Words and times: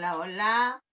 Hola, 0.00 0.16
hola. 0.16 0.84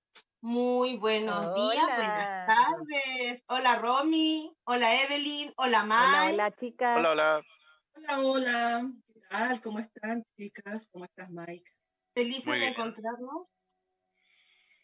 Muy 0.42 0.98
buenos 0.98 1.56
días, 1.56 1.86
buenas 1.86 2.46
tardes. 2.46 3.42
Hola, 3.48 3.80
Romy. 3.80 4.54
Hola, 4.66 5.02
Evelyn. 5.02 5.54
Hola, 5.56 5.84
Mike. 5.84 5.96
Hola, 5.96 6.26
hola, 6.34 6.56
chicas. 6.58 7.00
Hola, 7.00 7.12
hola. 7.12 7.46
Hola, 7.94 8.20
hola. 8.20 8.92
¿Qué 9.14 9.22
tal? 9.30 9.62
¿Cómo 9.62 9.80
están, 9.80 10.26
chicas? 10.36 10.90
¿Cómo 10.92 11.06
estás, 11.06 11.32
Mike? 11.32 11.72
Felices 12.14 12.60
de 12.60 12.68
encontrarnos. 12.68 13.48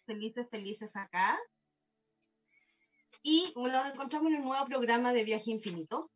Felices, 0.06 0.48
felices 0.50 0.96
acá. 0.96 1.38
Y 3.24 3.52
nos 3.58 3.94
encontramos 3.94 4.32
en 4.32 4.38
un 4.38 4.46
nuevo 4.46 4.66
programa 4.68 5.12
de 5.12 5.26
Viaje 5.26 5.52
Infinito, 5.52 6.10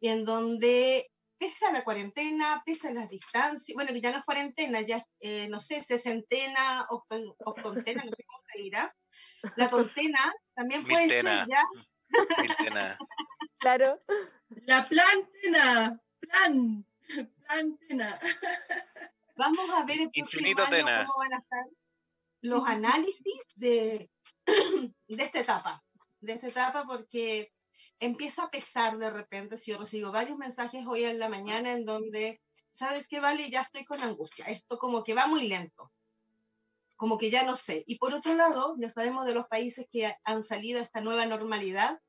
en 0.00 0.24
donde 0.24 1.08
pese 1.38 1.66
a 1.66 1.72
la 1.72 1.84
cuarentena, 1.84 2.62
pese 2.64 2.88
a 2.88 2.94
las 2.94 3.08
distancias, 3.08 3.74
bueno, 3.74 3.92
que 3.92 4.00
ya 4.00 4.10
no 4.10 4.18
es 4.18 4.24
cuarentena, 4.24 4.80
ya, 4.80 5.04
eh, 5.20 5.48
no 5.48 5.60
sé, 5.60 5.82
sesentena, 5.82 6.86
octontena, 6.88 8.04
no 8.04 8.10
sé 8.10 8.24
cómo 8.24 8.42
se 8.52 8.62
dirá. 8.62 8.94
La 9.56 9.68
tontena 9.68 10.32
también 10.54 10.84
puede 10.84 11.08
ser 11.08 11.24
ya. 11.24 11.64
Miltena. 12.38 12.98
Claro. 13.58 14.00
La 14.66 14.88
plantena, 14.88 16.00
plan, 16.20 16.86
plantena. 17.46 18.20
Vamos 19.36 19.70
a 19.70 19.84
ver 19.84 20.00
el 20.00 20.10
próximo 20.10 20.62
año 20.62 21.06
cómo 21.06 21.18
van 21.18 21.34
a 21.34 21.38
estar 21.38 21.64
los 22.42 22.66
análisis 22.66 23.42
de, 23.54 24.10
de 25.08 25.22
esta 25.22 25.40
etapa, 25.40 25.82
de 26.20 26.32
esta 26.34 26.48
etapa 26.48 26.84
porque 26.86 27.52
empieza 28.00 28.44
a 28.44 28.50
pesar 28.50 28.98
de 28.98 29.10
repente 29.10 29.56
si 29.56 29.70
yo 29.70 29.78
recibo 29.78 30.12
varios 30.12 30.38
mensajes 30.38 30.84
hoy 30.86 31.04
en 31.04 31.18
la 31.18 31.28
mañana 31.28 31.72
en 31.72 31.84
donde, 31.84 32.40
¿sabes 32.70 33.08
qué, 33.08 33.20
Vale? 33.20 33.50
Ya 33.50 33.62
estoy 33.62 33.84
con 33.84 34.00
angustia. 34.00 34.46
Esto 34.46 34.78
como 34.78 35.02
que 35.02 35.14
va 35.14 35.26
muy 35.26 35.48
lento. 35.48 35.92
Como 36.96 37.18
que 37.18 37.30
ya 37.30 37.44
no 37.44 37.56
sé. 37.56 37.84
Y 37.86 37.98
por 37.98 38.14
otro 38.14 38.34
lado, 38.34 38.74
ya 38.78 38.90
sabemos 38.90 39.26
de 39.26 39.34
los 39.34 39.46
países 39.46 39.86
que 39.90 40.14
han 40.24 40.42
salido 40.42 40.80
a 40.80 40.82
esta 40.82 41.00
nueva 41.00 41.26
normalidad, 41.26 42.00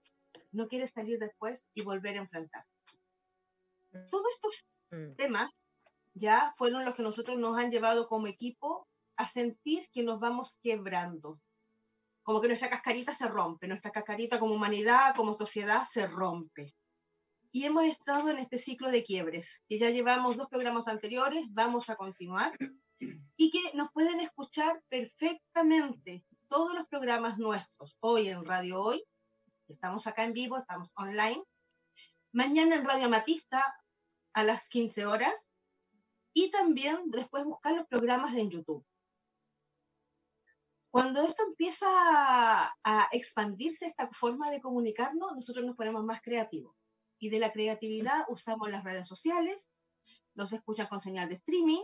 no 0.51 0.67
quiere 0.67 0.87
salir 0.87 1.19
después 1.19 1.69
y 1.73 1.81
volver 1.81 2.15
a 2.15 2.21
enfrentar. 2.21 2.65
Todos 4.09 4.27
estos 4.33 4.81
mm. 4.91 5.15
temas 5.15 5.51
ya 6.13 6.53
fueron 6.55 6.85
los 6.85 6.95
que 6.95 7.03
nosotros 7.03 7.37
nos 7.37 7.57
han 7.57 7.71
llevado 7.71 8.07
como 8.07 8.27
equipo 8.27 8.87
a 9.15 9.27
sentir 9.27 9.89
que 9.91 10.03
nos 10.03 10.19
vamos 10.19 10.57
quebrando, 10.61 11.39
como 12.27 12.41
que 12.41 12.49
nuestra 12.49 12.69
cascarita 12.69 13.13
se 13.13 13.29
rompe, 13.29 13.69
nuestra 13.69 13.89
cascarita 13.89 14.37
como 14.37 14.53
humanidad, 14.53 15.15
como 15.15 15.33
sociedad 15.33 15.85
se 15.85 16.07
rompe. 16.07 16.75
Y 17.53 17.63
hemos 17.63 17.85
estado 17.85 18.29
en 18.29 18.37
este 18.37 18.57
ciclo 18.57 18.91
de 18.91 19.05
quiebres, 19.05 19.63
que 19.69 19.79
ya 19.79 19.91
llevamos 19.91 20.35
dos 20.35 20.47
programas 20.49 20.85
anteriores, 20.89 21.45
vamos 21.51 21.89
a 21.89 21.95
continuar, 21.95 22.51
y 23.37 23.49
que 23.49 23.59
nos 23.75 23.93
pueden 23.93 24.19
escuchar 24.19 24.83
perfectamente 24.89 26.25
todos 26.49 26.73
los 26.73 26.85
programas 26.89 27.37
nuestros, 27.37 27.95
hoy 28.01 28.27
en 28.27 28.43
Radio 28.43 28.81
Hoy, 28.81 29.05
estamos 29.69 30.05
acá 30.05 30.25
en 30.25 30.33
vivo, 30.33 30.57
estamos 30.57 30.91
online, 30.97 31.41
mañana 32.33 32.75
en 32.75 32.83
Radio 32.83 33.07
Matista 33.07 33.63
a 34.33 34.43
las 34.43 34.67
15 34.67 35.05
horas, 35.05 35.53
y 36.33 36.51
también 36.51 37.09
después 37.09 37.45
buscar 37.45 37.73
los 37.73 37.87
programas 37.87 38.33
en 38.33 38.49
YouTube. 38.49 38.85
Cuando 40.91 41.21
esto 41.23 41.43
empieza 41.43 41.87
a, 41.89 43.07
expandirse, 43.11 43.85
esta 43.85 44.07
forma 44.09 44.49
de 44.49 44.61
comunicarnos, 44.61 45.33
nosotros 45.33 45.65
nos 45.65 45.75
ponemos 45.75 46.03
más 46.03 46.21
creativos. 46.21 46.75
Y 47.19 47.29
de 47.29 47.39
la 47.39 47.51
creatividad 47.51 48.25
usamos 48.29 48.69
las 48.69 48.83
redes 48.83 49.07
sociales, 49.07 49.71
nos 50.35 50.53
escuchan 50.53 50.87
con 50.87 50.99
señal 50.99 51.27
de 51.27 51.33
streaming 51.33 51.83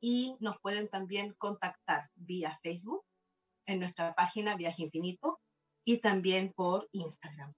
y 0.00 0.36
nos 0.40 0.58
pueden 0.60 0.88
también 0.88 1.34
contactar 1.38 2.04
vía 2.14 2.54
Facebook, 2.62 3.04
en 3.66 3.80
nuestra 3.80 4.14
página 4.14 4.56
Viaje 4.56 4.82
Infinito 4.82 5.40
y 5.84 5.98
también 5.98 6.52
por 6.54 6.88
Instagram. 6.92 7.52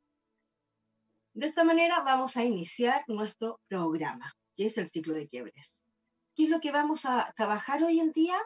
De 1.35 1.47
esta 1.47 1.65
manera 1.65 2.01
vamos 2.01 2.37
a 2.37 2.45
iniciar 2.45 3.05
nuestro 3.09 3.61
programa, 3.69 4.33
que 4.57 4.67
es 4.67 4.79
el 4.79 4.87
ciclo 4.87 5.15
de 5.15 5.29
quiebres. 5.29 5.85
¿Qué 6.35 6.45
es 6.45 6.51
lo 6.51 6.61
que 6.61 6.73
vamos 6.73 7.05
a 7.05 7.33
trabajar 7.37 7.83
hoy 7.83 8.01
en 8.01 8.13
día? 8.13 8.39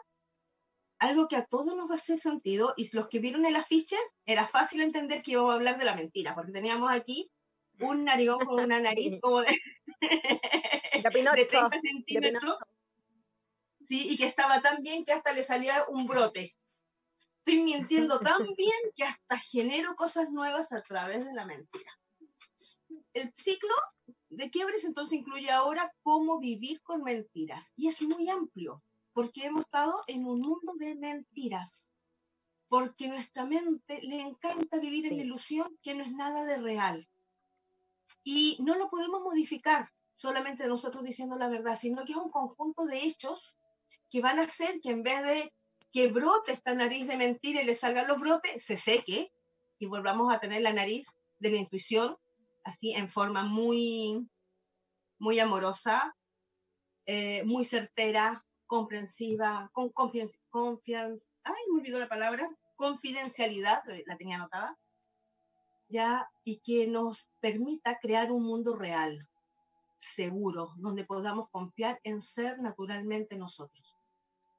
Algo 1.01 1.29
que 1.29 1.37
a 1.37 1.47
todos 1.47 1.75
nos 1.75 1.89
va 1.89 1.95
a 1.95 1.97
hacer 1.97 2.19
sentido 2.19 2.75
y 2.77 2.95
los 2.95 3.09
que 3.09 3.19
vieron 3.19 3.47
el 3.47 3.57
afiche 3.57 3.97
era 4.27 4.47
fácil 4.47 4.83
entender 4.83 5.23
que 5.23 5.33
íbamos 5.33 5.53
a 5.53 5.55
hablar 5.55 5.79
de 5.79 5.87
la 5.87 5.97
mentira, 5.97 6.35
porque 6.35 6.53
teníamos 6.53 6.91
aquí 6.93 7.31
un 7.81 8.05
narigón 8.05 8.45
con 8.45 8.63
una 8.63 8.79
nariz 8.81 9.19
como 9.23 9.41
de, 9.41 9.59
de 11.03 11.11
30 11.49 11.81
centímetros. 11.81 12.55
Sí, 13.81 14.09
y 14.11 14.19
que 14.19 14.27
estaba 14.27 14.61
tan 14.61 14.83
bien 14.83 15.05
que 15.07 15.13
hasta 15.13 15.33
le 15.33 15.43
salía 15.43 15.85
un 15.89 16.07
brote. 16.07 16.55
Estoy 17.39 17.63
mintiendo 17.63 18.21
tan 18.39 18.55
bien 18.55 18.93
que 18.95 19.05
hasta 19.05 19.39
genero 19.51 19.95
cosas 19.97 20.31
nuevas 20.31 20.71
a 20.73 20.83
través 20.83 21.25
de 21.25 21.33
la 21.33 21.47
mentira. 21.47 21.99
El 23.15 23.33
ciclo 23.35 23.75
de 24.29 24.51
quiebres 24.51 24.85
entonces 24.85 25.19
incluye 25.19 25.51
ahora 25.51 25.91
cómo 26.03 26.39
vivir 26.39 26.83
con 26.83 27.03
mentiras 27.03 27.73
y 27.75 27.89
es 27.89 28.03
muy 28.03 28.29
amplio 28.29 28.83
porque 29.21 29.45
hemos 29.45 29.67
estado 29.67 30.01
en 30.07 30.25
un 30.25 30.41
mundo 30.41 30.73
de 30.79 30.95
mentiras, 30.95 31.93
porque 32.69 33.07
nuestra 33.07 33.45
mente 33.45 34.01
le 34.01 34.23
encanta 34.23 34.79
vivir 34.79 35.05
en 35.05 35.19
la 35.19 35.25
ilusión 35.25 35.79
que 35.83 35.93
no 35.93 36.03
es 36.03 36.11
nada 36.11 36.43
de 36.47 36.57
real. 36.57 37.07
Y 38.25 38.57
no 38.61 38.77
lo 38.77 38.89
podemos 38.89 39.21
modificar 39.21 39.91
solamente 40.15 40.67
nosotros 40.67 41.05
diciendo 41.05 41.37
la 41.37 41.51
verdad, 41.51 41.77
sino 41.77 42.07
que 42.07 42.13
es 42.13 42.19
un 42.19 42.31
conjunto 42.31 42.87
de 42.87 43.05
hechos 43.05 43.59
que 44.09 44.23
van 44.23 44.39
a 44.39 44.45
hacer 44.45 44.81
que 44.81 44.89
en 44.89 45.03
vez 45.03 45.23
de 45.23 45.53
que 45.93 46.09
brote 46.09 46.53
esta 46.53 46.73
nariz 46.73 47.07
de 47.07 47.19
mentira 47.19 47.61
y 47.61 47.67
le 47.67 47.75
salgan 47.75 48.09
los 48.09 48.21
brotes, 48.21 48.65
se 48.65 48.79
seque 48.79 49.31
y 49.79 49.85
volvamos 49.85 50.33
a 50.33 50.41
tener 50.41 50.63
la 50.63 50.73
nariz 50.73 51.09
de 51.41 51.51
la 51.51 51.59
intuición, 51.59 52.17
así 52.65 52.95
en 52.95 53.11
forma 53.11 53.45
muy, 53.45 54.27
muy 55.19 55.39
amorosa, 55.41 56.17
eh, 57.05 57.43
muy 57.45 57.67
certera, 57.67 58.43
comprensiva, 58.71 59.69
con 59.73 59.91
confianza, 59.91 60.39
ay, 61.43 61.63
me 61.73 61.81
olvidó 61.81 61.99
la 61.99 62.09
palabra, 62.09 62.49
confidencialidad, 62.77 63.83
eh, 63.91 64.05
la 64.07 64.17
tenía 64.17 64.37
anotada, 64.37 64.79
ya, 65.89 66.31
y 66.45 66.61
que 66.61 66.87
nos 66.87 67.29
permita 67.41 67.99
crear 67.99 68.31
un 68.31 68.45
mundo 68.45 68.77
real, 68.77 69.29
seguro, 69.97 70.71
donde 70.77 71.05
podamos 71.05 71.49
confiar 71.51 71.99
en 72.05 72.21
ser 72.21 72.61
naturalmente 72.61 73.37
nosotros. 73.37 73.99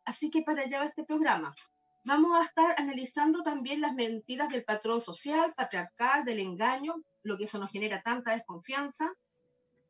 Así 0.03 0.29
que 0.29 0.41
para 0.41 0.63
allá 0.63 0.79
va 0.79 0.88
este 0.88 1.05
programa. 1.05 1.55
Vamos 2.03 2.38
a 2.38 2.43
estar 2.43 2.75
analizando 2.78 3.43
también 3.43 3.79
las 3.79 3.93
mentiras 3.93 4.49
del 4.49 4.66
patrón 4.66 4.99
social, 4.99 5.53
patriarcal, 5.55 6.25
del 6.25 6.39
engaño, 6.39 6.95
lo 7.23 7.38
que 7.38 7.45
eso 7.45 7.59
nos 7.59 7.72
genera 7.72 8.01
tanta 8.01 8.33
desconfianza. 8.33 9.09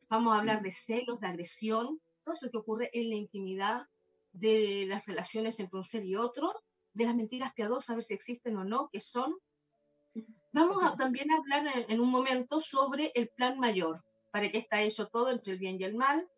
Vamos 0.09 0.35
a 0.35 0.37
hablar 0.37 0.61
de 0.61 0.69
celos, 0.69 1.21
de 1.21 1.27
agresión, 1.27 1.99
todo 2.21 2.35
eso 2.35 2.51
que 2.51 2.59
ocurre 2.59 2.91
en 2.93 3.09
la 3.09 3.15
intimidad, 3.15 3.87
de 4.31 4.85
las 4.87 5.05
relaciones 5.05 5.59
entre 5.59 5.77
un 5.77 5.83
ser 5.83 6.05
y 6.05 6.15
otro, 6.15 6.53
de 6.93 7.05
las 7.05 7.15
mentiras 7.15 7.53
piadosas, 7.53 7.89
a 7.89 7.95
ver 7.95 8.03
si 8.03 8.13
existen 8.13 8.57
o 8.57 8.63
no, 8.63 8.89
que 8.91 8.99
son. 8.99 9.35
Vamos 10.51 10.83
a, 10.83 10.95
también 10.95 11.31
a 11.31 11.37
hablar 11.37 11.85
en, 11.87 11.99
un 11.99 12.09
momento 12.09 12.59
sobre 12.59 13.11
el 13.15 13.29
plan 13.29 13.59
mayor, 13.59 14.03
para 14.31 14.51
qué 14.51 14.57
está 14.57 14.81
hecho 14.81 15.07
todo 15.07 15.31
entre 15.31 15.53
el 15.53 15.59
bien 15.59 15.79
y 15.79 15.83
el 15.83 15.95
mal, 15.95 16.29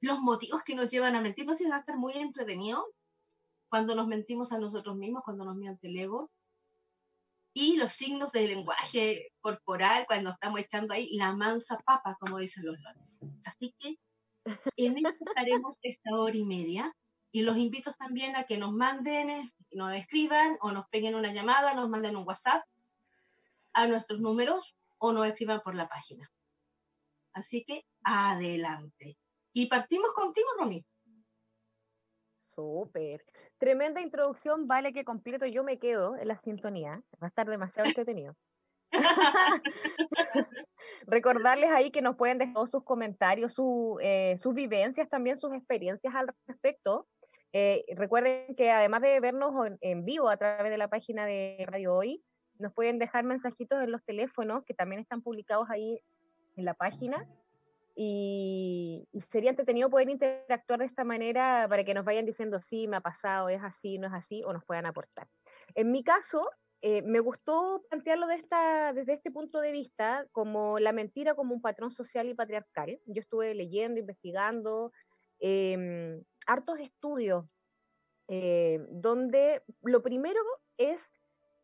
los 0.00 0.18
motivos 0.20 0.62
que 0.62 0.74
nos 0.74 0.88
llevan 0.88 1.16
a 1.16 1.20
mentir, 1.20 1.44
pues 1.44 1.62
va 1.68 1.76
a 1.76 1.80
estar 1.80 1.96
muy 1.96 2.14
entretenido 2.14 2.86
cuando 3.68 3.94
nos 3.94 4.06
mentimos 4.06 4.52
a 4.52 4.58
nosotros 4.58 4.96
mismos, 4.96 5.22
cuando 5.24 5.44
nos 5.44 5.56
miente 5.56 5.88
el 5.88 5.98
ego, 5.98 6.30
y 7.52 7.76
los 7.76 7.92
signos 7.92 8.30
del 8.32 8.48
lenguaje 8.48 9.32
corporal 9.40 10.04
cuando 10.06 10.30
estamos 10.30 10.60
echando 10.60 10.94
ahí 10.94 11.16
la 11.16 11.34
mansa 11.34 11.78
papa, 11.84 12.16
como 12.20 12.38
dicen 12.38 12.64
los 12.64 12.76
Así 13.44 13.74
que 13.80 13.96
en 14.76 14.98
esto 14.98 15.24
estaremos 15.26 15.76
esta 15.82 16.14
hora 16.14 16.36
y 16.36 16.44
media 16.44 16.94
y 17.30 17.42
los 17.42 17.56
invito 17.56 17.92
también 17.92 18.36
a 18.36 18.44
que 18.44 18.58
nos 18.58 18.72
manden, 18.72 19.50
nos 19.72 19.94
escriban 19.94 20.56
o 20.60 20.72
nos 20.72 20.88
peguen 20.88 21.14
una 21.14 21.32
llamada, 21.32 21.74
nos 21.74 21.88
manden 21.88 22.16
un 22.16 22.26
WhatsApp 22.26 22.64
a 23.72 23.86
nuestros 23.86 24.20
números 24.20 24.76
o 24.98 25.12
nos 25.12 25.26
escriban 25.26 25.60
por 25.60 25.74
la 25.74 25.88
página. 25.88 26.30
Así 27.32 27.64
que 27.64 27.84
adelante. 28.02 29.16
Y 29.52 29.66
partimos 29.66 30.12
contigo, 30.12 30.48
Romy. 30.58 30.84
Súper. 32.46 33.24
Tremenda 33.58 34.00
introducción, 34.00 34.66
vale 34.66 34.92
que 34.92 35.04
completo 35.04 35.46
yo 35.46 35.62
me 35.62 35.78
quedo 35.78 36.16
en 36.16 36.28
la 36.28 36.36
sintonía. 36.36 37.02
Va 37.22 37.26
a 37.26 37.28
estar 37.28 37.48
demasiado 37.48 37.88
entretenido. 37.88 38.36
Recordarles 41.06 41.70
ahí 41.70 41.90
que 41.90 42.02
nos 42.02 42.16
pueden 42.16 42.38
dejar 42.38 42.66
sus 42.68 42.84
comentarios, 42.84 43.56
eh, 44.00 44.36
sus 44.38 44.54
vivencias, 44.54 45.08
también 45.08 45.36
sus 45.36 45.52
experiencias 45.52 46.14
al 46.14 46.28
respecto. 46.46 47.06
Eh, 47.52 47.84
recuerden 47.96 48.54
que 48.56 48.70
además 48.70 49.02
de 49.02 49.20
vernos 49.20 49.54
en, 49.80 50.04
vivo 50.04 50.28
a 50.28 50.36
través 50.36 50.70
de 50.70 50.78
la 50.78 50.88
página 50.88 51.24
de 51.26 51.64
Radio 51.66 51.94
Hoy, 51.94 52.22
nos 52.58 52.72
pueden 52.74 52.98
dejar 52.98 53.24
mensajitos 53.24 53.82
en 53.82 53.92
los 53.92 54.04
teléfonos 54.04 54.64
que 54.64 54.74
también 54.74 55.00
están 55.00 55.22
publicados 55.22 55.70
ahí 55.70 56.00
en 56.56 56.64
la 56.64 56.74
página. 56.74 57.26
y, 58.00 59.08
sería 59.30 59.50
entretenido 59.50 59.90
poder 59.90 60.08
interactuar 60.08 60.78
de 60.78 60.86
esta 60.86 61.04
manera 61.04 61.66
para 61.68 61.82
que 61.84 61.94
nos 61.94 62.04
vayan 62.04 62.24
diciendo 62.24 62.60
sí, 62.60 62.86
me 62.86 62.96
ha 62.96 63.00
pasado, 63.00 63.48
es 63.48 63.62
así, 63.62 63.98
no 63.98 64.06
es 64.06 64.12
así, 64.12 64.42
o 64.44 64.52
nos 64.52 64.64
puedan 64.64 64.86
aportar. 64.86 65.26
En 65.74 65.90
mi 65.90 66.02
caso, 66.02 66.48
eh, 66.80 67.02
me 67.02 67.18
gustó 67.20 67.82
plantearlo 67.88 68.26
desde 68.28 69.12
este 69.12 69.30
punto 69.32 69.60
de 69.60 69.72
vista, 69.72 70.26
como 70.30 70.78
la 70.78 70.92
mentira 70.92 71.34
como 71.34 71.54
un 71.54 71.60
patrón 71.60 71.90
social 71.90 72.28
y 72.28 72.34
patriarcal. 72.34 73.00
Yo 73.06 73.20
estuve 73.20 73.54
leyendo, 73.54 73.98
investigando, 73.98 74.92
em, 75.40 76.22
hartos 76.46 76.78
estudios, 76.78 77.44
eh, 78.28 78.84
donde 78.90 79.62
lo 79.82 80.02
primero 80.02 80.40
es 80.76 81.10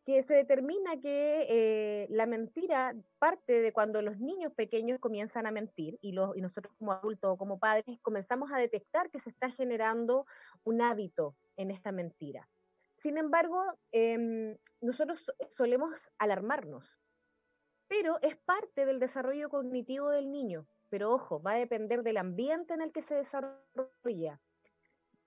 que 0.05 0.21
se 0.21 0.35
determina 0.35 0.99
que 1.01 1.47
eh, 1.49 2.07
la 2.09 2.27
mentira 2.27 2.95
parte 3.17 3.61
de 3.61 3.73
cuando 3.73 4.01
los 4.01 4.19
niños 4.19 4.53
pequeños 4.53 4.99
comienzan 4.99 5.47
a 5.47 5.51
mentir 5.51 5.97
y, 6.01 6.11
los, 6.11 6.37
y 6.37 6.41
nosotros 6.41 6.73
como 6.77 6.91
adultos 6.91 7.33
o 7.33 7.37
como 7.37 7.57
padres 7.57 7.99
comenzamos 8.01 8.51
a 8.51 8.57
detectar 8.57 9.09
que 9.09 9.19
se 9.19 9.31
está 9.31 9.49
generando 9.49 10.27
un 10.63 10.81
hábito 10.81 11.35
en 11.57 11.71
esta 11.71 11.91
mentira. 11.91 12.47
Sin 13.05 13.19
embargo, 13.19 13.61
em, 13.91 14.57
nosotros 14.81 15.31
solemos 15.47 16.09
alarmarnos, 16.17 16.89
pero 17.87 18.17
es 18.23 18.35
parte 18.35 18.87
del 18.87 18.99
desarrollo 18.99 19.47
cognitivo 19.49 20.09
del 20.09 20.31
niño. 20.31 20.65
Pero 20.89 21.13
ojo, 21.13 21.39
va 21.39 21.51
a 21.51 21.59
depender 21.59 22.01
del 22.01 22.17
ambiente 22.17 22.73
en 22.73 22.81
el 22.81 22.91
que 22.91 23.03
se 23.03 23.13
desarrolla, 23.13 24.41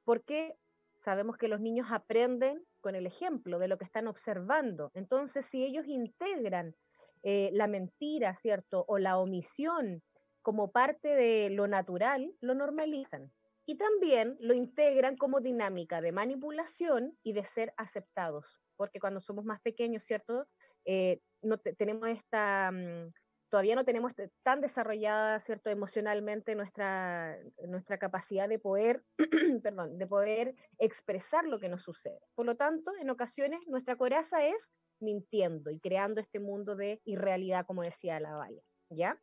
porque 0.03 0.59
sabemos 1.05 1.37
que 1.37 1.47
los 1.47 1.61
niños 1.61 1.87
aprenden 1.93 2.67
con 2.81 2.97
el 2.97 3.07
ejemplo 3.07 3.61
de 3.61 3.69
lo 3.69 3.79
que 3.79 3.85
están 3.85 4.09
observando. 4.09 4.91
Entonces, 4.95 5.47
si 5.47 5.65
ellos 5.65 5.87
integran 5.87 6.75
eh, 7.23 7.51
la 7.53 7.69
mentira, 7.69 8.35
¿cierto? 8.35 8.87
O 8.89 8.99
la 8.99 9.19
omisión 9.19 10.03
como 10.43 10.73
parte 10.73 11.15
de 11.15 11.51
lo 11.51 11.69
natural, 11.69 12.35
lo 12.41 12.57
normalizan. 12.57 13.31
Y 13.69 13.77
también 13.77 14.39
lo 14.41 14.55
integran 14.55 15.19
como 15.19 15.43
dinámica 15.43 16.01
de 16.01 16.11
manipulación 16.11 17.19
y 17.23 17.35
de 17.35 17.45
ser 17.45 17.75
aceptados, 17.77 18.63
porque 18.77 18.99
cuando 18.99 19.21
somos 19.21 19.45
más 19.45 19.61
pequeños, 19.61 20.05
¿cierto? 20.05 20.49
Eh, 20.87 21.21
no 21.43 21.59
tenemos 21.59 22.09
esta, 22.09 22.71
mm, 22.73 23.13
todavía 23.51 23.75
no 23.75 23.85
tenemos 23.85 24.13
tan 24.43 24.63
desarrollada, 24.63 25.39
¿cierto? 25.41 25.69
Emocionalmente 25.69 26.55
nuestra, 26.55 27.37
nuestra 27.67 27.99
capacidad 27.99 28.49
de 28.49 28.59
poder, 28.59 29.05
perdón, 29.63 29.99
de 29.99 30.07
poder 30.07 30.55
expresar 30.79 31.45
lo 31.45 31.61
que 31.61 31.69
nos 31.69 31.83
sucede. 31.83 32.21
Por 32.35 32.47
lo 32.47 32.57
tanto, 32.57 32.91
en 32.99 33.11
ocasiones 33.11 33.69
nuestra 33.69 33.97
coraza 33.97 34.47
es 34.47 34.73
mintiendo 34.99 35.71
y 35.71 35.79
creando 35.79 36.23
este 36.23 36.41
mundo 36.41 36.75
de 36.75 37.03
irrealidad, 37.05 37.67
como 37.67 37.83
decía 37.83 38.19
la 38.19 38.33
Valla, 38.33 38.63
¿ya? 38.89 39.21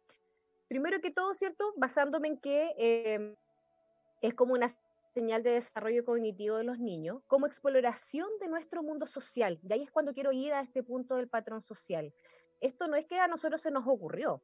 Primero 0.68 1.01
que 1.01 1.09
todo, 1.09 1.33
¿cierto? 1.33 1.74
Basándome 1.77 2.27
en 2.27 2.39
que 2.39 2.75
em, 2.77 3.36
es 4.25 4.33
como 4.33 4.54
una 4.54 4.68
señal 5.13 5.44
de 5.44 5.51
desarrollo 5.51 6.04
cognitivo 6.04 6.57
de 6.57 6.63
los 6.66 6.80
niños, 6.80 7.22
como 7.27 7.48
exploración 7.48 8.27
de 8.39 8.48
nuestro 8.48 8.83
mundo 8.83 9.07
social. 9.07 9.60
Y 9.63 9.74
ahí 9.74 9.83
es 9.83 9.92
cuando 9.92 10.13
quiero 10.13 10.31
ir 10.31 10.54
a 10.54 10.62
este 10.62 10.83
punto 10.83 11.16
del 11.16 11.30
patrón 11.30 11.62
social 11.62 12.13
esto 12.62 12.88
no 12.88 12.95
es 12.95 13.06
que 13.06 13.19
a 13.19 13.27
nosotros 13.27 13.62
se 13.62 13.72
nos 13.72 13.86
ocurrió. 13.88 14.42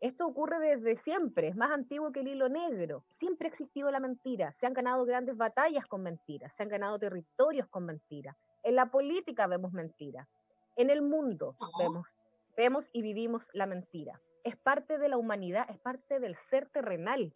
Esto 0.00 0.26
ocurre 0.26 0.58
desde 0.58 0.96
siempre, 0.96 1.48
es 1.48 1.56
más 1.56 1.70
antiguo 1.70 2.12
que 2.12 2.20
el 2.20 2.28
hilo 2.28 2.48
negro. 2.48 3.04
Siempre 3.08 3.48
ha 3.48 3.50
existido 3.50 3.90
la 3.90 4.00
mentira. 4.00 4.52
Se 4.52 4.66
han 4.66 4.74
ganado 4.74 5.04
grandes 5.04 5.36
batallas 5.36 5.86
con 5.86 6.02
mentiras, 6.02 6.54
se 6.54 6.62
han 6.62 6.68
ganado 6.68 6.98
territorios 6.98 7.68
con 7.68 7.86
mentiras. 7.86 8.36
En 8.62 8.74
la 8.74 8.90
política 8.90 9.46
vemos 9.46 9.72
mentira. 9.72 10.28
En 10.76 10.90
el 10.90 11.00
mundo 11.00 11.56
vemos, 11.78 12.08
vemos 12.56 12.90
y 12.92 13.02
vivimos 13.02 13.50
la 13.54 13.66
mentira. 13.66 14.20
Es 14.42 14.56
parte 14.56 14.98
de 14.98 15.08
la 15.08 15.16
humanidad, 15.16 15.70
es 15.70 15.78
parte 15.78 16.20
del 16.20 16.34
ser 16.34 16.68
terrenal. 16.68 17.32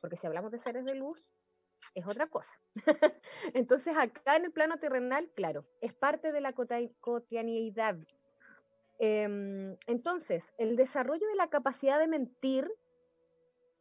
Porque 0.00 0.16
si 0.16 0.26
hablamos 0.26 0.50
de 0.50 0.58
seres 0.58 0.84
de 0.84 0.94
luz, 0.94 1.28
es 1.94 2.06
otra 2.06 2.26
cosa. 2.26 2.54
Entonces, 3.54 3.96
acá 3.96 4.36
en 4.36 4.46
el 4.46 4.52
plano 4.52 4.78
terrenal, 4.78 5.30
claro, 5.34 5.66
es 5.80 5.94
parte 5.94 6.32
de 6.32 6.40
la 6.40 6.52
cotidianidad, 6.52 7.98
Em, 9.02 9.78
entonces, 9.86 10.52
el 10.58 10.76
desarrollo 10.76 11.26
de 11.26 11.34
la 11.34 11.48
capacidad 11.48 11.98
de 11.98 12.06
mentir 12.06 12.70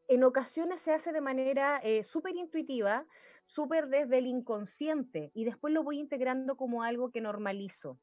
en 0.08 0.24
ocasiones 0.24 0.80
se 0.80 0.94
hace 0.94 1.12
de 1.12 1.20
manera 1.20 1.82
eh, 1.84 2.04
súper 2.04 2.38
intuitiva, 2.38 3.06
súper 3.46 3.90
desde 3.90 4.20
el 4.20 4.28
inconsciente, 4.28 5.30
y 5.34 5.44
después 5.44 5.74
lo 5.74 5.84
voy 5.84 6.00
integrando 6.00 6.56
como 6.56 6.84
algo 6.84 7.12
que 7.12 7.20
normalizo. 7.20 8.00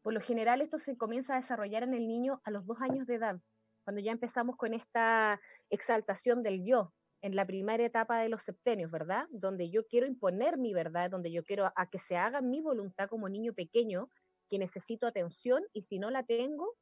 Por 0.00 0.14
lo 0.14 0.20
general, 0.22 0.62
esto 0.62 0.78
se 0.78 0.96
comienza 0.96 1.34
a 1.34 1.36
desarrollar 1.36 1.82
en 1.82 1.92
el 1.92 2.08
niño 2.08 2.40
a 2.44 2.50
los 2.50 2.64
dos 2.64 2.80
años 2.80 3.06
de 3.06 3.16
edad, 3.16 3.38
cuando 3.84 4.00
ya 4.00 4.10
empezamos 4.10 4.56
con 4.56 4.72
esta 4.72 5.38
exaltación 5.68 6.42
del 6.42 6.64
yo, 6.64 6.94
en 7.24 7.34
la 7.36 7.46
primera 7.46 7.82
etapa 7.82 8.18
de 8.18 8.28
los 8.28 8.42
septenios, 8.42 8.92
¿verdad? 8.92 9.26
Donde 9.30 9.70
yo 9.70 9.86
quiero 9.86 10.06
imponer 10.06 10.58
mi 10.58 10.74
verdad, 10.74 11.10
donde 11.10 11.32
yo 11.32 11.42
quiero 11.42 11.72
a 11.74 11.88
que 11.88 11.98
se 11.98 12.18
haga 12.18 12.42
mi 12.42 12.60
voluntad 12.60 13.08
como 13.08 13.30
niño 13.30 13.54
pequeño, 13.54 14.10
que 14.50 14.58
necesito 14.58 15.06
atención 15.06 15.64
y 15.72 15.84
si 15.84 15.98
no 15.98 16.10
la 16.10 16.24
tengo, 16.24 16.76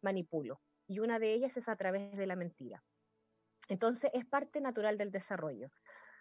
manipulo. 0.00 0.62
Y 0.88 1.00
una 1.00 1.18
de 1.18 1.34
ellas 1.34 1.58
es 1.58 1.68
a 1.68 1.76
través 1.76 2.16
de 2.16 2.26
la 2.26 2.36
mentira. 2.36 2.82
Entonces 3.68 4.10
es 4.14 4.24
parte 4.24 4.62
natural 4.62 4.96
del 4.96 5.10
desarrollo. 5.10 5.68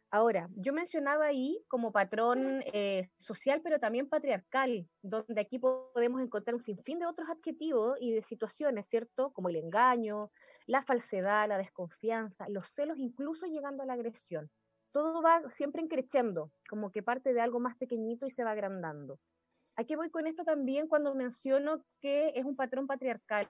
Ahora, 0.10 0.50
yo 0.58 0.74
mencionaba 0.74 1.28
ahí 1.28 1.64
como 1.70 1.94
patrón 1.94 2.62
eh, 2.74 3.10
social, 3.18 3.62
pero 3.64 3.80
también 3.80 4.10
patriarcal, 4.10 4.86
donde 5.02 5.40
aquí 5.40 5.60
podemos 5.60 6.22
encontrar 6.22 6.56
un 6.56 6.60
sinfín 6.60 7.00
de 7.00 7.06
otros 7.06 7.30
adjetivos 7.30 7.98
y 8.02 8.12
de 8.12 8.22
situaciones, 8.22 8.86
¿cierto? 8.90 9.32
Como 9.32 9.48
el 9.48 9.56
engaño, 9.56 10.30
la 10.72 10.82
falsedad, 10.82 11.50
la 11.50 11.58
desconfianza, 11.58 12.48
los 12.48 12.70
celos, 12.70 12.98
incluso 12.98 13.46
llegando 13.46 13.84
a 13.84 13.86
la 13.86 13.94
agresión. 13.94 14.50
Todo 14.94 15.22
va 15.22 15.50
siempre 15.50 15.86
creciendo, 15.90 16.50
como 16.70 16.92
que 16.92 17.04
parte 17.04 17.34
de 17.34 17.42
algo 17.42 17.60
más 17.60 17.76
pequeñito 17.76 18.26
y 18.26 18.32
se 18.32 18.46
va 18.46 18.52
agrandando. 18.52 19.20
Aquí 19.76 19.96
voy 19.96 20.10
con 20.10 20.28
esto 20.28 20.46
también 20.46 20.88
cuando 20.88 21.14
menciono 21.14 21.84
que 22.00 22.32
es 22.36 22.46
un 22.46 22.56
patrón 22.56 22.88
patriarcal. 22.88 23.50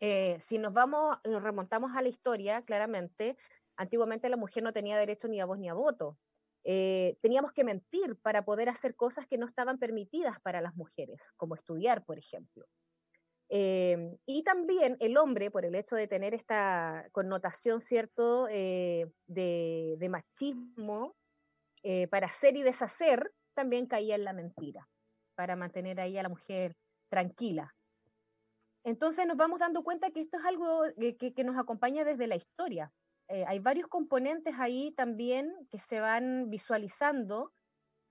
Eh, 0.00 0.36
si 0.40 0.58
nos 0.58 0.72
vamos, 0.72 1.16
nos 1.24 1.44
remontamos 1.44 1.92
a 1.94 2.02
la 2.02 2.08
historia, 2.08 2.62
claramente, 2.62 3.36
antiguamente 3.76 4.28
la 4.28 4.36
mujer 4.36 4.64
no 4.64 4.72
tenía 4.72 4.98
derecho 4.98 5.28
ni 5.28 5.40
a 5.40 5.46
voz 5.46 5.60
ni 5.60 5.68
a 5.68 5.74
voto. 5.74 6.18
Eh, 6.64 7.18
teníamos 7.22 7.52
que 7.52 7.62
mentir 7.62 8.16
para 8.20 8.44
poder 8.44 8.68
hacer 8.68 8.96
cosas 8.96 9.28
que 9.28 9.38
no 9.38 9.46
estaban 9.46 9.78
permitidas 9.78 10.40
para 10.40 10.60
las 10.60 10.74
mujeres, 10.74 11.20
como 11.36 11.54
estudiar, 11.54 12.04
por 12.04 12.18
ejemplo. 12.18 12.66
Eh, 13.48 14.16
y 14.26 14.42
también 14.42 14.96
el 15.00 15.16
hombre, 15.16 15.50
por 15.50 15.64
el 15.64 15.74
hecho 15.74 15.96
de 15.96 16.08
tener 16.08 16.34
esta 16.34 17.08
connotación, 17.12 17.80
¿cierto?, 17.80 18.46
de, 18.46 19.10
de, 19.26 20.08
machismo, 20.08 21.14
para 22.10 22.26
hacer 22.26 22.56
y 22.56 22.62
deshacer, 22.62 23.32
también 23.54 23.86
caía 23.86 24.16
en 24.16 24.24
la 24.24 24.32
mentira 24.32 24.88
para 25.36 25.54
mantener 25.54 26.00
ahí 26.00 26.18
a 26.18 26.22
la 26.22 26.28
mujer 26.28 26.74
tranquila. 27.08 27.72
Entonces 28.84 29.26
nos 29.26 29.36
vamos 29.36 29.58
dando 29.58 29.82
cuenta 29.82 30.10
que 30.10 30.20
esto 30.20 30.38
es 30.38 30.44
algo 30.44 30.84
que, 30.96 31.44
nos 31.44 31.58
acompaña 31.58 32.04
desde 32.04 32.26
la 32.26 32.36
historia. 32.36 32.92
Eh, 33.28 33.44
hay 33.46 33.58
varios 33.58 33.88
componentes 33.88 34.54
ahí 34.58 34.92
también 34.92 35.52
que 35.70 35.78
se 35.78 36.00
van 36.00 36.50
visualizando. 36.50 37.52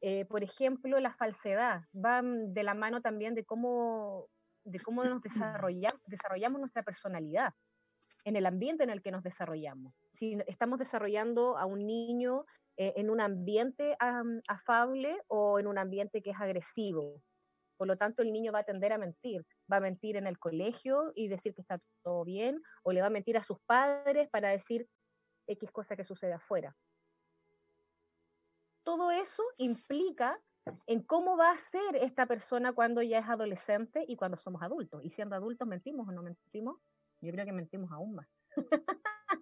Eh, 0.01 0.25
por 0.25 0.43
ejemplo, 0.43 0.99
la 0.99 1.13
falsedad 1.13 1.83
va 1.93 2.21
de 2.21 2.63
la 2.63 2.73
mano 2.73 3.01
también 3.01 3.35
de 3.35 3.45
cómo, 3.45 4.27
de 4.65 4.79
cómo 4.79 5.03
nos 5.03 5.21
desarrollamos, 5.21 6.01
desarrollamos 6.07 6.59
nuestra 6.59 6.83
personalidad 6.83 7.53
en 8.25 8.35
el 8.35 8.45
ambiente 8.45 8.83
en 8.83 8.89
el 8.89 9.01
que 9.01 9.11
nos 9.11 9.23
desarrollamos. 9.23 9.93
Si 10.13 10.37
estamos 10.47 10.79
desarrollando 10.79 11.57
a 11.57 11.65
un 11.65 11.85
niño 11.85 12.45
eh, 12.77 12.93
en 12.97 13.09
un 13.09 13.21
ambiente 13.21 13.95
afable 14.49 15.21
o 15.27 15.59
en 15.59 15.67
un 15.67 15.77
ambiente 15.77 16.21
que 16.21 16.31
es 16.31 16.41
agresivo. 16.41 17.21
Por 17.77 17.87
lo 17.87 17.97
tanto, 17.97 18.21
el 18.21 18.33
niño 18.33 18.51
va 18.51 18.59
a 18.59 18.63
tender 18.63 18.91
a 18.91 18.97
mentir. 18.97 19.45
Va 19.71 19.77
a 19.77 19.81
mentir 19.81 20.17
en 20.17 20.27
el 20.27 20.39
colegio 20.39 21.13
y 21.15 21.27
decir 21.27 21.53
que 21.53 21.61
está 21.61 21.79
todo 22.03 22.25
bien, 22.25 22.61
o 22.83 22.91
le 22.91 23.01
va 23.01 23.07
a 23.07 23.11
mentir 23.11 23.37
a 23.37 23.43
sus 23.43 23.59
padres 23.65 24.27
para 24.29 24.49
decir 24.49 24.87
X 25.47 25.71
cosa 25.71 25.95
que 25.95 26.03
sucede 26.03 26.33
afuera. 26.33 26.75
Todo 28.83 29.09
eso 29.11 29.43
implica 29.57 30.39
en 30.87 31.01
cómo 31.03 31.37
va 31.37 31.51
a 31.51 31.57
ser 31.57 31.95
esta 31.95 32.25
persona 32.25 32.73
cuando 32.73 33.01
ya 33.01 33.19
es 33.19 33.29
adolescente 33.29 34.03
y 34.07 34.15
cuando 34.15 34.37
somos 34.37 34.61
adultos. 34.61 35.03
Y 35.03 35.09
siendo 35.09 35.35
adultos, 35.35 35.67
¿mentimos 35.67 36.07
o 36.07 36.11
no 36.11 36.23
mentimos? 36.23 36.77
Yo 37.21 37.31
creo 37.31 37.45
que 37.45 37.51
mentimos 37.51 37.91
aún 37.91 38.15
más. 38.15 38.27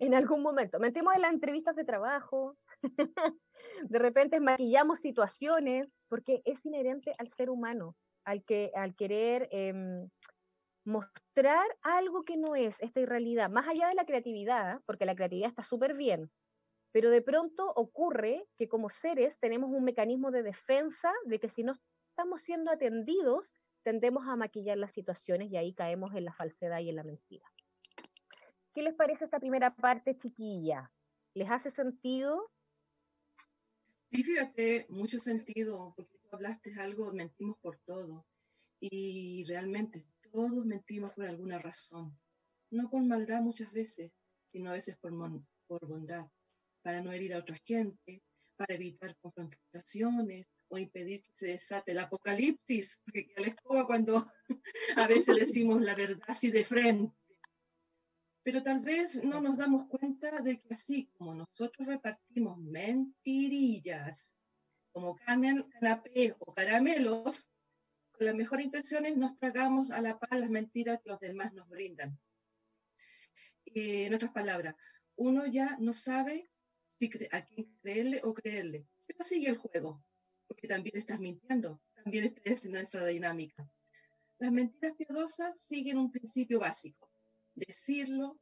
en 0.00 0.14
algún 0.14 0.42
momento. 0.42 0.78
Mentimos 0.78 1.14
en 1.14 1.22
las 1.22 1.32
entrevistas 1.32 1.76
de 1.76 1.84
trabajo, 1.84 2.56
de 3.84 3.98
repente 3.98 4.40
maquillamos 4.40 5.00
situaciones, 5.00 5.98
porque 6.08 6.42
es 6.44 6.64
inherente 6.66 7.12
al 7.18 7.28
ser 7.28 7.50
humano, 7.50 7.96
al, 8.24 8.44
que, 8.44 8.70
al 8.74 8.94
querer 8.94 9.48
em, 9.50 10.08
mostrar 10.84 11.66
algo 11.82 12.24
que 12.24 12.36
no 12.36 12.56
es 12.56 12.80
esta 12.82 13.00
irrealidad, 13.00 13.50
más 13.50 13.68
allá 13.68 13.88
de 13.88 13.94
la 13.94 14.04
creatividad, 14.04 14.80
porque 14.86 15.06
la 15.06 15.14
creatividad 15.14 15.50
está 15.50 15.62
súper 15.62 15.94
bien, 15.94 16.30
pero 16.92 17.10
de 17.10 17.22
pronto 17.22 17.72
ocurre 17.74 18.46
que 18.56 18.68
como 18.68 18.90
seres 18.90 19.38
tenemos 19.38 19.70
un 19.70 19.82
mecanismo 19.82 20.30
de 20.30 20.42
defensa 20.42 21.10
de 21.24 21.40
que 21.40 21.48
si 21.48 21.64
no 21.64 21.78
estamos 22.10 22.42
siendo 22.42 22.70
atendidos, 22.70 23.54
tendemos 23.82 24.28
a 24.28 24.36
maquillar 24.36 24.76
las 24.76 24.92
situaciones 24.92 25.50
y 25.50 25.56
ahí 25.56 25.72
caemos 25.72 26.14
en 26.14 26.26
la 26.26 26.32
falsedad 26.32 26.80
y 26.80 26.90
en 26.90 26.96
la 26.96 27.04
mentira. 27.04 27.50
¿Qué 28.74 28.82
les 28.82 28.94
parece 28.94 29.24
esta 29.24 29.40
primera 29.40 29.74
parte, 29.74 30.16
chiquilla? 30.16 30.92
¿Les 31.34 31.50
hace 31.50 31.70
sentido? 31.70 32.50
Sí, 34.10 34.22
fíjate, 34.22 34.86
mucho 34.90 35.18
sentido, 35.18 35.94
porque 35.96 36.18
tú 36.18 36.28
hablaste 36.32 36.74
algo, 36.78 37.12
mentimos 37.12 37.56
por 37.58 37.78
todo. 37.78 38.26
Y 38.80 39.44
realmente 39.46 40.04
todos 40.30 40.64
mentimos 40.66 41.12
por 41.14 41.24
alguna 41.24 41.58
razón. 41.58 42.18
No 42.70 42.90
con 42.90 43.08
maldad 43.08 43.40
muchas 43.40 43.72
veces, 43.72 44.12
sino 44.50 44.70
a 44.70 44.74
veces 44.74 44.96
por, 44.98 45.12
por 45.66 45.88
bondad, 45.88 46.26
para 46.82 47.00
no 47.00 47.12
herir 47.12 47.34
a 47.34 47.38
otra 47.38 47.56
gente, 47.64 48.22
para 48.56 48.74
evitar 48.74 49.16
confrontaciones 49.16 50.46
o 50.68 50.78
impedir 50.78 51.22
que 51.24 51.34
se 51.34 51.46
desate 51.46 51.92
el 51.92 51.98
apocalipsis, 51.98 53.02
porque 53.04 53.28
ya 53.28 53.42
les 53.42 53.54
escoba 53.54 53.86
cuando 53.86 54.26
a 54.96 55.06
veces 55.06 55.36
decimos 55.36 55.82
la 55.82 55.94
verdad 55.94 56.22
así 56.26 56.50
de 56.50 56.64
frente. 56.64 57.14
Pero 58.44 58.62
tal 58.62 58.80
vez 58.80 59.22
no 59.22 59.40
nos 59.40 59.58
damos 59.58 59.86
cuenta 59.86 60.40
de 60.40 60.60
que 60.60 60.74
así 60.74 61.10
como 61.12 61.34
nosotros 61.34 61.86
repartimos 61.86 62.58
mentirillas, 62.58 64.40
como 64.92 65.16
canapés 65.16 66.34
o 66.40 66.52
caramelos, 66.52 67.50
con 68.12 68.26
las 68.26 68.34
mejores 68.34 68.66
intenciones 68.66 69.16
nos 69.16 69.38
tragamos 69.38 69.90
a 69.90 70.00
la 70.00 70.18
paz 70.18 70.38
las 70.38 70.50
mentiras 70.50 71.00
que 71.02 71.10
los 71.10 71.20
demás 71.20 71.52
nos 71.52 71.68
brindan. 71.68 72.18
Eh, 73.66 74.06
en 74.06 74.14
otras 74.14 74.32
palabras, 74.32 74.74
uno 75.16 75.46
ya 75.46 75.76
no 75.78 75.92
sabe 75.92 76.50
si 77.02 77.28
a 77.32 77.44
quién 77.44 77.66
creerle 77.82 78.20
o 78.22 78.32
creerle, 78.32 78.86
pero 79.06 79.24
sigue 79.24 79.48
el 79.48 79.56
juego, 79.56 80.04
porque 80.46 80.68
también 80.68 80.96
estás 80.96 81.18
mintiendo, 81.18 81.80
también 81.94 82.24
estás 82.24 82.64
en 82.64 82.76
esa 82.76 83.04
dinámica. 83.06 83.68
Las 84.38 84.52
mentiras 84.52 84.94
piadosas 84.96 85.60
siguen 85.60 85.98
un 85.98 86.12
principio 86.12 86.60
básico, 86.60 87.10
decirlo, 87.54 88.38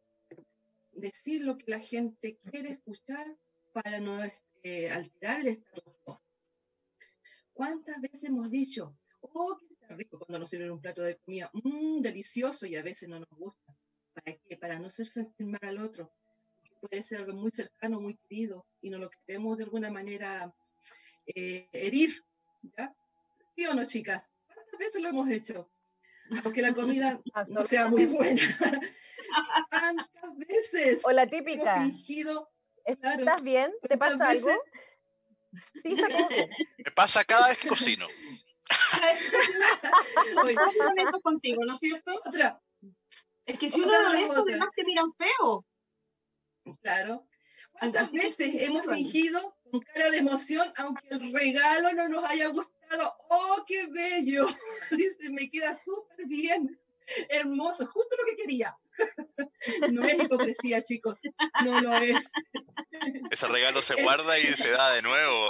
decir 0.93 1.43
lo 1.43 1.57
que 1.57 1.71
la 1.71 1.81
gente 1.81 2.39
quiere 2.51 2.73
escuchar 2.73 3.27
para 3.73 3.99
no 3.99 4.19
eh, 4.63 4.91
alterar 4.91 5.47
el 5.47 5.65
quo. 6.05 6.21
¿Cuántas 7.55 7.99
veces 8.03 8.25
hemos 8.25 8.51
dicho, 8.51 8.95
oh, 9.21 9.57
qué 9.59 9.73
está 9.73 9.95
rico 9.97 10.19
cuando 10.19 10.39
nos 10.39 10.51
sirven 10.51 10.71
un 10.71 10.83
plato 10.83 11.03
de 11.03 11.17
comida, 11.17 11.51
mmm, 11.55 12.03
delicioso 12.03 12.67
y 12.67 12.77
a 12.77 12.83
veces 12.83 13.09
no 13.09 13.21
nos 13.21 13.31
gusta? 13.31 13.75
¿Para 14.13 14.37
qué? 14.37 14.57
Para 14.59 14.79
no 14.79 14.87
hacer 14.87 15.07
sentir 15.07 15.47
mal 15.47 15.61
al 15.63 15.79
otro. 15.79 16.13
Puede 16.81 17.03
ser 17.03 17.23
algo 17.23 17.35
muy 17.35 17.51
cercano, 17.51 18.01
muy 18.01 18.17
querido 18.29 18.67
y 18.81 18.91
no 18.91 18.99
lo 18.99 19.11
queremos 19.11 19.59
de 19.59 19.65
alguna 19.65 19.91
manera 19.91 20.53
eh, 21.27 21.69
herir. 21.73 22.11
¿ya? 22.77 22.95
¿Sí 23.55 23.67
o 23.67 23.75
no, 23.75 23.85
chicas? 23.85 24.31
¿Cuántas 24.47 24.79
veces 24.79 25.03
lo 25.03 25.09
hemos 25.09 25.29
hecho? 25.31 25.71
Aunque 26.45 26.63
la 26.63 26.73
comida 26.73 27.21
no 27.49 27.65
sea 27.65 27.89
muy 27.89 28.07
buena. 28.07 28.43
¿Cuántas 29.71 30.37
veces? 30.37 31.03
O 31.05 31.13
la 31.13 31.27
típica. 31.29 31.87
¿Estás 32.85 33.43
bien? 33.43 33.73
¿Te 33.89 33.99
pasa 33.99 34.29
algo? 34.29 34.51
Sí, 35.83 35.97
Me 36.85 36.91
pasa 36.93 37.25
cada 37.25 37.49
vez 37.49 37.59
que 37.59 37.69
cocino. 37.69 38.07
Oye, 40.45 40.55
contigo, 41.23 41.65
¿no 41.65 41.73
es 41.73 41.79
cierto? 41.79 42.13
Otra. 42.25 42.61
Es 43.45 43.59
que 43.59 43.69
si 43.69 43.81
uno 43.81 43.91
lo 43.91 44.11
ve, 44.13 44.29
además 44.33 44.69
te 44.77 44.85
miran 44.85 45.13
feo. 45.15 45.65
Claro. 46.83 47.27
¿Cuántas 47.73 48.13
veces 48.13 48.51
hemos 48.55 48.87
fingido 48.87 49.57
con 49.71 49.81
cara 49.81 50.11
de 50.11 50.19
emoción, 50.19 50.71
aunque 50.77 51.09
el 51.11 51.33
regalo 51.33 51.93
no 51.95 52.09
nos 52.09 52.25
haya 52.25 52.49
gustado? 52.49 53.15
¡Oh, 53.31 53.65
qué 53.67 53.87
bello! 53.87 54.47
Dice, 54.91 55.31
me 55.31 55.49
queda 55.51 55.75
súper 55.75 56.27
bien. 56.27 56.79
Hermoso, 57.29 57.87
justo 57.87 58.17
lo 58.17 58.25
que 58.31 58.43
quería. 58.43 58.77
No 59.93 60.05
es 60.05 60.23
hipocresía, 60.23 60.83
chicos. 60.83 61.21
No 61.65 61.81
lo 61.81 61.95
es. 61.97 62.31
Ese 63.31 63.49
regalo 63.49 63.83
se 63.83 63.95
guarda 64.03 64.39
y 64.39 64.43
se 64.43 64.71
da 64.71 64.95
de 64.95 65.03
nuevo. 65.03 65.47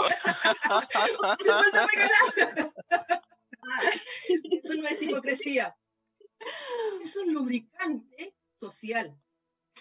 Eso 4.63 4.75
no 4.75 4.89
es 4.89 5.03
hipocresía. 5.03 5.77
Es 7.01 7.17
un 7.17 7.33
lubricante 7.33 8.35
social 8.57 9.17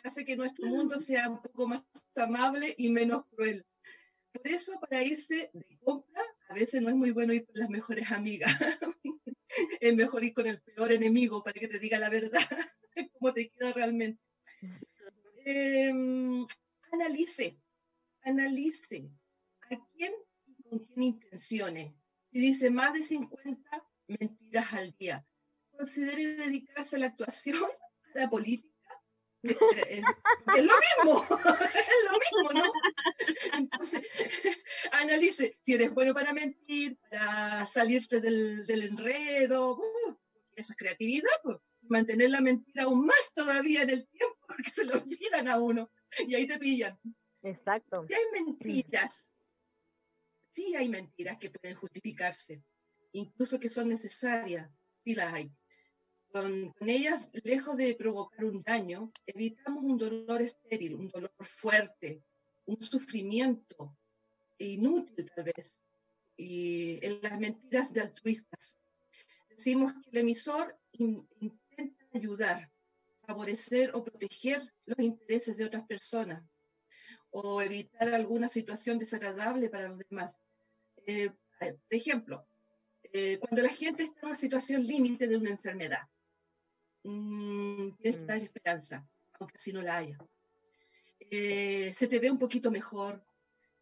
hace 0.03 0.25
que 0.25 0.35
nuestro 0.35 0.67
mundo 0.67 0.99
sea 0.99 1.29
un 1.29 1.41
poco 1.41 1.67
más 1.67 1.83
amable 2.15 2.73
y 2.77 2.89
menos 2.89 3.25
cruel. 3.27 3.65
Por 4.31 4.47
eso, 4.47 4.79
para 4.79 5.03
irse 5.03 5.49
de 5.53 5.77
compra, 5.83 6.21
a 6.49 6.53
veces 6.53 6.81
no 6.81 6.89
es 6.89 6.95
muy 6.95 7.11
bueno 7.11 7.33
ir 7.33 7.45
con 7.45 7.55
las 7.55 7.69
mejores 7.69 8.11
amigas. 8.11 8.51
es 9.81 9.95
mejor 9.95 10.23
ir 10.23 10.33
con 10.33 10.47
el 10.47 10.61
peor 10.61 10.91
enemigo 10.91 11.43
para 11.43 11.59
que 11.59 11.67
te 11.67 11.79
diga 11.79 11.99
la 11.99 12.09
verdad, 12.09 12.39
cómo 13.13 13.33
te 13.33 13.49
queda 13.49 13.73
realmente. 13.73 14.21
Em, 15.45 16.45
analice, 16.91 17.57
analice 18.21 19.09
a 19.61 19.87
quién 19.93 20.13
y 20.45 20.63
con 20.63 20.79
quién 20.79 21.03
intenciones. 21.03 21.93
Si 22.31 22.39
dice 22.39 22.69
más 22.69 22.93
de 22.93 23.01
50 23.01 23.87
mentiras 24.07 24.73
al 24.73 24.95
día, 24.99 25.25
considere 25.71 26.35
dedicarse 26.35 26.97
a 26.97 26.99
la 26.99 27.05
actuación, 27.07 27.57
a 28.15 28.19
la 28.19 28.29
política. 28.29 28.68
Es, 29.41 30.03
lo 30.63 30.73
mismo, 31.05 31.27
es 31.65 31.97
lo 32.11 32.19
mismo, 32.19 32.53
¿no? 32.53 32.71
Entonces, 33.53 34.05
analice 34.91 35.55
si 35.61 35.73
eres 35.73 35.93
bueno 35.93 36.13
para 36.13 36.33
mentir, 36.33 36.97
para 37.09 37.65
salirte 37.65 38.19
del, 38.19 38.65
del 38.65 38.83
enredo, 38.83 39.77
uh, 39.77 40.15
eso 40.55 40.73
es 40.73 40.77
creatividad, 40.77 41.29
pues. 41.43 41.57
mantener 41.83 42.31
la 42.31 42.41
mentira 42.41 42.83
aún 42.83 43.05
más 43.05 43.33
todavía 43.33 43.83
en 43.83 43.91
el 43.91 44.07
tiempo, 44.07 44.37
porque 44.47 44.71
se 44.71 44.83
lo 44.83 44.95
olvidan 44.95 45.47
a 45.47 45.59
uno 45.59 45.89
y 46.27 46.35
ahí 46.35 46.45
te 46.45 46.59
pillan. 46.59 46.99
Exacto. 47.43 48.05
Si 48.07 48.13
hay 48.13 48.25
mentiras, 48.33 49.31
sí 50.49 50.75
hay 50.75 50.89
mentiras 50.89 51.37
que 51.37 51.49
pueden 51.49 51.77
justificarse, 51.77 52.61
incluso 53.13 53.59
que 53.59 53.69
son 53.69 53.87
necesarias, 53.87 54.69
sí 55.05 55.15
las 55.15 55.33
hay. 55.33 55.51
Con, 56.31 56.75
ellas, 56.81 57.31
lejos 57.43 57.75
de 57.77 57.95
provocar 57.95 58.45
un 58.45 58.61
daño, 58.61 59.11
evitamos 59.25 59.83
un 59.83 59.97
dolor 59.97 60.41
estéril, 60.41 60.93
un 60.95 61.09
dolor 61.09 61.33
fuerte, 61.39 62.21
un 62.65 62.79
sufrimiento 62.79 63.97
inútil 64.59 65.31
tal 65.35 65.45
vez, 65.45 65.81
y 66.37 67.03
en 67.03 67.19
las 67.21 67.39
mentiras 67.39 67.91
de 67.93 68.01
altruistas. 68.01 68.77
Decimos 69.49 69.93
que 69.93 70.09
el 70.11 70.17
emisor 70.19 70.77
intenta 70.91 72.05
ayudar, 72.13 72.71
favorecer 73.25 73.95
o 73.95 74.03
proteger 74.03 74.61
los 74.85 74.99
intereses 74.99 75.57
de 75.57 75.65
otras 75.65 75.87
personas 75.87 76.43
o 77.31 77.61
evitar 77.61 78.13
alguna 78.13 78.47
situación 78.47 78.99
desagradable 78.99 79.69
para 79.69 79.89
los 79.89 79.99
demás. 80.07 80.41
Eh, 81.05 81.31
por 81.59 81.75
ejemplo, 81.89 82.47
eh, 83.11 83.39
cuando 83.39 83.63
la 83.63 83.69
gente 83.69 84.03
está 84.03 84.21
en 84.21 84.27
una 84.27 84.35
situación 84.35 84.85
límite 84.85 85.27
de 85.27 85.37
una 85.37 85.49
enfermedad, 85.49 86.07
mmm, 87.09 87.91
tienes 87.95 88.17
que 88.19 88.25
dar 88.25 88.37
esperanza, 88.37 89.09
aunque 89.39 89.55
así 89.57 89.73
no 89.73 89.81
la 89.81 89.97
haya. 89.97 90.17
Eh, 91.19 91.91
se 91.93 92.07
te 92.07 92.19
ve 92.19 92.31
un 92.31 92.39
poquito 92.39 92.71
mejor, 92.71 93.23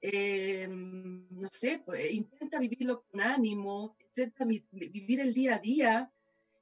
eh, 0.02 0.68
no 0.68 1.50
sé, 1.50 1.82
pues, 1.86 2.12
intenta 2.12 2.60
vivirlo 2.60 3.04
con 3.04 3.22
ánimo, 3.22 3.96
intenta 4.00 4.46
vivir 4.46 5.20
el 5.20 5.34
día 5.34 5.56
a 5.56 5.60
día. 5.60 6.14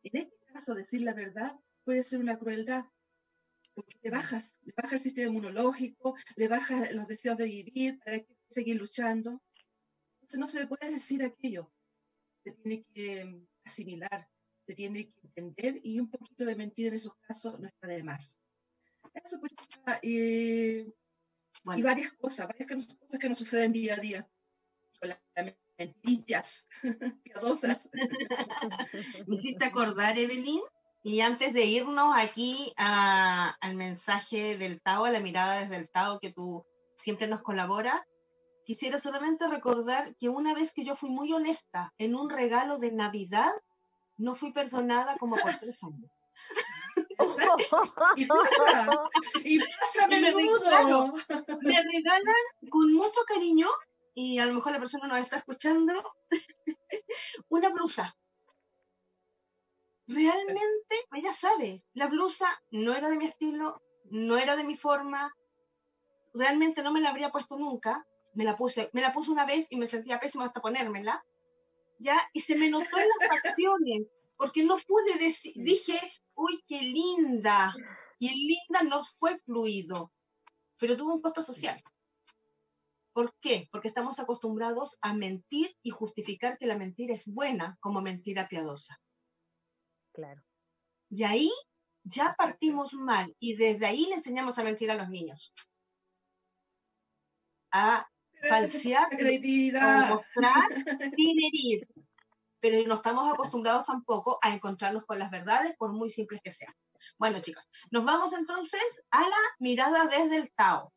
En 0.03 0.17
este 0.21 0.37
caso, 0.53 0.75
decir 0.75 1.01
la 1.01 1.13
verdad 1.13 1.59
puede 1.83 2.03
ser 2.03 2.19
una 2.19 2.37
crueldad, 2.37 2.85
porque 3.73 3.97
le 4.01 4.09
bajas, 4.09 4.57
le 4.63 4.73
baja 4.75 4.95
el 4.95 5.01
sistema 5.01 5.29
inmunológico, 5.29 6.15
le 6.35 6.47
baja 6.47 6.91
los 6.91 7.07
deseos 7.07 7.37
de 7.37 7.45
vivir, 7.45 7.99
para 7.99 8.23
seguir 8.49 8.77
luchando. 8.77 9.41
Entonces 10.15 10.39
no 10.39 10.47
se 10.47 10.59
le 10.61 10.67
puede 10.67 10.89
decir 10.89 11.23
aquello, 11.23 11.71
se 12.43 12.51
tiene 12.53 12.83
que 12.93 13.45
asimilar, 13.63 14.27
se 14.65 14.75
tiene 14.75 15.05
que 15.05 15.21
entender 15.23 15.79
y 15.83 15.99
un 15.99 16.09
poquito 16.09 16.45
de 16.45 16.55
mentir 16.55 16.87
en 16.87 16.95
esos 16.95 17.15
casos 17.27 17.59
no 17.59 17.67
está 17.67 17.87
de 17.87 18.03
más. 18.03 18.37
Eso 19.13 19.39
pues, 19.39 19.53
eh, 20.01 20.87
y 21.75 21.81
varias 21.81 22.11
cosas, 22.13 22.47
varias 22.47 22.67
cosas 22.69 23.19
que 23.19 23.29
nos 23.29 23.37
suceden 23.37 23.71
día 23.71 23.95
a 23.95 23.97
día. 23.97 24.29
Con 24.99 25.09
las 25.09 25.19
mentirillas 25.77 26.67
piadosas. 27.23 27.89
Me 29.27 29.35
hiciste 29.35 29.65
acordar, 29.65 30.17
Evelyn, 30.17 30.61
y 31.03 31.21
antes 31.21 31.53
de 31.53 31.65
irnos 31.65 32.15
aquí 32.17 32.73
al 32.77 33.75
mensaje 33.75 34.57
del 34.57 34.81
Tao, 34.81 35.05
a 35.05 35.11
la 35.11 35.19
mirada 35.19 35.59
desde 35.59 35.77
el 35.77 35.89
Tao 35.89 36.19
que 36.19 36.31
tú 36.31 36.65
siempre 36.97 37.27
nos 37.27 37.41
colaboras, 37.41 38.01
quisiera 38.65 38.97
solamente 38.97 39.47
recordar 39.47 40.15
que 40.15 40.29
una 40.29 40.53
vez 40.53 40.73
que 40.73 40.83
yo 40.83 40.95
fui 40.95 41.09
muy 41.09 41.31
honesta 41.33 41.93
en 41.97 42.15
un 42.15 42.29
regalo 42.29 42.79
de 42.79 42.91
Navidad, 42.91 43.51
no 44.17 44.35
fui 44.35 44.51
perdonada 44.51 45.17
como 45.17 45.35
por 45.35 45.55
tres 45.55 45.83
años. 45.83 46.11
y 48.15 48.25
pasa, 48.25 49.09
y 49.43 49.59
pasa 49.59 50.07
menudo. 50.07 51.13
Me 51.61 51.73
regalan 51.93 52.69
con 52.69 52.93
mucho 52.93 53.21
cariño, 53.27 53.67
y 54.13 54.39
a 54.39 54.45
lo 54.45 54.53
mejor 54.53 54.71
la 54.73 54.79
persona 54.79 55.07
nos 55.07 55.19
está 55.19 55.37
escuchando, 55.37 55.93
una 57.49 57.69
blusa. 57.69 58.15
Realmente, 60.07 60.95
ella 61.13 61.33
sabe, 61.33 61.83
la 61.93 62.07
blusa 62.07 62.47
no 62.71 62.95
era 62.95 63.09
de 63.09 63.17
mi 63.17 63.25
estilo, 63.25 63.81
no 64.05 64.37
era 64.37 64.55
de 64.55 64.63
mi 64.63 64.75
forma, 64.75 65.33
realmente 66.33 66.83
no 66.83 66.93
me 66.93 67.01
la 67.01 67.09
habría 67.09 67.31
puesto 67.31 67.57
nunca, 67.57 68.05
me 68.35 68.43
la 68.43 68.55
puse, 68.55 68.89
me 68.93 69.01
la 69.01 69.13
puse 69.13 69.31
una 69.31 69.45
vez 69.45 69.67
y 69.71 69.77
me 69.77 69.87
sentía 69.87 70.19
pésimo 70.19 70.43
hasta 70.43 70.61
ponérmela, 70.61 71.25
¿ya? 71.99 72.19
Y 72.33 72.41
se 72.41 72.55
me 72.55 72.69
notó 72.69 72.97
en 72.97 73.07
las 73.19 73.41
facciones, 73.41 74.07
porque 74.37 74.63
no 74.63 74.77
pude 74.77 75.17
decir, 75.17 75.53
dije, 75.55 75.99
uy, 76.35 76.63
qué 76.67 76.81
linda, 76.81 77.73
y 78.19 78.27
el 78.27 78.35
linda 78.35 78.83
no 78.89 79.03
fue 79.03 79.37
fluido, 79.39 80.11
pero 80.77 80.95
tuvo 80.95 81.13
un 81.13 81.21
costo 81.21 81.41
social. 81.41 81.81
¿Por 83.13 83.33
qué? 83.39 83.69
Porque 83.71 83.87
estamos 83.87 84.19
acostumbrados 84.19 84.97
a 85.01 85.13
mentir 85.13 85.75
y 85.81 85.91
justificar 85.91 86.57
que 86.57 86.67
la 86.67 86.77
mentira 86.77 87.13
es 87.13 87.33
buena 87.33 87.77
como 87.79 88.01
mentira 88.01 88.49
piadosa. 88.49 88.99
Claro. 90.11 90.43
Y 91.09 91.23
ahí 91.23 91.51
ya 92.03 92.35
partimos 92.37 92.93
mal 92.93 93.35
y 93.39 93.55
desde 93.55 93.85
ahí 93.85 94.05
le 94.05 94.15
enseñamos 94.15 94.57
a 94.57 94.63
mentir 94.63 94.91
a 94.91 94.95
los 94.95 95.09
niños. 95.09 95.53
A 97.71 98.07
falsear, 98.47 99.07
a 99.81 100.05
mostrar 100.07 100.69
sin 101.15 101.43
herir. 101.43 101.87
Pero 102.59 102.87
no 102.87 102.95
estamos 102.95 103.31
acostumbrados 103.31 103.85
tampoco 103.85 104.39
a 104.41 104.53
encontrarnos 104.53 105.05
con 105.05 105.19
las 105.19 105.29
verdades, 105.29 105.75
por 105.77 105.93
muy 105.93 106.09
simples 106.09 106.41
que 106.43 106.51
sean. 106.51 106.73
Bueno, 107.17 107.39
chicos, 107.39 107.67
nos 107.91 108.05
vamos 108.05 108.33
entonces 108.33 109.03
a 109.11 109.21
la 109.21 109.37
mirada 109.59 110.05
desde 110.07 110.37
el 110.37 110.51
Tao. 110.51 110.91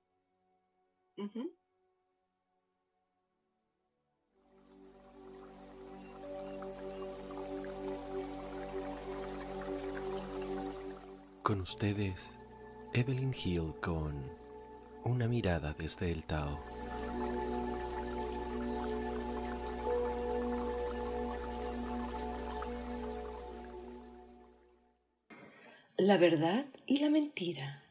Con 11.43 11.63
ustedes, 11.63 12.39
Evelyn 12.93 13.35
Hill 13.35 13.75
con 13.81 14.31
Una 15.05 15.27
mirada 15.27 15.75
desde 15.79 16.13
el 16.13 16.25
Tao. 16.25 16.59
La 26.01 26.17
verdad 26.17 26.65
y 26.87 26.99
la 26.99 27.11
mentira. 27.11 27.83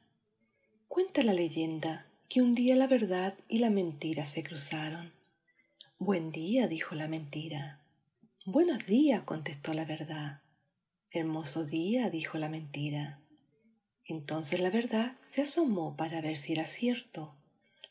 Cuenta 0.87 1.23
la 1.23 1.33
leyenda 1.33 2.07
que 2.29 2.41
un 2.41 2.53
día 2.53 2.77
la 2.77 2.87
verdad 2.87 3.37
y 3.49 3.59
la 3.59 3.69
mentira 3.69 4.23
se 4.23 4.43
cruzaron. 4.43 5.11
Buen 5.99 6.31
día, 6.31 6.69
dijo 6.69 6.95
la 6.95 7.09
mentira. 7.09 7.81
Buenos 8.45 8.85
días, 8.85 9.23
contestó 9.23 9.73
la 9.73 9.83
verdad. 9.83 10.39
Hermoso 11.11 11.65
día, 11.65 12.09
dijo 12.09 12.37
la 12.37 12.47
mentira. 12.47 13.19
Entonces 14.05 14.61
la 14.61 14.69
verdad 14.69 15.17
se 15.19 15.41
asomó 15.41 15.97
para 15.97 16.21
ver 16.21 16.37
si 16.37 16.53
era 16.53 16.63
cierto. 16.63 17.35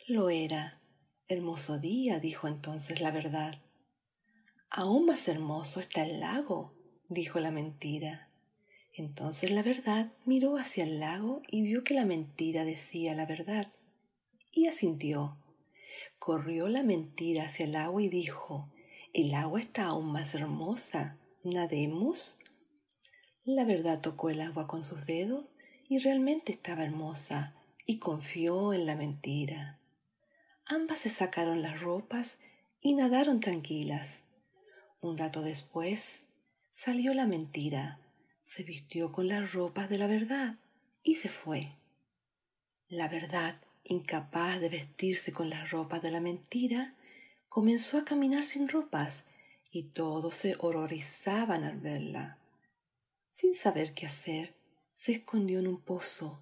Lo 0.06 0.30
era. 0.30 0.80
Hermoso 1.28 1.78
día, 1.78 2.20
dijo 2.20 2.48
entonces 2.48 3.02
la 3.02 3.10
verdad. 3.10 3.60
Aún 4.70 5.04
más 5.04 5.28
hermoso 5.28 5.78
está 5.78 6.04
el 6.04 6.20
lago, 6.20 6.72
dijo 7.10 7.38
la 7.38 7.50
mentira. 7.50 8.25
Entonces 8.96 9.50
la 9.50 9.62
verdad 9.62 10.12
miró 10.24 10.56
hacia 10.56 10.84
el 10.84 11.00
lago 11.00 11.42
y 11.48 11.60
vio 11.60 11.84
que 11.84 11.92
la 11.92 12.06
mentira 12.06 12.64
decía 12.64 13.14
la 13.14 13.26
verdad. 13.26 13.70
Y 14.50 14.68
asintió. 14.68 15.36
Corrió 16.18 16.68
la 16.68 16.82
mentira 16.82 17.44
hacia 17.44 17.66
el 17.66 17.76
agua 17.76 18.02
y 18.02 18.08
dijo, 18.08 18.72
El 19.12 19.34
agua 19.34 19.60
está 19.60 19.84
aún 19.84 20.12
más 20.12 20.34
hermosa. 20.34 21.18
¿Nademos? 21.44 22.38
La 23.44 23.64
verdad 23.64 24.00
tocó 24.00 24.30
el 24.30 24.40
agua 24.40 24.66
con 24.66 24.82
sus 24.82 25.04
dedos 25.04 25.46
y 25.88 25.98
realmente 25.98 26.50
estaba 26.50 26.82
hermosa 26.82 27.52
y 27.84 27.98
confió 27.98 28.72
en 28.72 28.86
la 28.86 28.96
mentira. 28.96 29.78
Ambas 30.64 31.00
se 31.00 31.10
sacaron 31.10 31.60
las 31.60 31.80
ropas 31.80 32.38
y 32.80 32.94
nadaron 32.94 33.40
tranquilas. 33.40 34.22
Un 35.00 35.18
rato 35.18 35.42
después 35.42 36.24
salió 36.72 37.14
la 37.14 37.26
mentira, 37.26 38.00
se 38.46 38.62
vistió 38.62 39.10
con 39.10 39.26
las 39.26 39.52
ropas 39.52 39.90
de 39.90 39.98
la 39.98 40.06
verdad 40.06 40.54
y 41.02 41.16
se 41.16 41.28
fue. 41.28 41.72
La 42.86 43.08
verdad, 43.08 43.60
incapaz 43.82 44.60
de 44.60 44.68
vestirse 44.68 45.32
con 45.32 45.50
las 45.50 45.72
ropas 45.72 46.00
de 46.00 46.12
la 46.12 46.20
mentira, 46.20 46.94
comenzó 47.48 47.98
a 47.98 48.04
caminar 48.04 48.44
sin 48.44 48.68
ropas 48.68 49.26
y 49.72 49.90
todos 49.90 50.36
se 50.36 50.54
horrorizaban 50.60 51.64
al 51.64 51.80
verla. 51.80 52.38
Sin 53.30 53.56
saber 53.56 53.94
qué 53.94 54.06
hacer, 54.06 54.54
se 54.94 55.12
escondió 55.12 55.58
en 55.58 55.66
un 55.66 55.80
pozo. 55.80 56.40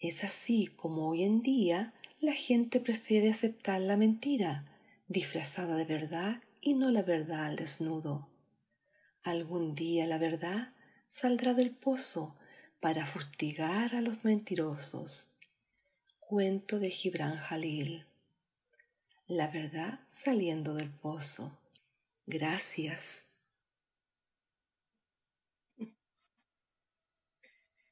Es 0.00 0.24
así 0.24 0.66
como 0.66 1.08
hoy 1.08 1.22
en 1.22 1.42
día 1.42 1.94
la 2.18 2.32
gente 2.32 2.80
prefiere 2.80 3.30
aceptar 3.30 3.80
la 3.80 3.96
mentira, 3.96 4.66
disfrazada 5.06 5.76
de 5.76 5.84
verdad 5.84 6.42
y 6.60 6.74
no 6.74 6.90
la 6.90 7.02
verdad 7.02 7.44
al 7.44 7.54
desnudo. 7.54 8.28
Algún 9.22 9.76
día 9.76 10.06
la 10.08 10.18
verdad 10.18 10.73
saldrá 11.14 11.54
del 11.54 11.70
pozo 11.70 12.36
para 12.80 13.06
fustigar 13.06 13.94
a 13.94 14.00
los 14.00 14.24
mentirosos. 14.24 15.30
Cuento 16.18 16.78
de 16.78 16.90
Gibran 16.90 17.36
Jalil. 17.36 18.06
La 19.26 19.48
verdad 19.48 20.00
saliendo 20.08 20.74
del 20.74 20.90
pozo. 20.90 21.56
Gracias. 22.26 23.26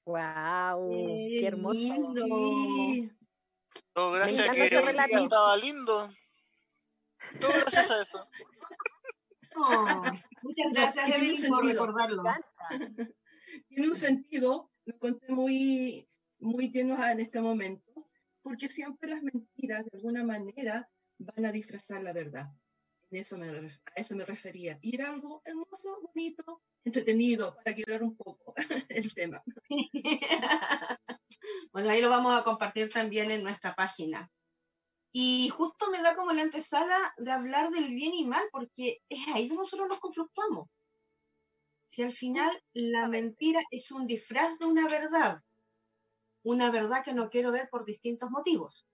¡Wow! 0.04 0.90
¡Qué 0.90 1.46
hermoso! 1.46 1.94
Todo 3.92 4.12
gracias 4.12 4.48
a 4.48 4.52
que 4.52 4.64
estaba 4.66 5.56
lindo. 5.56 6.12
Todo 7.40 7.52
gracias 7.52 7.90
a 7.90 8.02
eso. 8.02 8.28
muchas 10.42 10.72
gracias, 10.72 11.46
por 11.48 11.66
recordarlo. 11.66 12.22
Tiene 13.68 13.88
un 13.88 13.94
sentido, 13.94 14.70
lo 14.84 14.98
conté 14.98 15.32
muy, 15.32 16.08
muy 16.38 16.70
lleno 16.70 17.04
en 17.06 17.20
este 17.20 17.40
momento, 17.40 18.08
porque 18.42 18.68
siempre 18.68 19.10
las 19.10 19.22
mentiras, 19.22 19.84
de 19.84 19.90
alguna 19.98 20.24
manera, 20.24 20.88
van 21.18 21.46
a 21.46 21.52
disfrazar 21.52 22.02
la 22.02 22.12
verdad. 22.12 22.46
En 23.10 23.18
eso 23.20 23.36
me, 23.36 23.48
a 23.48 23.70
eso 23.96 24.16
me 24.16 24.24
refería. 24.24 24.78
Y 24.80 24.94
era 24.94 25.10
algo 25.10 25.42
hermoso, 25.44 25.98
bonito, 26.14 26.62
entretenido 26.82 27.54
para 27.56 27.74
quebrar 27.74 28.02
un 28.02 28.16
poco 28.16 28.54
el 28.88 29.12
tema. 29.14 29.42
bueno, 31.72 31.90
ahí 31.90 32.00
lo 32.00 32.08
vamos 32.08 32.38
a 32.38 32.42
compartir 32.42 32.88
también 32.88 33.30
en 33.30 33.42
nuestra 33.42 33.74
página. 33.74 34.30
Y 35.12 35.50
justo 35.50 35.90
me 35.90 36.00
da 36.00 36.16
como 36.16 36.32
la 36.32 36.42
antesala 36.42 36.98
de 37.18 37.30
hablar 37.30 37.70
del 37.70 37.94
bien 37.94 38.14
y 38.14 38.24
mal, 38.24 38.48
porque 38.50 39.02
es 39.08 39.28
ahí 39.28 39.46
donde 39.46 39.62
nosotros 39.62 39.88
nos 39.88 40.00
conflictuamos. 40.00 40.68
Si 41.84 42.02
al 42.02 42.12
final 42.12 42.50
la 42.72 43.06
mentira 43.08 43.60
es 43.70 43.90
un 43.90 44.06
disfraz 44.06 44.58
de 44.58 44.64
una 44.64 44.88
verdad, 44.88 45.42
una 46.42 46.70
verdad 46.70 47.04
que 47.04 47.12
no 47.12 47.28
quiero 47.28 47.52
ver 47.52 47.68
por 47.68 47.84
distintos 47.84 48.30
motivos, 48.30 48.86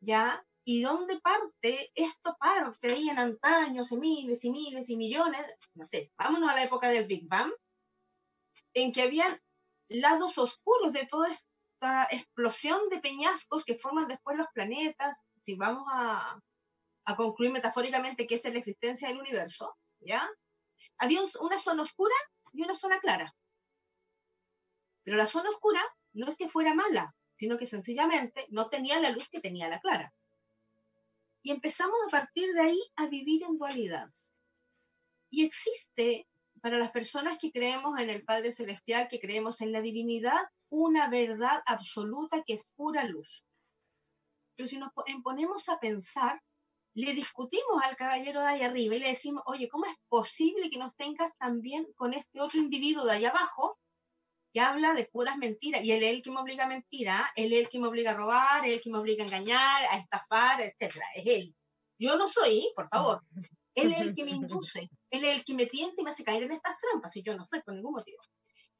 ¿ya? 0.00 0.46
¿Y 0.64 0.82
dónde 0.82 1.18
parte? 1.20 1.90
Esto 1.96 2.36
parte 2.38 2.92
ahí 2.92 3.08
en 3.08 3.18
antaño, 3.18 3.82
hace 3.82 3.96
miles 3.96 4.44
y 4.44 4.52
miles 4.52 4.88
y 4.88 4.96
millones, 4.96 5.44
no 5.74 5.84
sé, 5.84 6.12
vámonos 6.16 6.50
a 6.50 6.54
la 6.54 6.62
época 6.62 6.88
del 6.88 7.08
Big 7.08 7.26
Bang, 7.28 7.52
en 8.74 8.92
que 8.92 9.02
habían 9.02 9.36
lados 9.88 10.38
oscuros 10.38 10.92
de 10.92 11.06
toda 11.06 11.28
esta 11.82 12.06
explosión 12.12 12.88
de 12.90 13.00
peñascos 13.00 13.64
que 13.64 13.74
forman 13.74 14.06
después 14.06 14.36
los 14.36 14.46
planetas, 14.54 15.24
si 15.40 15.56
vamos 15.56 15.84
a, 15.92 16.40
a 17.04 17.16
concluir 17.16 17.50
metafóricamente 17.50 18.26
que 18.26 18.36
es 18.36 18.44
la 18.44 18.58
existencia 18.58 19.08
del 19.08 19.18
universo, 19.18 19.76
¿ya? 19.98 20.28
Había 20.98 21.20
una 21.40 21.58
zona 21.58 21.82
oscura 21.82 22.14
y 22.52 22.62
una 22.62 22.76
zona 22.76 23.00
clara. 23.00 23.34
Pero 25.02 25.16
la 25.16 25.26
zona 25.26 25.50
oscura 25.50 25.82
no 26.12 26.28
es 26.28 26.36
que 26.36 26.46
fuera 26.46 26.72
mala, 26.72 27.16
sino 27.34 27.58
que 27.58 27.66
sencillamente 27.66 28.46
no 28.50 28.68
tenía 28.68 29.00
la 29.00 29.10
luz 29.10 29.28
que 29.28 29.40
tenía 29.40 29.68
la 29.68 29.80
clara. 29.80 30.14
Y 31.42 31.50
empezamos 31.50 31.98
a 32.06 32.10
partir 32.10 32.52
de 32.52 32.60
ahí 32.60 32.80
a 32.94 33.08
vivir 33.08 33.42
en 33.42 33.58
dualidad. 33.58 34.08
Y 35.30 35.44
existe, 35.44 36.28
para 36.60 36.78
las 36.78 36.92
personas 36.92 37.38
que 37.38 37.50
creemos 37.50 37.98
en 37.98 38.08
el 38.08 38.24
Padre 38.24 38.52
Celestial, 38.52 39.08
que 39.08 39.18
creemos 39.18 39.60
en 39.62 39.72
la 39.72 39.80
divinidad, 39.80 40.42
una 40.72 41.08
verdad 41.08 41.62
absoluta 41.66 42.42
que 42.42 42.54
es 42.54 42.66
pura 42.74 43.04
luz. 43.04 43.44
Pero 44.56 44.66
si 44.66 44.78
nos 44.78 44.90
ponemos 45.22 45.68
a 45.68 45.78
pensar, 45.78 46.42
le 46.94 47.12
discutimos 47.14 47.82
al 47.84 47.94
caballero 47.96 48.40
de 48.40 48.46
ahí 48.46 48.62
arriba 48.62 48.96
y 48.96 48.98
le 48.98 49.08
decimos, 49.08 49.42
oye, 49.46 49.68
¿cómo 49.68 49.84
es 49.84 49.94
posible 50.08 50.70
que 50.70 50.78
nos 50.78 50.96
tengas 50.96 51.36
también 51.36 51.86
con 51.94 52.14
este 52.14 52.40
otro 52.40 52.58
individuo 52.58 53.04
de 53.04 53.12
allá 53.12 53.30
abajo 53.30 53.78
que 54.52 54.60
habla 54.60 54.94
de 54.94 55.06
puras 55.06 55.38
mentiras, 55.38 55.82
y 55.82 55.92
él 55.92 56.02
es 56.02 56.10
el 56.10 56.22
que 56.22 56.30
me 56.30 56.40
obliga 56.40 56.64
a 56.64 56.68
mentir, 56.68 57.08
¿ah? 57.08 57.30
él 57.36 57.52
es 57.52 57.60
el 57.60 57.68
que 57.70 57.78
me 57.78 57.88
obliga 57.88 58.10
a 58.10 58.14
robar, 58.14 58.64
él 58.64 58.72
es 58.72 58.76
el 58.78 58.82
que 58.82 58.90
me 58.90 58.98
obliga 58.98 59.24
a 59.24 59.26
engañar, 59.26 59.82
a 59.90 59.98
estafar, 59.98 60.60
etc. 60.60 60.96
Es 61.14 61.26
él. 61.26 61.54
Yo 61.98 62.16
no 62.16 62.28
soy, 62.28 62.70
por 62.74 62.88
favor. 62.88 63.22
Él 63.74 63.92
es 63.92 64.00
el 64.02 64.14
que 64.14 64.24
me 64.24 64.32
induce, 64.32 64.90
él 65.10 65.24
es 65.24 65.38
el 65.38 65.44
que 65.46 65.54
me 65.54 65.64
tienta 65.64 66.00
y 66.00 66.04
me 66.04 66.10
hace 66.10 66.24
caer 66.24 66.42
en 66.42 66.52
estas 66.52 66.76
trampas, 66.76 67.16
y 67.16 67.22
yo 67.22 67.34
no 67.34 67.44
soy 67.44 67.62
por 67.62 67.74
ningún 67.74 67.92
motivo. 67.92 68.20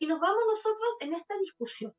Y 0.02 0.06
nos 0.08 0.18
vamos 0.18 0.42
nosotros 0.48 0.96
en 0.98 1.14
esta 1.14 1.38
discusión. 1.38 1.94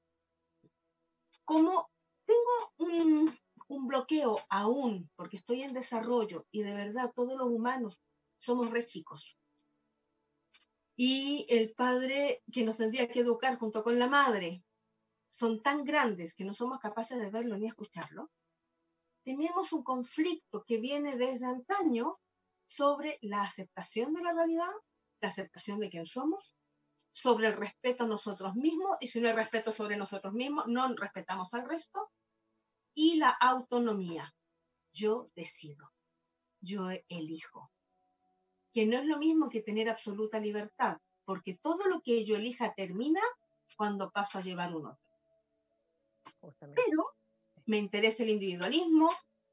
como 1.45 1.89
tengo 2.25 2.73
un, 2.91 3.33
un 3.69 3.87
bloqueo 3.87 4.41
aún, 4.49 5.09
porque 5.15 5.37
estoy 5.37 5.63
en 5.63 5.73
desarrollo 5.73 6.45
y 6.51 6.63
de 6.63 6.75
verdad 6.75 7.13
todos 7.15 7.37
los 7.37 7.47
humanos 7.47 8.01
somos 8.39 8.69
re 8.71 8.85
chicos. 8.85 9.37
Y 10.97 11.45
el 11.47 11.73
padre 11.73 12.43
que 12.51 12.65
nos 12.65 12.75
tendría 12.75 13.07
que 13.07 13.21
educar 13.21 13.57
junto 13.57 13.85
con 13.85 13.97
la 13.97 14.09
madre 14.09 14.65
son 15.29 15.61
tan 15.61 15.85
grandes 15.85 16.33
que 16.33 16.43
no 16.43 16.53
somos 16.53 16.79
capaces 16.79 17.17
de 17.17 17.31
verlo 17.31 17.57
ni 17.57 17.67
escucharlo. 17.67 18.29
Tenemos 19.23 19.71
un 19.71 19.81
conflicto 19.81 20.65
que 20.67 20.77
viene 20.77 21.15
desde 21.15 21.45
antaño 21.45 22.19
sobre 22.67 23.17
la 23.21 23.43
aceptación 23.43 24.11
de 24.11 24.23
la 24.23 24.33
realidad, 24.33 24.73
la 25.21 25.29
aceptación 25.29 25.79
de 25.79 25.89
quién 25.89 26.05
somos, 26.05 26.53
sobre 27.13 27.47
el 27.47 27.53
respeto 27.53 28.03
a 28.03 28.07
nosotros 28.07 28.55
mismos, 28.55 28.97
y 28.99 29.07
si 29.07 29.21
no 29.21 29.29
hay 29.29 29.35
respeto 29.35 29.71
sobre 29.71 29.95
nosotros 29.95 30.33
mismos, 30.33 30.65
no 30.67 30.93
respetamos 30.95 31.53
al 31.53 31.69
resto, 31.69 32.11
y 32.95 33.15
la 33.17 33.29
autonomía. 33.29 34.35
Yo 34.91 35.29
decido, 35.35 35.91
yo 36.59 36.89
elijo, 37.07 37.71
que 38.71 38.85
no 38.85 38.97
es 38.97 39.05
lo 39.05 39.17
mismo 39.17 39.49
que 39.49 39.61
tener 39.61 39.89
absoluta 39.89 40.39
libertad, 40.39 40.97
porque 41.23 41.55
todo 41.55 41.87
lo 41.87 42.01
que 42.01 42.25
yo 42.25 42.35
elija 42.35 42.73
termina 42.73 43.21
cuando 43.77 44.11
paso 44.11 44.39
a 44.39 44.41
llevar 44.41 44.75
un 44.75 44.87
otro. 44.87 44.99
Pero 46.59 47.15
me 47.65 47.77
interesa 47.77 48.23
el 48.23 48.29
individualismo, 48.29 49.09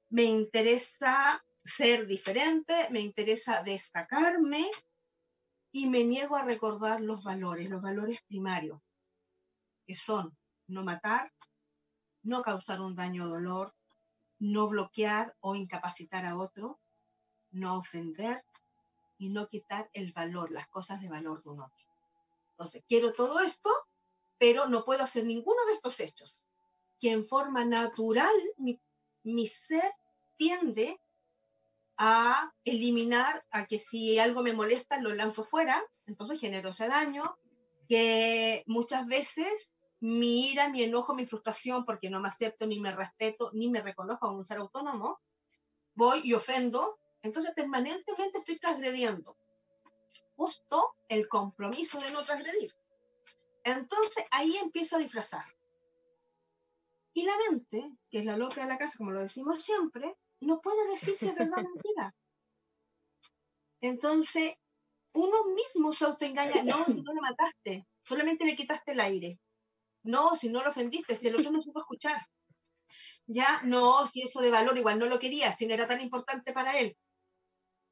me 0.08 0.24
interesa 0.24 1.44
ser 1.64 2.06
diferente, 2.06 2.88
me 2.90 3.00
interesa 3.00 3.62
destacarme 3.62 4.70
y 5.72 5.88
me 5.88 6.04
niego 6.04 6.36
a 6.36 6.44
recordar 6.44 7.00
los 7.00 7.22
valores, 7.22 7.68
los 7.68 7.82
valores 7.82 8.20
primarios, 8.26 8.80
que 9.86 9.94
son 9.94 10.36
no 10.66 10.84
matar, 10.84 11.32
no 12.22 12.42
causar 12.42 12.80
un 12.80 12.94
daño 12.94 13.24
o 13.24 13.28
dolor, 13.28 13.74
no 14.38 14.68
bloquear 14.68 15.36
o 15.40 15.54
incapacitar 15.54 16.24
a 16.24 16.36
otro, 16.36 16.80
no 17.50 17.76
ofender 17.76 18.44
y 19.18 19.28
no 19.28 19.48
quitar 19.48 19.90
el 19.92 20.12
valor, 20.12 20.50
las 20.50 20.66
cosas 20.68 21.00
de 21.00 21.10
valor 21.10 21.42
de 21.42 21.50
un 21.50 21.60
otro. 21.60 21.88
Entonces, 22.52 22.82
quiero 22.86 23.12
todo 23.12 23.40
esto, 23.40 23.70
pero 24.38 24.66
no 24.68 24.84
puedo 24.84 25.02
hacer 25.02 25.24
ninguno 25.24 25.64
de 25.66 25.72
estos 25.72 26.00
hechos, 26.00 26.48
que 26.98 27.12
en 27.12 27.24
forma 27.24 27.64
natural 27.64 28.34
mi, 28.56 28.80
mi 29.22 29.46
ser 29.46 29.92
tiende 30.36 30.98
a 32.02 32.50
eliminar, 32.64 33.44
a 33.50 33.66
que 33.66 33.78
si 33.78 34.18
algo 34.18 34.42
me 34.42 34.54
molesta 34.54 34.98
lo 35.02 35.12
lanzo 35.12 35.44
fuera, 35.44 35.84
entonces 36.06 36.40
genero 36.40 36.70
ese 36.70 36.88
daño, 36.88 37.36
que 37.90 38.64
muchas 38.66 39.06
veces 39.06 39.76
mi 40.00 40.48
ira, 40.50 40.70
mi 40.70 40.82
enojo, 40.82 41.14
mi 41.14 41.26
frustración, 41.26 41.84
porque 41.84 42.08
no 42.08 42.18
me 42.18 42.28
acepto, 42.28 42.66
ni 42.66 42.80
me 42.80 42.96
respeto, 42.96 43.50
ni 43.52 43.68
me 43.68 43.82
reconozco 43.82 44.28
como 44.28 44.38
un 44.38 44.44
ser 44.46 44.56
autónomo, 44.56 45.20
voy 45.94 46.22
y 46.24 46.32
ofendo, 46.32 46.98
entonces 47.20 47.52
permanentemente 47.54 48.38
estoy 48.38 48.58
transgrediendo 48.58 49.36
justo 50.36 50.94
el 51.10 51.28
compromiso 51.28 52.00
de 52.00 52.12
no 52.12 52.22
transgredir. 52.22 52.72
Entonces 53.62 54.24
ahí 54.30 54.56
empiezo 54.56 54.96
a 54.96 55.00
disfrazar. 55.00 55.44
Y 57.12 57.24
la 57.24 57.34
mente, 57.50 57.92
que 58.10 58.20
es 58.20 58.24
la 58.24 58.38
loca 58.38 58.62
de 58.62 58.68
la 58.68 58.78
casa, 58.78 58.96
como 58.96 59.10
lo 59.10 59.20
decimos 59.20 59.60
siempre, 59.60 60.16
no 60.40 60.60
puede 60.60 60.88
decir 60.90 61.16
si 61.16 61.28
es 61.28 61.34
verdad 61.34 61.62
mentira. 61.62 62.14
Entonces, 63.80 64.54
uno 65.12 65.54
mismo 65.54 65.92
se 65.92 66.04
autoengaña. 66.04 66.62
No, 66.62 66.84
si 66.84 66.94
no 66.94 67.12
le 67.12 67.20
mataste, 67.20 67.86
solamente 68.02 68.44
le 68.44 68.56
quitaste 68.56 68.92
el 68.92 69.00
aire. 69.00 69.38
No, 70.02 70.34
si 70.36 70.48
no 70.48 70.62
lo 70.62 70.70
ofendiste, 70.70 71.14
si 71.16 71.28
el 71.28 71.36
otro 71.36 71.50
no 71.50 71.62
supo 71.62 71.80
escuchar. 71.80 72.16
Ya, 73.26 73.62
no, 73.62 74.06
si 74.06 74.22
eso 74.22 74.40
de 74.40 74.50
valor 74.50 74.76
igual 74.76 74.98
no 74.98 75.06
lo 75.06 75.18
quería, 75.18 75.52
si 75.52 75.66
no 75.66 75.74
era 75.74 75.86
tan 75.86 76.00
importante 76.00 76.52
para 76.52 76.78
él. 76.78 76.96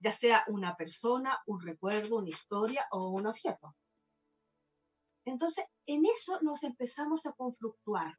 Ya 0.00 0.12
sea 0.12 0.44
una 0.48 0.76
persona, 0.76 1.38
un 1.46 1.60
recuerdo, 1.60 2.16
una 2.16 2.28
historia 2.28 2.86
o 2.90 3.08
un 3.08 3.26
objeto. 3.26 3.74
Entonces, 5.24 5.64
en 5.86 6.06
eso 6.06 6.38
nos 6.40 6.62
empezamos 6.64 7.26
a 7.26 7.32
confluctuar 7.32 8.14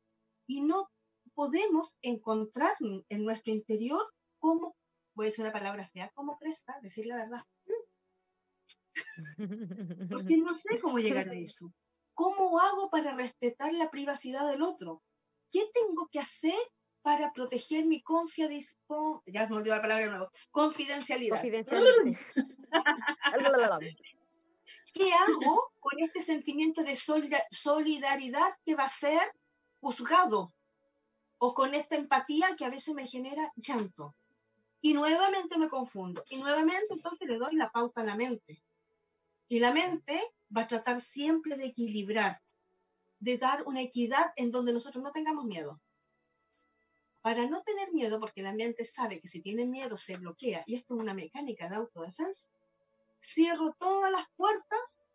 y 0.47 0.61
no 0.61 0.89
podemos 1.33 1.97
encontrar 2.01 2.75
en 2.79 3.23
nuestro 3.23 3.53
interior 3.53 4.05
cómo, 4.39 4.75
voy 5.13 5.25
a 5.25 5.29
decir 5.29 5.43
una 5.43 5.53
palabra 5.53 5.87
fea, 5.89 6.11
cómo 6.13 6.37
presta, 6.39 6.79
decir 6.81 7.05
la 7.05 7.17
verdad. 7.17 7.43
Porque 10.11 10.37
no 10.37 10.57
sé 10.57 10.79
cómo 10.81 10.99
llegar 10.99 11.29
a 11.29 11.35
eso. 11.35 11.71
¿Cómo 12.13 12.59
hago 12.59 12.89
para 12.89 13.15
respetar 13.15 13.73
la 13.73 13.89
privacidad 13.89 14.49
del 14.49 14.61
otro? 14.61 15.01
¿Qué 15.51 15.61
tengo 15.73 16.09
que 16.11 16.19
hacer 16.19 16.57
para 17.01 17.31
proteger 17.31 17.85
mi 17.85 18.01
confidencialidad? 18.01 19.21
Ya 19.25 19.47
me 19.47 19.55
olvidó 19.55 19.75
la 19.75 19.81
palabra 19.81 20.03
de 20.03 20.09
nuevo. 20.11 20.29
Confidencialidad. 20.51 21.37
Confidencialidad. 21.37 22.19
¿Qué 24.93 25.13
hago 25.13 25.71
con 25.79 25.99
este 25.99 26.21
sentimiento 26.21 26.83
de 26.83 26.95
solidaridad 26.95 28.49
que 28.65 28.75
va 28.75 28.83
a 28.83 28.89
ser 28.89 29.21
juzgado? 29.79 30.53
O 31.37 31.53
con 31.53 31.73
esta 31.73 31.95
empatía 31.95 32.55
que 32.57 32.65
a 32.65 32.69
veces 32.69 32.93
me 32.93 33.07
genera 33.07 33.51
llanto. 33.55 34.15
Y 34.81 34.93
nuevamente 34.93 35.57
me 35.57 35.67
confundo. 35.67 36.23
Y 36.29 36.37
nuevamente 36.37 36.87
entonces 36.89 37.27
le 37.27 37.37
doy 37.37 37.55
la 37.55 37.71
pauta 37.71 38.01
a 38.01 38.05
la 38.05 38.15
mente. 38.15 38.63
Y 39.47 39.59
la 39.59 39.73
mente 39.73 40.21
va 40.55 40.61
a 40.61 40.67
tratar 40.67 41.01
siempre 41.01 41.57
de 41.57 41.65
equilibrar, 41.65 42.41
de 43.19 43.37
dar 43.37 43.63
una 43.65 43.81
equidad 43.81 44.31
en 44.35 44.51
donde 44.51 44.71
nosotros 44.71 45.03
no 45.03 45.11
tengamos 45.11 45.45
miedo. 45.45 45.81
Para 47.21 47.45
no 47.47 47.61
tener 47.63 47.91
miedo, 47.91 48.19
porque 48.19 48.41
la 48.41 48.53
mente 48.53 48.85
sabe 48.85 49.19
que 49.19 49.27
si 49.27 49.41
tiene 49.41 49.65
miedo 49.65 49.97
se 49.97 50.17
bloquea, 50.17 50.63
y 50.65 50.75
esto 50.75 50.95
es 50.95 51.01
una 51.01 51.13
mecánica 51.13 51.67
de 51.67 51.75
autodefensa, 51.75 52.47
cierro 53.19 53.75
todas 53.77 54.11
las 54.11 54.25
puertas 54.37 55.09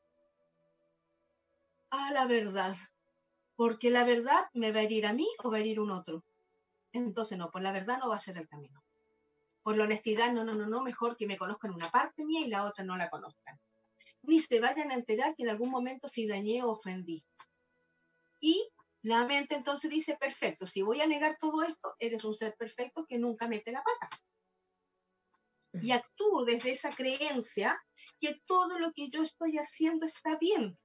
a 1.88 2.12
la 2.12 2.26
verdad, 2.26 2.76
porque 3.56 3.88
la 3.88 4.04
verdad 4.04 4.44
me 4.52 4.72
va 4.72 4.80
a 4.80 4.82
herir 4.82 5.06
a 5.06 5.14
mí 5.14 5.26
o 5.42 5.50
va 5.50 5.56
a 5.56 5.60
herir 5.60 5.80
un 5.80 5.92
otro. 5.92 6.22
Entonces, 6.92 7.38
no, 7.38 7.50
por 7.50 7.62
la 7.62 7.72
verdad 7.72 7.98
no 7.98 8.10
va 8.10 8.16
a 8.16 8.18
ser 8.18 8.36
el 8.36 8.48
camino 8.48 8.83
por 9.64 9.78
la 9.78 9.84
honestidad, 9.84 10.30
no, 10.30 10.44
no, 10.44 10.52
no, 10.52 10.66
no, 10.66 10.82
mejor 10.82 11.16
que 11.16 11.26
me 11.26 11.38
conozcan 11.38 11.72
una 11.72 11.90
parte 11.90 12.22
mía 12.22 12.46
y 12.46 12.50
la 12.50 12.64
otra 12.64 12.84
no 12.84 12.96
la 12.96 13.08
conozcan. 13.08 13.58
Ni 14.20 14.38
se 14.38 14.60
vayan 14.60 14.90
a 14.90 14.94
enterar 14.94 15.34
que 15.34 15.42
en 15.42 15.48
algún 15.48 15.70
momento 15.70 16.06
sí 16.06 16.26
dañé 16.26 16.62
o 16.62 16.72
ofendí. 16.72 17.24
Y 18.40 18.68
la 19.00 19.24
mente 19.24 19.54
entonces 19.54 19.90
dice, 19.90 20.18
perfecto, 20.18 20.66
si 20.66 20.82
voy 20.82 21.00
a 21.00 21.06
negar 21.06 21.38
todo 21.40 21.62
esto, 21.62 21.94
eres 21.98 22.24
un 22.24 22.34
ser 22.34 22.54
perfecto 22.58 23.06
que 23.08 23.18
nunca 23.18 23.48
mete 23.48 23.72
la 23.72 23.82
pata. 23.82 24.10
Y 25.80 25.92
actúo 25.92 26.44
desde 26.44 26.72
esa 26.72 26.90
creencia 26.90 27.82
que 28.20 28.38
todo 28.44 28.78
lo 28.78 28.92
que 28.92 29.08
yo 29.08 29.22
estoy 29.22 29.56
haciendo 29.56 30.04
está 30.04 30.36
bien. 30.36 30.78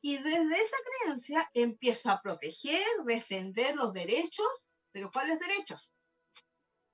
Y 0.00 0.16
desde 0.16 0.58
esa 0.58 0.76
creencia 0.86 1.50
empiezo 1.52 2.10
a 2.10 2.22
proteger, 2.22 2.86
defender 3.04 3.76
los 3.76 3.92
derechos, 3.92 4.70
pero 4.90 5.10
¿cuáles 5.12 5.38
derechos? 5.38 5.92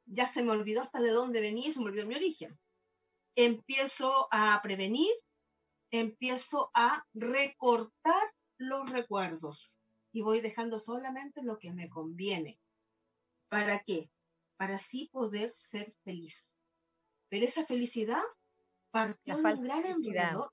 Ya 0.07 0.27
se 0.27 0.43
me 0.43 0.53
olvidó 0.53 0.83
hasta 0.83 1.01
de 1.01 1.11
dónde 1.11 1.41
venía 1.41 1.69
y 1.69 1.73
se 1.73 1.81
me 1.81 1.87
olvidó 1.87 2.07
mi 2.07 2.15
origen. 2.15 2.59
Empiezo 3.35 4.29
a 4.31 4.61
prevenir, 4.63 5.13
empiezo 5.91 6.71
a 6.75 7.05
recortar 7.13 8.23
los 8.57 8.91
recuerdos 8.91 9.79
y 10.13 10.23
voy 10.23 10.41
dejando 10.41 10.79
solamente 10.81 11.43
lo 11.43 11.59
que 11.59 11.73
me 11.73 11.89
conviene. 11.89 12.59
¿Para 13.49 13.81
qué? 13.81 14.11
Para 14.57 14.77
así 14.77 15.11
poder 15.13 15.53
ser 15.53 15.93
feliz. 16.05 16.57
Pero 17.29 17.45
esa 17.45 17.65
felicidad 17.65 18.23
partió 18.91 19.37
de 19.37 19.43
un 19.43 19.63
gran 19.63 19.85
enredo, 19.85 20.53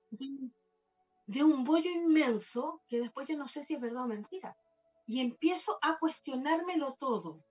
de 1.28 1.44
un 1.44 1.64
bollo 1.64 1.90
inmenso 1.90 2.82
que 2.90 3.00
después 3.00 3.28
yo 3.28 3.38
no 3.38 3.48
sé 3.48 3.64
si 3.64 3.76
es 3.76 3.82
verdad 3.82 4.04
o 4.04 4.08
mentira. 4.08 4.58
Y 5.06 5.22
empiezo 5.22 5.78
a 5.82 5.98
cuestionármelo 5.98 6.96
todo 7.00 7.44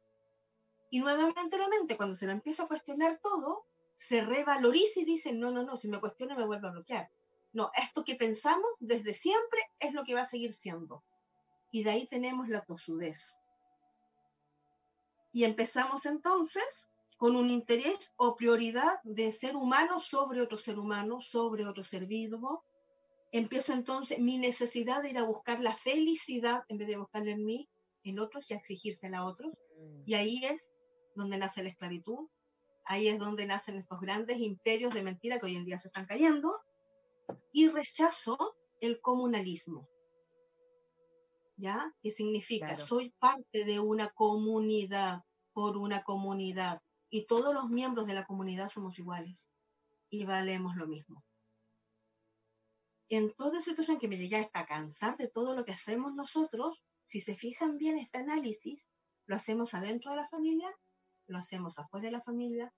y 0.92 0.98
nuevamente 0.98 1.57
la 1.57 1.68
mente, 1.68 1.96
cuando 1.96 2.14
se 2.14 2.26
la 2.26 2.33
empieza 2.33 2.64
a 2.64 2.68
cuestionar 2.68 3.18
todo, 3.18 3.64
se 3.96 4.20
revaloriza 4.20 5.00
y 5.00 5.07
dice, 5.07 5.33
no, 5.33 5.50
no, 5.50 5.62
no, 5.62 5.74
si 5.74 5.88
me 5.88 5.98
cuestiona 5.98 6.37
me 6.37 6.44
vuelvo 6.44 6.66
a 6.66 6.72
bloquear. 6.72 7.11
No, 7.55 7.70
esto 7.74 8.05
que 8.05 8.14
pensamos 8.14 8.70
desde 8.78 9.14
siempre 9.14 9.62
es 9.78 9.94
lo 9.94 10.05
que 10.05 10.12
va 10.12 10.20
a 10.20 10.26
seguir 10.26 10.52
siendo. 10.52 11.02
Y 11.70 11.83
de 11.83 11.92
ahí 11.92 12.07
tenemos 12.07 12.46
la 12.50 12.61
tosudez. 12.61 13.38
Y 15.33 15.44
empezamos 15.44 16.05
entonces 16.05 16.90
con 17.16 17.37
un 17.37 17.48
interés 17.48 18.12
o 18.16 18.37
prioridad 18.37 19.00
de 19.02 19.33
ser 19.33 19.57
humano 19.57 19.98
sobre 19.98 20.42
otro 20.42 20.59
ser 20.59 20.78
humano, 20.78 21.22
sobre 21.22 21.66
otro 21.66 21.85
ser 21.85 22.05
vivo. 22.05 22.66
Empiezo 23.31 23.72
entonces 23.72 24.18
mi 24.18 24.37
necesidad 24.37 25.02
de 25.02 25.09
ir 25.09 25.16
a 25.16 25.24
buscar 25.24 25.59
la 25.61 25.74
felicidad 25.74 26.64
en 26.68 26.76
vez 26.76 26.88
de 26.88 26.98
buscarla 26.98 27.31
en 27.31 27.46
mí, 27.46 27.66
en 28.05 28.18
otros 28.18 28.50
y 28.50 28.52
a 28.52 28.59
exigírsela 28.59 29.20
a 29.20 29.24
otros. 29.24 29.59
Mm. 29.78 30.02
Y 30.05 30.14
ahí 30.14 30.44
es 30.44 30.71
donde 31.14 31.38
nace 31.38 31.62
la 31.62 31.68
esclavitud, 31.68 32.29
ahí 32.85 33.09
es 33.09 33.18
donde 33.18 33.46
nacen 33.46 33.77
estos 33.77 34.01
grandes 34.01 34.38
imperios 34.38 34.94
de 34.94 35.03
mentira 35.03 35.38
que 35.38 35.46
hoy 35.46 35.57
en 35.57 35.64
día 35.64 35.79
se 35.79 35.88
están 35.88 36.07
cayendo, 36.07 36.61
y 37.53 37.68
rechazo 37.68 38.37
el 38.81 39.01
comunalismo. 39.01 39.88
¿ya? 41.57 41.94
¿Qué 42.03 42.11
significa? 42.11 42.77
Soy 42.77 43.11
parte 43.18 43.64
de 43.64 43.79
una 43.79 44.09
comunidad, 44.09 45.22
por 45.53 45.77
una 45.77 46.03
comunidad, 46.03 46.83
y 47.09 47.27
todos 47.27 47.55
los 47.55 47.68
miembros 47.68 48.07
de 48.07 48.14
la 48.14 48.25
comunidad 48.25 48.68
somos 48.68 48.98
iguales 48.98 49.51
y 50.11 50.25
valemos 50.25 50.77
lo 50.77 50.87
mismo. 50.87 51.25
En 53.09 53.33
toda 53.35 53.61
situación 53.61 53.98
que 53.98 54.09
me 54.09 54.16
llegué 54.16 54.51
a 54.53 54.66
cansar 54.66 55.16
de 55.18 55.29
todo 55.29 55.55
lo 55.55 55.64
que 55.64 55.72
hacemos 55.72 56.14
nosotros, 56.14 56.85
si 57.05 57.20
se 57.20 57.35
fijan 57.35 57.77
bien 57.77 57.98
este 57.98 58.18
análisis, 58.18 58.90
lo 59.27 59.37
hacemos 59.37 59.75
adentro 59.75 60.11
de 60.11 60.16
la 60.16 60.29
familia, 60.29 60.75
lo 61.33 61.38
hacemos 61.38 61.79
afuera 61.79 62.07
de 62.07 62.12
la 62.12 62.21
familia, 62.21 62.73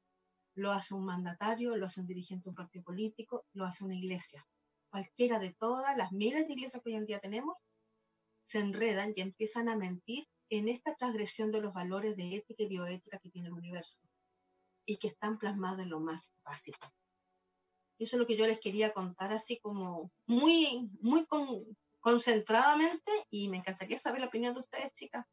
lo 0.54 0.72
hace 0.72 0.94
un 0.94 1.04
mandatario, 1.04 1.76
lo 1.76 1.86
hace 1.86 2.00
un 2.00 2.06
dirigente 2.06 2.44
de 2.44 2.50
un 2.50 2.56
partido 2.56 2.84
político, 2.84 3.44
lo 3.52 3.64
hace 3.64 3.84
una 3.84 3.96
iglesia. 3.96 4.46
Cualquiera 4.88 5.38
de 5.38 5.52
todas 5.52 5.96
las 5.96 6.12
miles 6.12 6.46
de 6.46 6.54
iglesias 6.54 6.80
que 6.82 6.90
hoy 6.90 6.96
en 6.96 7.06
día 7.06 7.18
tenemos 7.18 7.58
se 8.40 8.60
enredan 8.60 9.12
y 9.14 9.20
empiezan 9.20 9.68
a 9.68 9.76
mentir 9.76 10.26
en 10.50 10.68
esta 10.68 10.94
transgresión 10.94 11.50
de 11.50 11.60
los 11.60 11.74
valores 11.74 12.16
de 12.16 12.36
ética 12.36 12.62
y 12.62 12.68
bioética 12.68 13.18
que 13.18 13.30
tiene 13.30 13.48
el 13.48 13.54
universo 13.54 14.02
y 14.86 14.98
que 14.98 15.08
están 15.08 15.38
plasmados 15.38 15.80
en 15.80 15.90
lo 15.90 15.98
más 15.98 16.32
básico. 16.44 16.86
Eso 17.98 18.16
es 18.16 18.20
lo 18.20 18.26
que 18.26 18.36
yo 18.36 18.46
les 18.46 18.60
quería 18.60 18.92
contar 18.92 19.32
así 19.32 19.58
como 19.60 20.10
muy, 20.26 20.90
muy 21.00 21.26
concentradamente 22.00 23.10
y 23.30 23.48
me 23.48 23.58
encantaría 23.58 23.98
saber 23.98 24.20
la 24.20 24.26
opinión 24.26 24.52
de 24.52 24.60
ustedes, 24.60 24.92
chicas. 24.94 25.24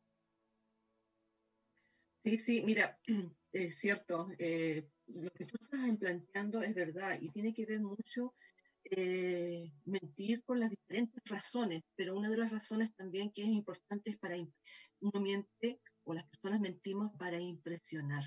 Sí, 2.23 2.37
sí, 2.37 2.61
mira, 2.63 2.99
es 3.51 3.79
cierto, 3.79 4.29
eh, 4.37 4.87
lo 5.07 5.29
que 5.31 5.45
tú 5.45 5.55
estás 5.61 5.97
planteando 5.97 6.61
es 6.61 6.73
verdad 6.75 7.17
y 7.19 7.29
tiene 7.29 7.53
que 7.53 7.65
ver 7.65 7.79
mucho 7.81 8.35
eh, 8.83 9.71
mentir 9.85 10.43
por 10.43 10.57
las 10.57 10.69
diferentes 10.69 11.21
razones, 11.25 11.83
pero 11.95 12.15
una 12.15 12.29
de 12.29 12.37
las 12.37 12.51
razones 12.51 12.93
también 12.95 13.31
que 13.31 13.41
es 13.43 13.49
importante 13.49 14.11
es 14.11 14.17
para 14.17 14.35
uno 14.37 15.19
miente 15.19 15.81
o 16.03 16.13
las 16.13 16.25
personas 16.27 16.59
mentimos 16.59 17.11
para 17.17 17.39
impresionar, 17.39 18.23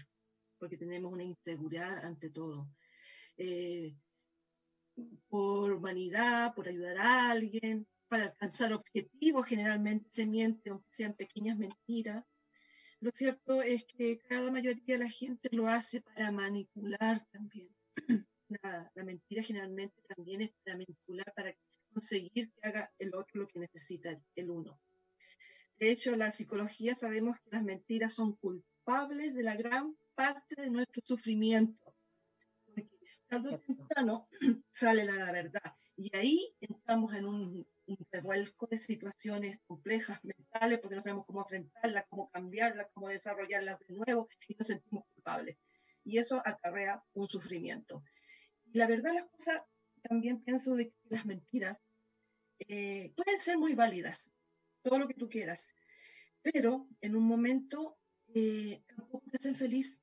porque 0.59 0.77
tenemos 0.77 1.13
una 1.13 1.25
inseguridad 1.25 2.05
ante 2.05 2.31
todo. 2.31 2.69
Eh, 3.37 3.97
por 5.29 5.73
humanidad, 5.73 6.55
por 6.55 6.69
ayudar 6.69 6.99
a 6.99 7.31
alguien, 7.31 7.87
para 8.09 8.25
alcanzar 8.27 8.73
objetivos, 8.73 9.47
generalmente 9.47 10.09
se 10.11 10.27
miente, 10.27 10.71
aunque 10.71 10.87
sean 10.91 11.15
pequeñas 11.15 11.57
mentiras. 11.59 12.25
Lo 13.05 13.11
cierto 13.13 13.61
es 13.61 13.85
que 13.85 14.19
cada 14.21 14.51
mayoría 14.51 14.97
de 14.97 15.05
la 15.05 15.11
gente 15.11 15.51
lo 15.53 15.69
hace 15.69 16.01
para 16.01 16.33
manipular 16.33 17.23
también. 17.27 17.69
La, 18.49 18.91
la, 18.95 19.05
mentira 19.05 19.43
generalmente 19.43 20.01
también 20.15 20.43
es 20.43 20.51
para 20.63 20.77
manipular, 20.77 21.33
para 21.35 21.55
conseguir 21.93 22.51
que 22.53 22.69
haga 22.69 22.91
el 22.99 23.15
otro 23.15 23.43
lo 23.43 23.49
que 23.49 23.59
necesita 23.59 24.19
el 24.37 24.51
uno. 24.51 24.81
De 25.79 25.91
hecho, 25.91 26.17
la 26.17 26.31
psicología 26.31 26.95
sabemos 26.95 27.39
que 27.41 27.51
las 27.51 27.63
mentiras 27.63 28.15
son 28.15 28.37
culpables 28.37 29.35
de 29.35 29.43
la 29.43 29.57
gran 29.57 29.97
parte 30.15 30.63
de 30.63 30.71
nuestro 30.71 31.03
sufrimiento. 31.05 31.95
Porque 32.65 32.89
tarde 33.27 33.55
o 33.55 33.59
temprano 33.59 34.29
sale 34.71 35.05
la, 35.05 35.31
verdad. 35.33 35.75
Y 35.97 36.15
ahí 36.17 36.55
entramos 36.61 37.13
en 37.15 37.27
un, 37.27 37.67
un 37.87 37.99
revuelco 38.11 38.67
de 38.67 38.79
situaciones 38.79 39.59
complejas 39.67 40.19
mentales 40.25 40.79
porque 40.81 40.97
no 40.97 41.03
sabemos 41.03 41.27
cómo 41.27 41.41
enfrentarlas, 41.41 42.07
cómo 42.09 42.31
cambiarlas, 42.31 42.89
cómo 42.95 43.09
desarrollarlas 43.09 43.79
de 43.81 43.95
nuevo 43.95 44.29
y 44.49 44.55
nos 44.55 44.67
sentimos 44.67 45.05
culpables. 45.15 45.59
Y 46.05 46.19
eso 46.19 46.43
acarrea 46.45 47.03
un 47.15 47.29
sufrimiento. 47.29 48.03
La 48.73 48.87
verdad, 48.87 49.13
las 49.15 49.27
cosas 49.27 49.63
también 50.03 50.43
pienso 50.43 50.75
de 50.75 50.89
que 50.89 50.95
las 51.11 51.25
mentiras 51.27 51.79
eh, 52.69 53.13
pueden 53.17 53.39
ser 53.39 53.59
muy 53.59 53.75
válidas, 53.75 54.31
todo 54.83 54.99
lo 54.99 55.09
que 55.09 55.15
tú 55.15 55.29
quieras, 55.29 55.73
pero 56.43 56.89
en 57.01 57.17
un 57.17 57.25
momento 57.25 57.99
eh, 58.35 58.83
tampoco 58.87 59.31
te 59.31 59.37
hacen 59.37 59.55
feliz. 59.55 60.01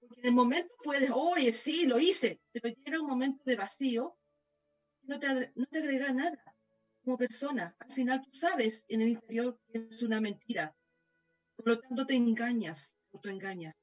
Porque 0.00 0.20
en 0.20 0.26
el 0.26 0.34
momento 0.34 0.72
puedes, 0.84 1.10
oye, 1.12 1.52
sí, 1.52 1.86
lo 1.86 1.98
hice, 1.98 2.40
pero 2.52 2.68
llega 2.68 3.00
un 3.00 3.08
momento 3.08 3.42
de 3.44 3.56
vacío, 3.56 4.16
no 5.02 5.18
te, 5.18 5.52
no 5.54 5.66
te 5.66 5.78
agrega 5.78 6.12
nada 6.12 6.45
como 7.06 7.16
persona. 7.16 7.74
Al 7.78 7.92
final 7.92 8.20
tú 8.20 8.32
sabes 8.32 8.84
en 8.88 9.00
el 9.00 9.10
interior 9.10 9.56
que 9.72 9.78
es 9.78 10.02
una 10.02 10.20
mentira. 10.20 10.76
Por 11.54 11.68
lo 11.68 11.78
tanto, 11.78 12.04
te 12.04 12.14
engañas, 12.14 12.96
o 13.12 13.20
te 13.20 13.30
engañas. 13.30 13.74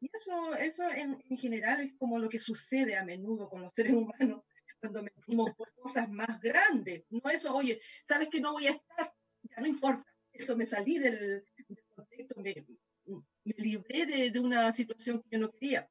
Y 0.00 0.08
eso, 0.14 0.54
eso 0.54 0.88
en, 0.88 1.22
en, 1.28 1.36
general 1.36 1.82
es 1.82 1.94
como 1.98 2.18
lo 2.18 2.30
que 2.30 2.38
sucede 2.38 2.96
a 2.96 3.04
menudo 3.04 3.50
con 3.50 3.60
los 3.60 3.74
seres 3.74 3.92
humanos 3.94 4.42
cuando 4.80 5.02
mentimos 5.02 5.54
por 5.54 5.70
cosas 5.74 6.08
más 6.08 6.40
grandes. 6.40 7.04
No 7.10 7.28
eso, 7.28 7.54
oye, 7.54 7.78
sabes 8.08 8.30
que 8.30 8.40
no 8.40 8.52
voy 8.52 8.66
a 8.66 8.70
estar, 8.70 9.12
ya 9.42 9.56
no 9.60 9.66
importa. 9.66 10.06
Eso 10.32 10.56
me 10.56 10.64
salí 10.64 10.96
del, 10.96 11.44
contexto, 11.94 12.40
me, 12.40 12.54
me 13.44 13.54
libré 13.58 14.06
de, 14.06 14.30
de, 14.30 14.40
una 14.40 14.72
situación 14.72 15.20
que 15.20 15.36
yo 15.36 15.38
no 15.38 15.50
quería. 15.50 15.86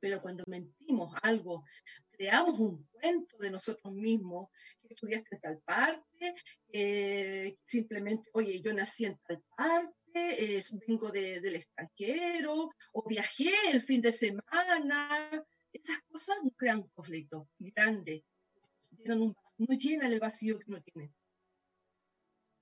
Pero 0.00 0.20
cuando 0.22 0.44
mentimos 0.46 1.12
algo, 1.22 1.64
creamos 2.10 2.58
un 2.58 2.86
cuento 2.90 3.36
de 3.38 3.50
nosotros 3.50 3.92
mismos, 3.92 4.50
que 4.80 4.94
estudiaste 4.94 5.36
en 5.36 5.40
tal 5.40 5.58
parte, 5.64 6.34
simplemente, 7.64 8.30
oye, 8.32 8.60
yo 8.60 8.72
nací 8.72 9.04
en 9.04 9.18
tal 9.26 9.42
parte, 9.56 10.62
vengo 10.86 11.10
de, 11.10 11.40
del 11.40 11.56
extranjero, 11.56 12.70
o 12.92 13.08
viajé 13.08 13.52
el 13.70 13.80
fin 13.80 14.00
de 14.00 14.12
semana, 14.12 15.46
esas 15.72 16.00
cosas 16.10 16.38
no 16.42 16.50
crean 16.52 16.82
conflicto 16.94 17.48
grande, 17.58 18.24
no 19.04 19.34
llenan 19.78 20.12
el 20.12 20.20
vacío 20.20 20.58
que 20.58 20.70
uno 20.70 20.82
tiene. 20.82 21.12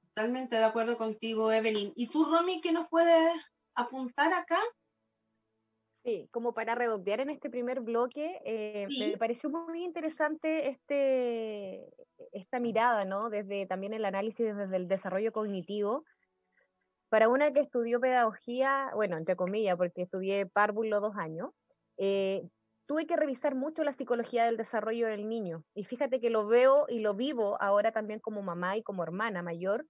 Totalmente 0.09 0.57
de 0.57 0.65
acuerdo 0.65 0.97
contigo, 0.97 1.53
Evelyn. 1.53 1.93
¿Y 1.95 2.09
tú, 2.09 2.25
Romy, 2.25 2.61
qué 2.61 2.73
nos 2.73 2.89
puedes 2.89 3.33
apuntar 3.75 4.33
acá? 4.33 4.59
Sí, 6.07 6.29
como 6.31 6.55
para 6.55 6.77
redondear 6.77 7.19
en 7.19 7.31
este 7.31 7.51
primer 7.51 7.81
bloque, 7.81 8.41
eh, 8.45 8.87
me 8.89 9.19
pareció 9.19 9.51
muy 9.51 9.83
interesante 9.83 10.69
este, 10.69 11.93
esta 12.31 12.61
mirada, 12.61 13.03
¿no? 13.03 13.29
Desde 13.29 13.67
también 13.67 13.93
el 13.93 14.05
análisis 14.05 14.55
desde 14.55 14.77
el 14.77 14.87
desarrollo 14.87 15.33
cognitivo. 15.33 16.05
Para 17.09 17.29
una 17.29 17.53
que 17.53 17.59
estudió 17.59 17.99
pedagogía, 17.99 18.93
bueno, 18.95 19.17
entre 19.17 19.35
comillas, 19.35 19.77
porque 19.77 20.03
estudié 20.03 20.47
párvulo 20.47 21.01
dos 21.01 21.17
años, 21.17 21.51
eh, 21.97 22.45
tuve 22.87 23.09
que 23.09 23.17
revisar 23.17 23.57
mucho 23.57 23.83
la 23.83 23.93
psicología 23.93 24.45
del 24.45 24.57
desarrollo 24.57 25.09
del 25.09 25.29
niño. 25.29 25.65
Y 25.75 25.83
fíjate 25.83 26.21
que 26.21 26.31
lo 26.31 26.47
veo 26.47 26.87
y 26.89 27.01
lo 27.01 27.15
vivo 27.15 27.61
ahora 27.61 27.91
también 27.91 28.21
como 28.21 28.43
mamá 28.43 28.77
y 28.77 28.85
como 28.85 29.03
hermana 29.03 29.43
mayor. 29.43 29.85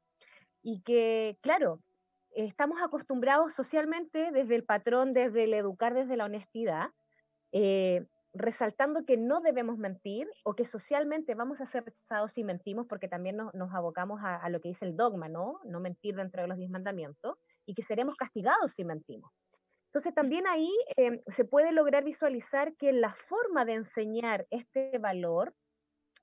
Y 0.62 0.80
que, 0.80 1.36
claro, 1.42 1.80
estamos 2.44 2.80
acostumbrados 2.82 3.54
socialmente 3.54 4.30
desde 4.30 4.54
el 4.54 4.64
patrón, 4.64 5.12
desde 5.12 5.44
el 5.44 5.54
educar, 5.54 5.94
desde 5.94 6.16
la 6.16 6.26
honestidad, 6.26 6.90
eh, 7.52 8.06
resaltando 8.32 9.04
que 9.04 9.16
no 9.16 9.40
debemos 9.40 9.78
mentir 9.78 10.28
o 10.44 10.54
que 10.54 10.64
socialmente 10.64 11.34
vamos 11.34 11.60
a 11.60 11.66
ser 11.66 11.84
rechazados 11.84 12.32
si 12.32 12.44
mentimos 12.44 12.86
porque 12.86 13.08
también 13.08 13.36
nos, 13.36 13.74
abocamos 13.74 14.20
a, 14.22 14.36
a, 14.36 14.50
lo 14.50 14.60
que 14.60 14.68
dice 14.68 14.84
el 14.84 14.96
dogma, 14.96 15.28
¿no? 15.28 15.60
No 15.64 15.80
mentir 15.80 16.14
dentro 16.16 16.42
de 16.42 16.48
los 16.48 16.58
diez 16.58 16.70
mandamientos 16.70 17.38
y 17.64 17.74
que 17.74 17.82
seremos 17.82 18.14
castigados 18.16 18.72
si 18.72 18.84
mentimos. 18.84 19.32
Entonces 19.96 20.14
también 20.14 20.46
ahí 20.46 20.70
eh, 20.98 21.22
se 21.28 21.46
puede 21.46 21.72
lograr 21.72 22.04
visualizar 22.04 22.76
que 22.76 22.92
la 22.92 23.14
forma 23.14 23.64
de 23.64 23.72
enseñar 23.72 24.46
este 24.50 24.98
valor 24.98 25.54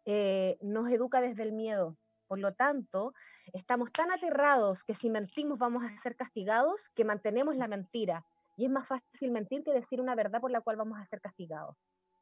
eh, 0.05 0.57
nos 0.61 0.91
educa 0.91 1.21
desde 1.21 1.41
el 1.41 1.53
miedo. 1.53 1.97
Por 2.33 2.39
lo 2.39 2.55
tanto, 2.55 3.13
estamos 3.53 3.91
tan 3.91 4.09
aterrados 4.09 4.83
que 4.83 4.95
si 4.95 5.11
mentimos 5.11 5.59
vamos 5.59 5.83
a 5.83 5.95
ser 5.97 6.15
castigados 6.15 6.89
que 6.95 7.05
mantenemos 7.05 7.55
la 7.57 7.67
mentira. 7.67 8.25
Y 8.57 8.65
es 8.65 8.71
más 8.71 8.87
fácil 8.87 9.29
mentir 9.29 9.63
que 9.63 9.71
decir 9.71 10.01
una 10.01 10.15
verdad 10.15 10.41
por 10.41 10.49
la 10.49 10.61
cual 10.61 10.77
vamos 10.77 10.99
a 10.99 11.05
ser 11.05 11.21
castigados. 11.21 11.77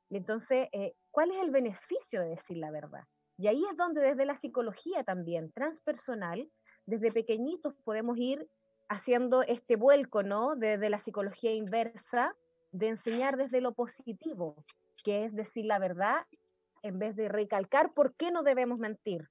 Entonces, 0.10 0.67
eh, 0.74 0.95
¿cuál 1.12 1.32
es 1.32 1.41
el 1.41 1.50
beneficio 1.50 2.19
de 2.19 2.28
decir 2.28 2.58
la 2.58 2.71
verdad? 2.71 3.06
Y 3.38 3.47
ahí 3.47 3.63
es 3.71 3.78
donde 3.78 4.02
desde 4.02 4.26
la 4.26 4.36
psicología 4.36 5.06
también 5.06 5.50
transpersonal, 5.54 6.52
desde 6.86 7.13
pequeñitos 7.13 7.74
podemos 7.86 8.17
ir 8.17 8.50
haciendo 8.89 9.43
este 9.43 9.78
vuelco, 9.78 10.24
¿no? 10.24 10.58
Desde 10.58 10.89
la 10.89 11.00
psicología 11.00 11.54
inversa, 11.54 12.36
de 12.74 12.89
enseñar 12.89 13.38
desde 13.38 13.62
lo 13.62 13.76
positivo, 13.76 14.65
que 15.06 15.24
es 15.24 15.34
decir 15.34 15.63
la 15.63 15.80
verdad 15.80 16.26
en 16.84 17.00
vez 17.00 17.15
de 17.15 17.30
recalcar 17.30 17.93
por 17.93 18.13
qué 18.15 18.30
no 18.30 18.43
debemos 18.43 18.78
mentir. 18.78 19.30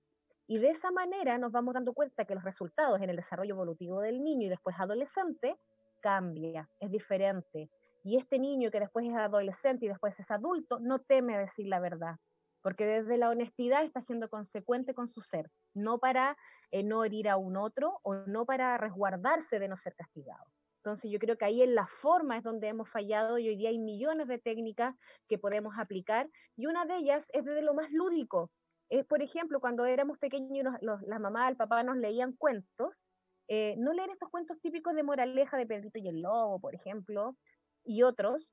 Y 0.50 0.58
de 0.58 0.70
esa 0.70 0.90
manera 0.90 1.38
nos 1.38 1.52
vamos 1.52 1.74
dando 1.74 1.92
cuenta 1.92 2.24
que 2.24 2.34
los 2.34 2.42
resultados 2.42 3.00
en 3.00 3.08
el 3.08 3.14
desarrollo 3.14 3.54
evolutivo 3.54 4.00
del 4.00 4.20
niño 4.20 4.46
y 4.46 4.48
después 4.48 4.74
adolescente 4.80 5.56
cambia, 6.00 6.68
es 6.80 6.90
diferente. 6.90 7.70
Y 8.02 8.16
este 8.16 8.40
niño 8.40 8.72
que 8.72 8.80
después 8.80 9.06
es 9.06 9.14
adolescente 9.14 9.86
y 9.86 9.88
después 9.88 10.18
es 10.18 10.28
adulto 10.28 10.80
no 10.80 10.98
teme 10.98 11.38
decir 11.38 11.68
la 11.68 11.78
verdad, 11.78 12.16
porque 12.62 12.84
desde 12.84 13.16
la 13.16 13.28
honestidad 13.28 13.84
está 13.84 14.00
siendo 14.00 14.28
consecuente 14.28 14.92
con 14.92 15.06
su 15.06 15.20
ser, 15.20 15.52
no 15.72 15.98
para 16.00 16.36
eh, 16.72 16.82
no 16.82 17.04
herir 17.04 17.28
a 17.28 17.36
un 17.36 17.56
otro 17.56 18.00
o 18.02 18.16
no 18.16 18.44
para 18.44 18.76
resguardarse 18.76 19.60
de 19.60 19.68
no 19.68 19.76
ser 19.76 19.94
castigado. 19.94 20.46
Entonces 20.78 21.12
yo 21.12 21.20
creo 21.20 21.38
que 21.38 21.44
ahí 21.44 21.62
en 21.62 21.76
la 21.76 21.86
forma 21.86 22.36
es 22.36 22.42
donde 22.42 22.66
hemos 22.66 22.90
fallado 22.90 23.38
y 23.38 23.46
hoy 23.48 23.54
día 23.54 23.68
hay 23.68 23.78
millones 23.78 24.26
de 24.26 24.38
técnicas 24.38 24.96
que 25.28 25.38
podemos 25.38 25.78
aplicar 25.78 26.28
y 26.56 26.66
una 26.66 26.86
de 26.86 26.96
ellas 26.96 27.30
es 27.34 27.44
desde 27.44 27.62
lo 27.62 27.72
más 27.72 27.92
lúdico, 27.92 28.50
es, 28.90 29.06
por 29.06 29.22
ejemplo, 29.22 29.60
cuando 29.60 29.86
éramos 29.86 30.18
pequeños 30.18 30.50
y 30.52 30.62
la 30.86 31.18
mamá, 31.18 31.48
el 31.48 31.56
papá 31.56 31.82
nos 31.82 31.96
leían 31.96 32.32
cuentos, 32.32 33.02
eh, 33.48 33.74
no 33.78 33.92
leer 33.92 34.10
estos 34.10 34.30
cuentos 34.30 34.60
típicos 34.60 34.94
de 34.94 35.02
moraleja 35.02 35.56
de 35.56 35.66
Pedrito 35.66 35.98
y 35.98 36.08
el 36.08 36.22
Lobo, 36.22 36.60
por 36.60 36.74
ejemplo, 36.74 37.36
y 37.84 38.02
otros, 38.02 38.50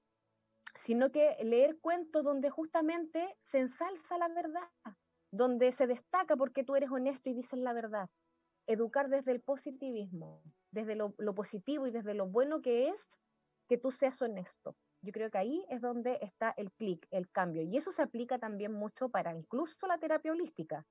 sino 0.75 1.11
que 1.11 1.37
leer 1.43 1.77
cuentos 1.79 2.23
donde 2.23 2.49
justamente 2.49 3.37
se 3.43 3.59
ensalza 3.59 4.17
la 4.17 4.27
verdad, 4.27 4.69
donde 5.31 5.71
se 5.71 5.87
destaca 5.87 6.35
porque 6.35 6.63
tú 6.63 6.75
eres 6.75 6.91
honesto 6.91 7.29
y 7.29 7.33
dices 7.33 7.59
la 7.59 7.73
verdad. 7.73 8.09
Educar 8.67 9.09
desde 9.09 9.31
el 9.31 9.41
positivismo, 9.41 10.41
desde 10.71 10.95
lo, 10.95 11.13
positivo 11.33 11.87
y 11.87 11.91
desde 11.91 12.13
lo 12.13 12.27
bueno 12.27 12.61
que 12.61 12.89
es 12.89 13.07
que 13.67 13.77
tú 13.77 13.91
seas 13.91 14.21
honesto. 14.21 14.75
Yo 15.01 15.11
creo 15.11 15.29
que 15.29 15.37
ahí 15.37 15.65
es 15.69 15.81
donde 15.81 16.17
está 16.21 16.53
el 16.57 16.71
clic, 16.71 17.07
el 17.11 17.29
cambio. 17.29 17.61
Y 17.61 17.77
eso 17.77 17.91
se 17.91 18.01
aplica 18.01 18.39
también 18.39 18.73
mucho 18.73 19.09
para 19.09 19.35
incluso 19.35 19.87
la 19.87 19.97
terapia 19.97 20.31
holística, 20.31 20.85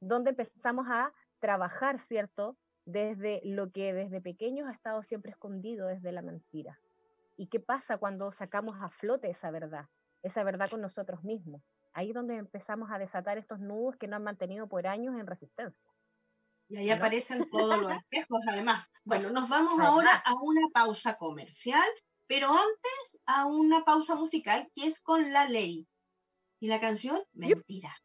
donde 0.00 0.30
empezamos 0.30 0.86
a 0.88 1.12
trabajar, 1.38 1.98
¿cierto? 1.98 2.56
Desde 2.84 3.40
lo 3.44 3.70
que 3.70 3.92
desde 3.92 4.20
pequeños 4.20 4.68
ha 4.68 4.72
estado 4.72 5.02
siempre 5.02 5.32
escondido, 5.32 5.86
desde 5.86 6.12
la 6.12 6.22
mentira. 6.22 6.78
¿Y 7.36 7.48
qué 7.48 7.60
pasa 7.60 7.98
cuando 7.98 8.32
sacamos 8.32 8.74
a 8.80 8.88
flote 8.88 9.30
esa 9.30 9.50
verdad? 9.50 9.86
Esa 10.22 10.42
verdad 10.44 10.70
con 10.70 10.80
nosotros 10.80 11.22
mismos. 11.24 11.62
Ahí 11.92 12.08
es 12.08 12.14
donde 12.14 12.36
empezamos 12.36 12.90
a 12.90 12.98
desatar 12.98 13.38
estos 13.38 13.60
nudos 13.60 13.96
que 13.96 14.06
nos 14.06 14.16
han 14.16 14.24
mantenido 14.24 14.68
por 14.68 14.86
años 14.86 15.14
en 15.16 15.26
resistencia. 15.26 15.90
Y 16.68 16.76
ahí 16.76 16.90
aparecen 16.90 17.48
todos 17.50 17.80
los 17.80 17.92
espejos, 17.92 18.40
además. 18.46 18.86
Bueno, 19.04 19.30
nos 19.30 19.48
vamos 19.48 19.80
ahora 19.80 20.20
a 20.24 20.34
una 20.34 20.68
pausa 20.72 21.16
comercial, 21.16 21.88
pero 22.28 22.50
antes 22.52 23.20
a 23.26 23.46
una 23.46 23.84
pausa 23.84 24.14
musical 24.14 24.70
que 24.74 24.86
es 24.86 25.00
con 25.00 25.32
la 25.32 25.46
ley. 25.46 25.88
Y 26.60 26.68
la 26.68 26.78
canción, 26.78 27.22
Mentira. 27.32 27.96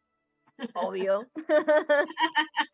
Obvio. 0.74 1.28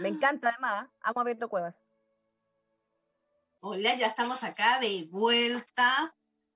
Me 0.00 0.08
encanta 0.08 0.50
además, 0.50 0.88
amo 1.00 1.20
a 1.20 1.24
Beto 1.24 1.48
Cuevas. 1.48 1.80
Hola, 3.60 3.96
ya 3.96 4.06
estamos 4.06 4.44
acá 4.44 4.78
de 4.78 5.08
vuelta 5.10 6.14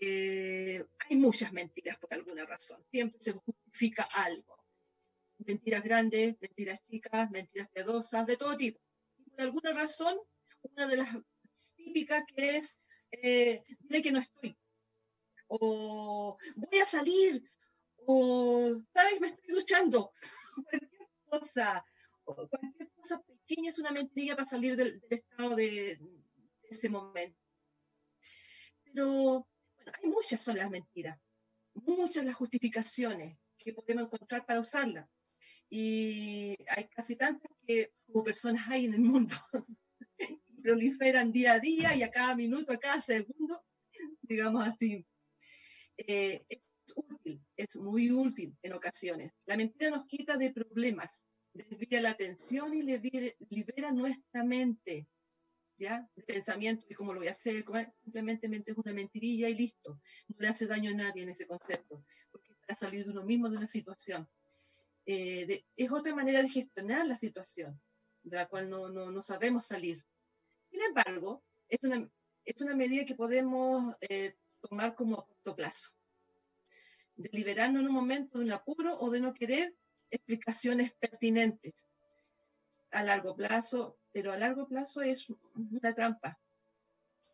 Eh, 0.00 0.84
hay 1.08 1.16
muchas 1.16 1.52
mentiras 1.52 1.98
por 1.98 2.12
alguna 2.12 2.44
razón, 2.44 2.84
siempre 2.90 3.20
se 3.20 3.32
justifica 3.32 4.06
algo. 4.14 4.58
Mentiras 5.38 5.82
grandes, 5.82 6.36
mentiras 6.40 6.82
chicas, 6.82 7.30
mentiras 7.30 7.68
piadosas, 7.70 8.26
de 8.26 8.36
todo 8.36 8.56
tipo. 8.56 8.80
Por 9.32 9.40
alguna 9.40 9.72
razón, 9.72 10.16
una 10.62 10.86
de 10.86 10.96
las 10.98 11.08
típicas 11.76 12.24
que 12.34 12.56
es 12.56 12.82
eh, 13.10 13.62
dile 13.80 14.02
que 14.02 14.12
no 14.12 14.20
estoy. 14.20 14.56
O 15.48 16.38
voy 16.56 16.80
a 16.80 16.86
salir. 16.86 17.42
O, 18.06 18.74
¿sabes? 18.92 19.20
Me 19.20 19.26
estoy 19.28 19.54
duchando. 19.54 20.12
cualquier 20.70 21.08
cosa. 21.26 21.84
Cualquier 22.24 22.90
cosa 22.94 23.20
pequeña 23.22 23.70
es 23.70 23.78
una 23.78 23.90
mentira 23.90 24.34
para 24.34 24.46
salir 24.46 24.76
del, 24.76 25.02
estado 25.10 25.56
de, 25.56 26.00
ese 26.62 26.88
momento. 26.88 27.38
Pero, 28.84 29.46
bueno, 29.76 29.92
hay 29.94 30.08
muchas 30.08 30.42
son 30.42 30.56
las 30.56 30.70
mentiras. 30.70 31.18
Muchas 31.74 32.24
las 32.24 32.34
justificaciones 32.34 33.38
que 33.58 33.72
podemos 33.72 34.04
encontrar 34.04 34.46
para 34.46 34.60
usarlas. 34.60 35.08
Y 35.74 36.54
hay 36.68 36.86
casi 36.88 37.16
tantas 37.16 37.50
que 37.66 37.94
como 38.04 38.22
personas 38.22 38.68
hay 38.68 38.84
en 38.84 38.92
el 38.92 39.00
mundo. 39.00 39.34
proliferan 40.62 41.32
día 41.32 41.54
a 41.54 41.58
día 41.58 41.94
y 41.94 42.02
a 42.02 42.10
cada 42.10 42.36
minuto, 42.36 42.72
a 42.72 42.78
cada 42.78 43.00
segundo, 43.00 43.64
digamos 44.22 44.66
así. 44.66 45.06
Eh, 45.96 46.44
es 46.48 46.72
útil, 46.94 47.42
es 47.56 47.76
muy 47.76 48.10
útil 48.10 48.56
en 48.62 48.72
ocasiones. 48.72 49.32
La 49.46 49.56
mentira 49.56 49.90
nos 49.90 50.06
quita 50.06 50.36
de 50.36 50.52
problemas, 50.52 51.28
desvía 51.52 52.00
la 52.00 52.10
atención 52.10 52.74
y 52.74 52.82
libera, 52.82 53.92
nuestra 53.92 54.44
mente, 54.44 55.06
¿ya? 55.76 56.08
De 56.14 56.22
pensamiento 56.22 56.84
y 56.88 56.94
cómo 56.94 57.12
lo 57.12 57.20
voy 57.20 57.28
a 57.28 57.32
hacer, 57.32 57.64
simplemente 58.02 58.72
es 58.72 58.78
una 58.78 58.92
mentirilla 58.92 59.48
y 59.48 59.54
listo. 59.54 60.00
No 60.28 60.36
le 60.38 60.48
hace 60.48 60.66
daño 60.66 60.90
a 60.90 60.94
nadie 60.94 61.22
en 61.22 61.30
ese 61.30 61.46
concepto, 61.46 62.04
porque 62.30 62.54
para 62.60 62.74
salir 62.74 63.04
de 63.04 63.10
uno 63.10 63.24
mismo 63.24 63.50
de 63.50 63.56
una 63.56 63.66
situación. 63.66 64.28
Eh, 65.06 65.64
es 65.76 65.90
otra 65.90 66.14
manera 66.14 66.42
de 66.42 66.48
gestionar 66.48 67.06
la 67.06 67.16
situación, 67.16 67.80
de 68.22 68.36
la 68.36 68.46
cual 68.46 68.70
no, 68.70 69.22
sabemos 69.22 69.66
salir. 69.66 70.04
Sin 70.70 70.82
embargo, 70.82 71.42
es 71.68 71.84
una, 71.84 72.08
es 72.44 72.60
una 72.60 72.74
medida 72.74 73.04
que 73.04 73.14
podemos 73.14 73.94
eh, 74.00 74.36
tomar 74.60 74.94
como 74.94 75.18
a 75.18 75.24
corto 75.24 75.56
plazo. 75.56 75.90
De 77.16 77.28
liberarnos 77.32 77.82
en 77.82 77.88
un 77.88 77.94
momento 77.94 78.38
de 78.38 78.44
un 78.44 78.52
apuro 78.52 78.98
o 78.98 79.10
de 79.10 79.20
no 79.20 79.34
querer 79.34 79.74
explicaciones 80.10 80.92
pertinentes. 80.92 81.86
A 82.90 83.02
largo 83.02 83.34
plazo, 83.34 83.98
pero 84.12 84.32
a 84.32 84.36
largo 84.36 84.68
plazo 84.68 85.02
es 85.02 85.26
una 85.54 85.94
trampa. 85.94 86.38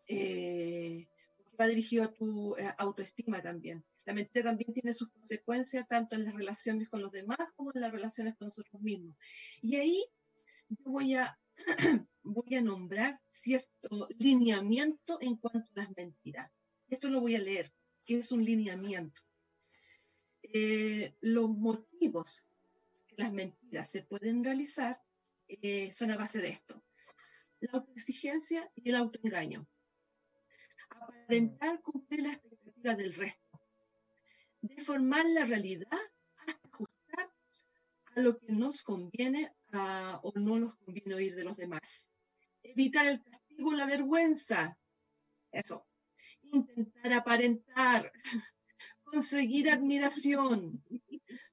Eh, 0.07 1.07
va 1.61 1.67
dirigido 1.67 2.05
a 2.05 2.13
tu 2.13 2.57
eh, 2.57 2.73
autoestima 2.79 3.43
también. 3.43 3.85
La 4.09 4.15
mentira 4.15 4.45
también 4.45 4.73
tiene 4.73 4.95
sus 4.95 5.11
consecuencias 5.11 5.87
tanto 5.87 6.17
en 6.17 6.25
las 6.25 6.33
relaciones 6.33 6.89
con 6.89 7.03
los 7.03 7.13
demás 7.13 7.53
como 7.55 7.73
en 7.75 7.83
las 7.83 7.93
relaciones 7.93 8.37
con 8.37 8.47
nosotros 8.47 8.81
mismos. 8.81 9.15
Y 9.61 9.77
ahí 9.77 10.03
yo 10.71 10.93
voy 10.93 11.15
a 11.15 11.39
voy 12.23 12.55
a 12.55 12.63
nombrar 12.63 13.19
cierto 13.29 14.09
lineamiento 14.19 15.19
en 15.21 15.37
cuanto 15.37 15.69
a 15.77 15.81
las 15.83 15.95
mentiras. 15.95 16.51
Esto 16.89 17.11
lo 17.11 17.21
voy 17.21 17.35
a 17.35 17.39
leer, 17.39 17.71
que 18.07 18.21
es 18.21 18.33
un 18.33 18.43
lineamiento. 18.43 19.21
Eh, 20.43 21.15
los 21.21 21.51
motivos 21.51 22.49
que 23.09 23.17
las 23.19 23.31
mentiras 23.31 23.91
se 23.91 24.05
pueden 24.05 24.43
realizar 24.43 25.03
eh, 25.49 25.93
son 25.93 26.13
a 26.13 26.17
base 26.17 26.41
de 26.41 26.49
esto. 26.49 26.83
La 27.61 27.73
autoexigencia 27.73 28.73
y 28.75 28.89
el 28.89 28.95
autoengaño. 28.95 29.69
Aparentar 30.89 31.83
cumplir 31.83 32.23
la 32.23 32.33
expectativa 32.33 32.95
del 32.95 33.13
resto. 33.13 33.48
Deformar 34.61 35.25
la 35.27 35.45
realidad 35.45 36.01
hasta 36.47 36.69
ajustar 36.69 37.33
a 38.17 38.21
lo 38.21 38.39
que 38.39 38.53
nos 38.53 38.83
conviene 38.83 39.53
o 40.23 40.33
no 40.35 40.59
nos 40.59 40.77
conviene 40.77 41.15
oír 41.15 41.35
de 41.35 41.45
los 41.45 41.57
demás. 41.57 42.13
Evitar 42.63 43.07
el 43.07 43.23
castigo, 43.23 43.73
la 43.73 43.87
vergüenza. 43.87 44.79
Eso. 45.53 45.87
Intentar 46.43 47.13
aparentar. 47.13 48.13
Conseguir 49.05 49.71
admiración. 49.71 50.83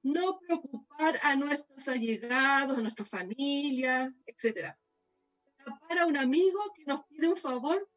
No 0.04 0.40
preocupar 0.40 1.20
a 1.24 1.36
nuestros 1.36 1.88
allegados, 1.88 2.78
a 2.78 2.82
nuestra 2.82 3.06
familia, 3.06 4.14
etc. 4.26 4.76
Tapar 5.64 6.00
a 6.00 6.06
un 6.06 6.18
amigo 6.18 6.60
que 6.76 6.86
nos 6.86 7.06
pide 7.06 7.28
un 7.28 7.38
favor 7.38 7.90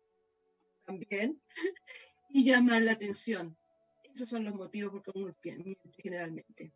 también 0.87 1.43
y 2.31 2.45
llamar 2.45 2.83
la 2.83 2.93
atención. 2.93 3.58
Esos 4.15 4.29
son 4.29 4.45
los 4.45 4.55
motivos 4.55 5.03
por 5.03 5.17
los 5.17 5.37
que 5.43 5.57
uno 5.57 5.77
generalmente. 5.97 6.73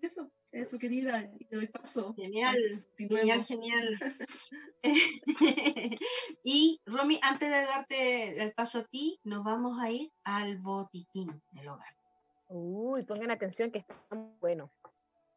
Eso. 0.00 0.30
Eso, 0.54 0.78
querida, 0.78 1.20
y 1.36 1.46
te 1.46 1.56
doy 1.56 1.66
paso. 1.66 2.14
Genial, 2.14 2.56
genial, 2.96 3.44
genial. 3.44 3.98
y 6.44 6.80
Romy, 6.86 7.18
antes 7.22 7.50
de 7.50 7.66
darte 7.66 8.40
el 8.40 8.52
paso 8.52 8.78
a 8.78 8.84
ti, 8.84 9.18
nos 9.24 9.42
vamos 9.42 9.80
a 9.80 9.90
ir 9.90 10.12
al 10.22 10.58
botiquín 10.58 11.42
del 11.50 11.68
hogar. 11.68 11.96
Uy, 12.46 13.04
pongan 13.04 13.32
atención 13.32 13.72
que 13.72 13.78
está 13.80 13.96
bueno. 14.40 14.70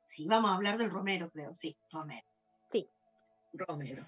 Sí, 0.06 0.28
vamos 0.28 0.52
a 0.52 0.56
hablar 0.56 0.78
del 0.78 0.92
romero, 0.92 1.32
creo. 1.32 1.56
Sí, 1.56 1.76
romero. 1.92 2.28
Sí. 2.72 2.88
Romero. 3.54 4.04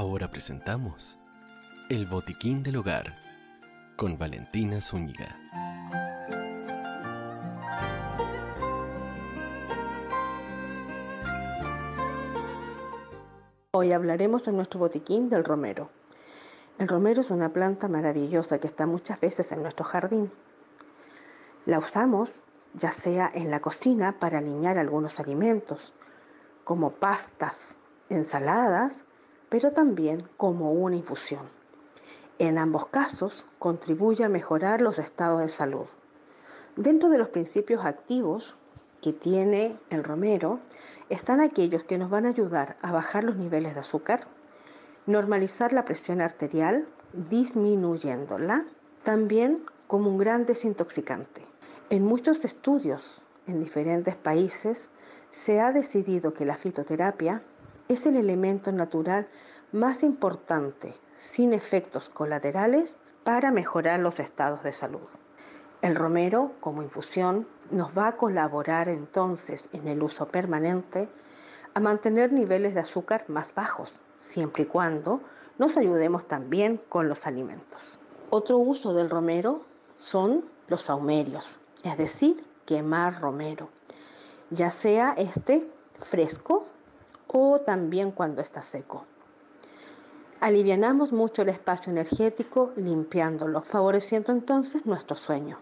Ahora 0.00 0.28
presentamos 0.28 1.18
El 1.90 2.06
Botiquín 2.06 2.62
del 2.62 2.76
Hogar 2.76 3.18
con 3.96 4.16
Valentina 4.16 4.80
Zúñiga. 4.80 5.36
Hoy 13.72 13.92
hablaremos 13.92 14.48
en 14.48 14.56
nuestro 14.56 14.80
botiquín 14.80 15.28
del 15.28 15.44
romero. 15.44 15.90
El 16.78 16.88
romero 16.88 17.20
es 17.20 17.30
una 17.30 17.52
planta 17.52 17.86
maravillosa 17.86 18.58
que 18.58 18.68
está 18.68 18.86
muchas 18.86 19.20
veces 19.20 19.52
en 19.52 19.60
nuestro 19.60 19.84
jardín. 19.84 20.32
La 21.66 21.78
usamos 21.78 22.40
ya 22.72 22.90
sea 22.90 23.30
en 23.34 23.50
la 23.50 23.60
cocina 23.60 24.18
para 24.18 24.38
alinear 24.38 24.78
algunos 24.78 25.20
alimentos, 25.20 25.92
como 26.64 26.92
pastas, 26.92 27.76
ensaladas 28.08 29.04
pero 29.50 29.72
también 29.72 30.26
como 30.38 30.72
una 30.72 30.96
infusión. 30.96 31.46
En 32.38 32.56
ambos 32.56 32.86
casos 32.86 33.44
contribuye 33.58 34.24
a 34.24 34.30
mejorar 34.30 34.80
los 34.80 34.98
estados 34.98 35.42
de 35.42 35.50
salud. 35.50 35.86
Dentro 36.76 37.10
de 37.10 37.18
los 37.18 37.28
principios 37.28 37.84
activos 37.84 38.56
que 39.02 39.12
tiene 39.12 39.78
el 39.90 40.04
romero 40.04 40.60
están 41.10 41.40
aquellos 41.40 41.82
que 41.82 41.98
nos 41.98 42.08
van 42.08 42.24
a 42.24 42.30
ayudar 42.30 42.76
a 42.80 42.92
bajar 42.92 43.24
los 43.24 43.36
niveles 43.36 43.74
de 43.74 43.80
azúcar, 43.80 44.24
normalizar 45.06 45.74
la 45.74 45.84
presión 45.84 46.22
arterial, 46.22 46.86
disminuyéndola, 47.12 48.64
también 49.02 49.64
como 49.86 50.08
un 50.08 50.18
gran 50.18 50.46
desintoxicante. 50.46 51.44
En 51.90 52.04
muchos 52.04 52.44
estudios 52.44 53.20
en 53.46 53.60
diferentes 53.60 54.14
países 54.14 54.88
se 55.32 55.60
ha 55.60 55.72
decidido 55.72 56.32
que 56.32 56.46
la 56.46 56.56
fitoterapia 56.56 57.42
es 57.90 58.06
el 58.06 58.16
elemento 58.16 58.70
natural 58.70 59.26
más 59.72 60.04
importante, 60.04 60.94
sin 61.16 61.52
efectos 61.52 62.08
colaterales, 62.08 62.96
para 63.24 63.50
mejorar 63.50 63.98
los 63.98 64.20
estados 64.20 64.62
de 64.62 64.70
salud. 64.70 65.08
El 65.82 65.96
romero, 65.96 66.52
como 66.60 66.84
infusión, 66.84 67.48
nos 67.72 67.96
va 67.96 68.06
a 68.06 68.16
colaborar 68.16 68.88
entonces 68.88 69.68
en 69.72 69.88
el 69.88 70.04
uso 70.04 70.28
permanente 70.28 71.08
a 71.74 71.80
mantener 71.80 72.32
niveles 72.32 72.74
de 72.74 72.80
azúcar 72.80 73.24
más 73.26 73.54
bajos, 73.56 73.98
siempre 74.18 74.62
y 74.62 74.66
cuando 74.66 75.20
nos 75.58 75.76
ayudemos 75.76 76.28
también 76.28 76.80
con 76.88 77.08
los 77.08 77.26
alimentos. 77.26 77.98
Otro 78.30 78.58
uso 78.58 78.94
del 78.94 79.10
romero 79.10 79.62
son 79.96 80.44
los 80.68 80.82
saumerios, 80.82 81.58
es 81.82 81.98
decir, 81.98 82.44
quemar 82.66 83.20
romero, 83.20 83.68
ya 84.50 84.70
sea 84.70 85.12
este 85.18 85.68
fresco 85.98 86.66
o 87.32 87.60
también 87.60 88.10
cuando 88.10 88.42
está 88.42 88.62
seco. 88.62 89.06
Alivianamos 90.40 91.12
mucho 91.12 91.42
el 91.42 91.50
espacio 91.50 91.90
energético 91.90 92.72
limpiándolo, 92.76 93.62
favoreciendo 93.62 94.32
entonces 94.32 94.86
nuestro 94.86 95.16
sueño. 95.16 95.58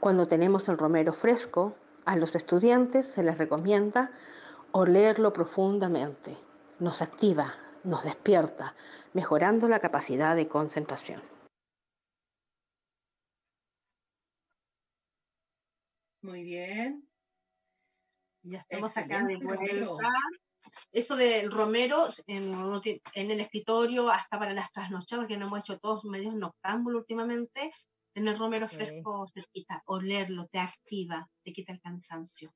Cuando 0.00 0.26
tenemos 0.26 0.68
el 0.68 0.78
romero 0.78 1.12
fresco, 1.12 1.74
a 2.04 2.16
los 2.16 2.34
estudiantes 2.34 3.06
se 3.06 3.22
les 3.22 3.38
recomienda 3.38 4.10
olerlo 4.72 5.32
profundamente. 5.32 6.36
Nos 6.80 7.02
activa, 7.02 7.54
nos 7.84 8.04
despierta, 8.04 8.74
mejorando 9.12 9.68
la 9.68 9.80
capacidad 9.80 10.36
de 10.36 10.48
concentración. 10.48 11.22
Muy 16.22 16.42
bien. 16.42 17.08
Ya 18.42 18.58
estamos 18.58 18.96
acá 18.96 19.22
de 19.24 19.36
vuelta 19.36 19.64
eso 20.92 21.16
del 21.16 21.50
romero 21.50 22.06
en, 22.26 22.54
en, 23.14 23.30
el 23.30 23.40
escritorio, 23.40 24.10
hasta 24.10 24.38
para 24.38 24.52
las 24.52 24.72
trasnochadas, 24.72 25.24
porque 25.24 25.36
no 25.36 25.46
hemos 25.46 25.60
hecho 25.60 25.78
todos 25.78 26.04
medios 26.04 26.34
noctámbulos 26.34 27.00
últimamente, 27.00 27.70
Tener 28.18 28.36
romero 28.36 28.66
fresco 28.66 29.28
cerquita, 29.32 29.80
olerlo, 29.86 30.46
te 30.46 30.58
activa, 30.58 31.28
te 31.44 31.52
quita 31.52 31.72
el 31.72 31.80
cansancio. 31.80 32.52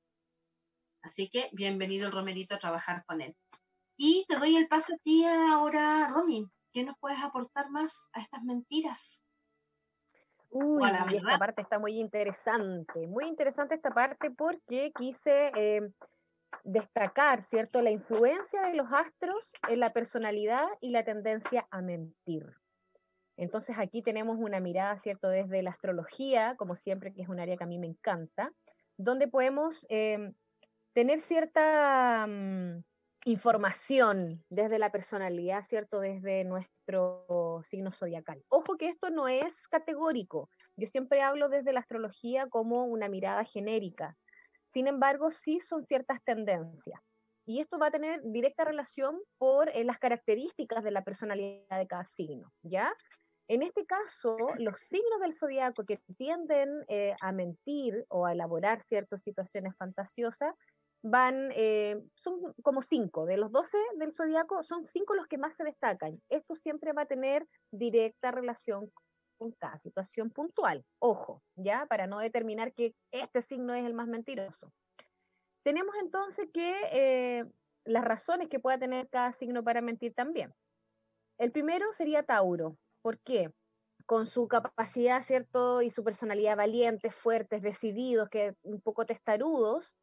Así 1.03 1.29
que 1.29 1.51
bienvenido 1.53 2.07
el 2.07 2.13
romerito 2.13 2.57
a 2.57 2.59
trabajar 2.59 3.05
con 3.07 3.21
él. 3.21 3.37
Y 3.97 4.25
te 4.27 4.39
doy 4.39 4.57
el 4.57 4.67
paso 4.67 4.95
a 4.95 4.99
ti 5.05 5.25
ahora, 5.25 6.09
Romy. 6.09 6.47
¿Qué 6.73 6.83
nos 6.83 6.97
puedes 6.99 7.23
aportar 7.23 7.71
más 7.71 8.11
a 8.13 8.21
estas 8.21 8.43
mentiras? 8.43 9.25
Uy, 10.51 10.83
esta 11.15 11.39
parte 11.39 11.63
está 11.63 11.79
muy 11.79 11.99
interesante, 12.01 13.07
muy 13.07 13.27
interesante 13.27 13.77
esta 13.77 13.91
parte 13.91 14.33
porque 14.33 14.91
quise 14.99 15.53
eh, 15.55 15.81
destacar, 16.65 17.43
¿cierto?, 17.43 17.83
la 17.83 17.91
influencia 17.91 18.63
de 18.63 18.75
los 18.75 18.93
astros 18.93 19.53
en 19.69 19.81
la 19.81 19.93
personalidad 19.93 20.67
y 20.81 20.91
la 20.91 21.05
tendencia 21.05 21.67
a 21.71 21.83
mentir. 21.83 22.47
Entonces 23.37 23.77
aquí 23.79 24.03
tenemos 24.03 24.39
una 24.39 24.61
mirada, 24.61 24.99
¿cierto?, 24.99 25.29
desde 25.29 25.63
la 25.63 25.71
astrología, 25.71 26.55
como 26.57 26.77
siempre, 26.77 27.13
que 27.13 27.23
es 27.23 27.29
un 27.29 27.41
área 27.41 27.57
que 27.57 27.65
a 27.65 27.67
mí 27.67 27.79
me 27.79 27.87
encanta, 27.87 28.53
donde 28.97 29.29
podemos 29.29 29.87
eh, 29.89 30.33
tener 30.93 31.19
cierta 31.19 32.27
mm, 32.29 32.83
información 33.25 34.45
desde 34.49 34.79
la 34.79 34.93
personalidad, 34.93 35.65
¿cierto?, 35.65 36.01
desde 36.01 36.45
nuestro 36.45 37.63
signo 37.65 37.93
zodiacal. 37.93 38.45
Ojo 38.49 38.77
que 38.77 38.89
esto 38.89 39.11
no 39.11 39.29
es 39.29 39.67
categórico. 39.69 40.51
Yo 40.77 40.87
siempre 40.87 41.23
hablo 41.23 41.49
desde 41.49 41.73
la 41.73 41.81
astrología 41.81 42.49
como 42.49 42.85
una 42.85 43.09
mirada 43.09 43.45
genérica. 43.45 44.17
Sin 44.73 44.87
embargo, 44.87 45.31
sí 45.31 45.61
son 45.61 45.83
ciertas 45.83 46.25
tendencias. 46.25 46.99
Y 47.45 47.61
esto 47.61 47.79
va 47.79 47.89
a 47.89 47.91
tener 47.91 48.23
directa 48.25 48.65
relación 48.65 49.21
por 49.37 49.69
eh, 49.69 49.85
las 49.85 49.99
características 49.99 50.83
de 50.83 50.93
la 50.93 51.05
personalidad 51.05 51.79
de 51.79 51.87
cada 51.87 52.07
signo, 52.07 52.51
¿ya? 52.63 52.91
En 53.49 53.61
este 53.63 53.85
caso, 53.85 54.39
los 54.57 54.81
signos 54.81 55.21
del 55.21 55.35
zodiaco 55.35 55.85
que 55.85 56.01
tienden 56.17 56.87
eh, 56.89 57.15
a 57.21 57.33
mentir 57.33 58.07
o 58.09 58.25
a 58.25 58.33
elaborar 58.33 58.81
ciertas 58.81 59.23
situaciones 59.23 59.77
fantasiosas 59.77 60.55
van, 61.03 61.51
eh, 61.55 62.03
son 62.15 62.41
como 62.63 62.81
cinco, 62.81 63.27
de 63.27 63.37
los 63.37 63.53
doce 63.53 63.77
del 63.99 64.13
zodiaco, 64.13 64.63
son 64.63 64.87
cinco 64.87 65.15
los 65.15 65.27
que 65.27 65.37
más 65.37 65.55
se 65.55 65.65
destacan. 65.65 66.19
Esto 66.31 66.55
siempre 66.55 66.95
va 66.95 67.03
a 67.03 67.07
tener 67.07 67.47
directa 67.71 68.31
relación 68.31 68.91
cada 69.51 69.79
situación 69.79 70.31
puntual. 70.31 70.85
Ojo, 71.01 71.43
¿ya? 71.57 71.87
Para 71.87 72.07
no 72.07 72.21
determinar 72.21 72.73
que 72.73 72.95
este 73.11 73.43
signo 73.43 73.75
es 73.75 73.85
el 73.85 73.95
más 73.95 74.07
mentiroso. 74.07 74.73
Tenemos 75.65 75.95
entonces 76.01 76.49
que 76.53 76.77
eh, 76.93 77.45
las 77.85 78.05
razones 78.05 78.49
que 78.49 78.61
pueda 78.61 78.79
tener 78.79 79.09
cada 79.09 79.33
signo 79.33 79.65
para 79.65 79.81
mentir 79.81 80.15
también. 80.15 80.55
El 81.39 81.51
primero 81.51 81.93
sería 81.93 82.23
Tauro. 82.23 82.77
¿Por 83.03 83.19
qué? 83.19 83.51
Con 84.07 84.27
su 84.27 84.47
capacidad, 84.47 85.21
¿cierto? 85.23 85.83
Y 85.83 85.91
su 85.91 86.05
personalidad 86.05 86.57
valientes, 86.57 87.15
fuertes, 87.15 87.63
decididos, 87.63 88.29
que 88.29 88.55
un 88.63 88.81
poco 88.81 89.07
testarudos, 89.07 89.97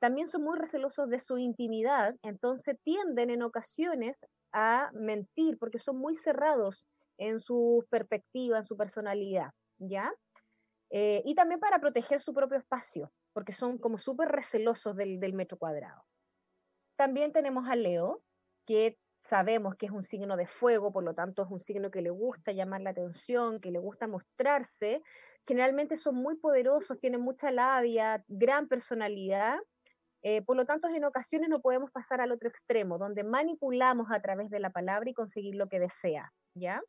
también 0.00 0.26
son 0.26 0.42
muy 0.42 0.58
recelosos 0.58 1.08
de 1.10 1.18
su 1.18 1.36
intimidad, 1.36 2.16
entonces 2.22 2.76
tienden 2.82 3.28
en 3.28 3.42
ocasiones 3.42 4.26
a 4.50 4.90
mentir 4.94 5.58
porque 5.58 5.78
son 5.78 5.98
muy 5.98 6.16
cerrados 6.16 6.88
en 7.20 7.38
su 7.38 7.86
perspectiva, 7.90 8.58
en 8.58 8.64
su 8.64 8.76
personalidad, 8.76 9.50
¿ya? 9.78 10.12
Eh, 10.90 11.22
y 11.24 11.34
también 11.34 11.60
para 11.60 11.78
proteger 11.78 12.20
su 12.20 12.34
propio 12.34 12.58
espacio, 12.58 13.12
porque 13.32 13.52
son 13.52 13.78
como 13.78 13.98
súper 13.98 14.28
recelosos 14.28 14.96
del, 14.96 15.20
del 15.20 15.34
metro 15.34 15.58
cuadrado. 15.58 16.02
También 16.96 17.32
tenemos 17.32 17.68
a 17.68 17.76
Leo, 17.76 18.22
que 18.66 18.98
sabemos 19.20 19.76
que 19.76 19.86
es 19.86 19.92
un 19.92 20.02
signo 20.02 20.36
de 20.36 20.46
fuego, 20.46 20.92
por 20.92 21.04
lo 21.04 21.14
tanto 21.14 21.42
es 21.42 21.50
un 21.50 21.60
signo 21.60 21.90
que 21.90 22.02
le 22.02 22.10
gusta 22.10 22.52
llamar 22.52 22.80
la 22.80 22.90
atención, 22.90 23.60
que 23.60 23.70
le 23.70 23.78
gusta 23.78 24.06
mostrarse. 24.06 25.02
Generalmente 25.46 25.96
son 25.96 26.16
muy 26.16 26.36
poderosos, 26.36 26.98
tienen 26.98 27.20
mucha 27.20 27.50
labia, 27.50 28.24
gran 28.28 28.66
personalidad, 28.66 29.58
eh, 30.22 30.42
por 30.42 30.56
lo 30.56 30.66
tanto, 30.66 30.88
en 30.88 31.04
ocasiones 31.04 31.48
no 31.48 31.60
podemos 31.60 31.90
pasar 31.90 32.20
al 32.20 32.32
otro 32.32 32.48
extremo, 32.48 32.98
donde 32.98 33.24
manipulamos 33.24 34.08
a 34.10 34.20
través 34.20 34.50
de 34.50 34.60
la 34.60 34.70
palabra 34.70 35.08
y 35.08 35.14
conseguir 35.14 35.54
lo 35.54 35.68
que 35.68 35.80
desea, 35.80 36.32
¿ya? 36.54 36.82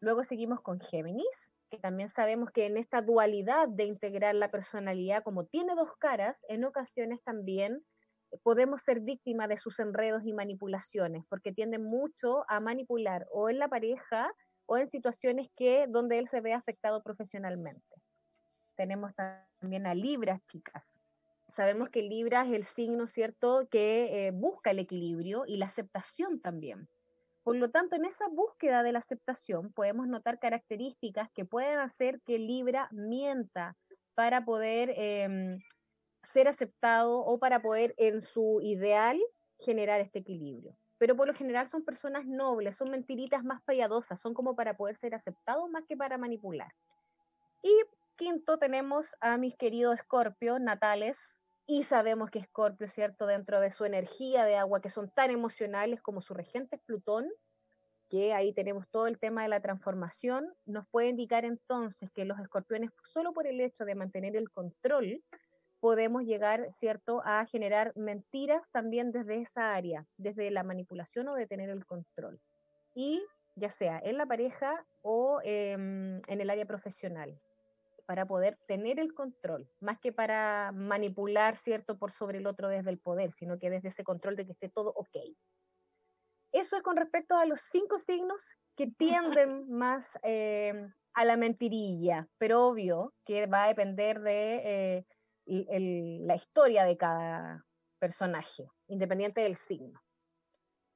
Luego 0.00 0.24
seguimos 0.24 0.60
con 0.60 0.80
Géminis, 0.80 1.52
que 1.70 1.78
también 1.78 2.08
sabemos 2.08 2.50
que 2.50 2.66
en 2.66 2.76
esta 2.76 3.02
dualidad 3.02 3.68
de 3.68 3.84
integrar 3.84 4.34
la 4.34 4.50
personalidad, 4.50 5.22
como 5.22 5.44
tiene 5.44 5.74
dos 5.74 5.90
caras, 5.98 6.36
en 6.48 6.64
ocasiones 6.64 7.22
también 7.22 7.84
podemos 8.42 8.82
ser 8.82 9.00
víctimas 9.00 9.48
de 9.48 9.56
sus 9.56 9.78
enredos 9.80 10.22
y 10.24 10.32
manipulaciones, 10.32 11.24
porque 11.28 11.52
tienden 11.52 11.84
mucho 11.84 12.44
a 12.48 12.60
manipular 12.60 13.26
o 13.32 13.48
en 13.48 13.58
la 13.58 13.68
pareja 13.68 14.30
o 14.66 14.76
en 14.76 14.88
situaciones 14.88 15.48
que 15.56 15.86
donde 15.88 16.18
él 16.18 16.28
se 16.28 16.40
ve 16.40 16.52
afectado 16.52 17.02
profesionalmente. 17.02 18.02
Tenemos 18.74 19.12
también 19.14 19.86
a 19.86 19.94
Libras, 19.94 20.40
chicas, 20.46 20.94
Sabemos 21.56 21.88
que 21.88 22.02
Libra 22.02 22.42
es 22.42 22.52
el 22.52 22.66
signo, 22.66 23.06
¿cierto?, 23.06 23.68
que 23.70 24.26
eh, 24.26 24.30
busca 24.30 24.72
el 24.72 24.78
equilibrio 24.78 25.44
y 25.46 25.56
la 25.56 25.66
aceptación 25.66 26.40
también. 26.40 26.88
Por 27.46 27.54
lo 27.54 27.70
tanto, 27.70 27.94
en 27.94 28.04
esa 28.04 28.26
búsqueda 28.26 28.82
de 28.82 28.90
la 28.90 28.98
aceptación 28.98 29.72
podemos 29.72 30.08
notar 30.08 30.40
características 30.40 31.30
que 31.32 31.44
pueden 31.44 31.78
hacer 31.78 32.20
que 32.22 32.40
Libra 32.40 32.88
mienta 32.90 33.76
para 34.16 34.44
poder 34.44 34.92
em, 34.96 35.60
ser 36.24 36.48
aceptado 36.48 37.20
o 37.20 37.38
para 37.38 37.62
poder 37.62 37.94
en 37.98 38.20
su 38.20 38.58
ideal 38.62 39.22
generar 39.60 40.00
este 40.00 40.18
equilibrio. 40.18 40.76
Pero 40.98 41.14
por 41.14 41.28
lo 41.28 41.34
general 41.34 41.68
son 41.68 41.84
personas 41.84 42.26
nobles, 42.26 42.74
son 42.74 42.90
mentiritas 42.90 43.44
más 43.44 43.62
falladosas, 43.62 44.20
son 44.20 44.34
como 44.34 44.56
para 44.56 44.76
poder 44.76 44.96
ser 44.96 45.14
aceptados 45.14 45.70
más 45.70 45.84
que 45.86 45.96
para 45.96 46.18
manipular. 46.18 46.72
Y 47.62 47.72
quinto 48.16 48.58
tenemos 48.58 49.14
a 49.20 49.36
mis 49.38 49.54
queridos 49.56 50.00
Escorpio, 50.00 50.58
natales 50.58 51.35
y 51.66 51.82
sabemos 51.82 52.30
que 52.30 52.38
Escorpio, 52.38 52.88
¿cierto? 52.88 53.26
Dentro 53.26 53.60
de 53.60 53.70
su 53.70 53.84
energía 53.84 54.44
de 54.44 54.56
agua, 54.56 54.80
que 54.80 54.90
son 54.90 55.10
tan 55.10 55.30
emocionales 55.30 56.00
como 56.00 56.20
su 56.20 56.32
regente 56.32 56.78
Plutón, 56.78 57.28
que 58.08 58.32
ahí 58.32 58.52
tenemos 58.52 58.88
todo 58.88 59.08
el 59.08 59.18
tema 59.18 59.42
de 59.42 59.48
la 59.48 59.60
transformación, 59.60 60.54
nos 60.64 60.86
puede 60.88 61.08
indicar 61.08 61.44
entonces 61.44 62.08
que 62.12 62.24
los 62.24 62.38
escorpiones, 62.38 62.90
solo 63.04 63.32
por 63.32 63.48
el 63.48 63.60
hecho 63.60 63.84
de 63.84 63.96
mantener 63.96 64.36
el 64.36 64.48
control, 64.50 65.24
podemos 65.80 66.22
llegar, 66.22 66.68
¿cierto?, 66.72 67.20
a 67.24 67.44
generar 67.46 67.92
mentiras 67.96 68.70
también 68.70 69.10
desde 69.10 69.40
esa 69.42 69.74
área, 69.74 70.06
desde 70.16 70.50
la 70.52 70.62
manipulación 70.62 71.28
o 71.28 71.34
de 71.34 71.48
tener 71.48 71.68
el 71.68 71.84
control. 71.84 72.40
Y 72.94 73.24
ya 73.56 73.70
sea 73.70 74.00
en 74.02 74.18
la 74.18 74.26
pareja 74.26 74.86
o 75.02 75.40
em, 75.42 76.22
en 76.28 76.40
el 76.40 76.48
área 76.48 76.64
profesional 76.64 77.40
para 78.06 78.26
poder 78.26 78.56
tener 78.66 78.98
el 78.98 79.12
control, 79.12 79.68
más 79.80 79.98
que 79.98 80.12
para 80.12 80.72
manipular, 80.72 81.56
¿cierto?, 81.56 81.98
por 81.98 82.12
sobre 82.12 82.38
el 82.38 82.46
otro 82.46 82.68
desde 82.68 82.90
el 82.90 82.98
poder, 82.98 83.32
sino 83.32 83.58
que 83.58 83.68
desde 83.68 83.88
ese 83.88 84.04
control 84.04 84.36
de 84.36 84.46
que 84.46 84.52
esté 84.52 84.68
todo 84.68 84.92
ok. 84.94 85.16
Eso 86.52 86.76
es 86.76 86.82
con 86.82 86.96
respecto 86.96 87.36
a 87.36 87.44
los 87.44 87.60
cinco 87.60 87.98
signos 87.98 88.54
que 88.76 88.86
tienden 88.98 89.68
más 89.70 90.18
eh, 90.22 90.88
a 91.14 91.24
la 91.24 91.36
mentirilla, 91.36 92.28
pero 92.38 92.68
obvio 92.68 93.12
que 93.24 93.46
va 93.46 93.64
a 93.64 93.68
depender 93.68 94.20
de 94.20 95.04
eh, 95.46 96.20
la 96.20 96.36
historia 96.36 96.84
de 96.84 96.96
cada 96.96 97.66
personaje, 97.98 98.68
independiente 98.86 99.40
del 99.40 99.56
signo. 99.56 100.00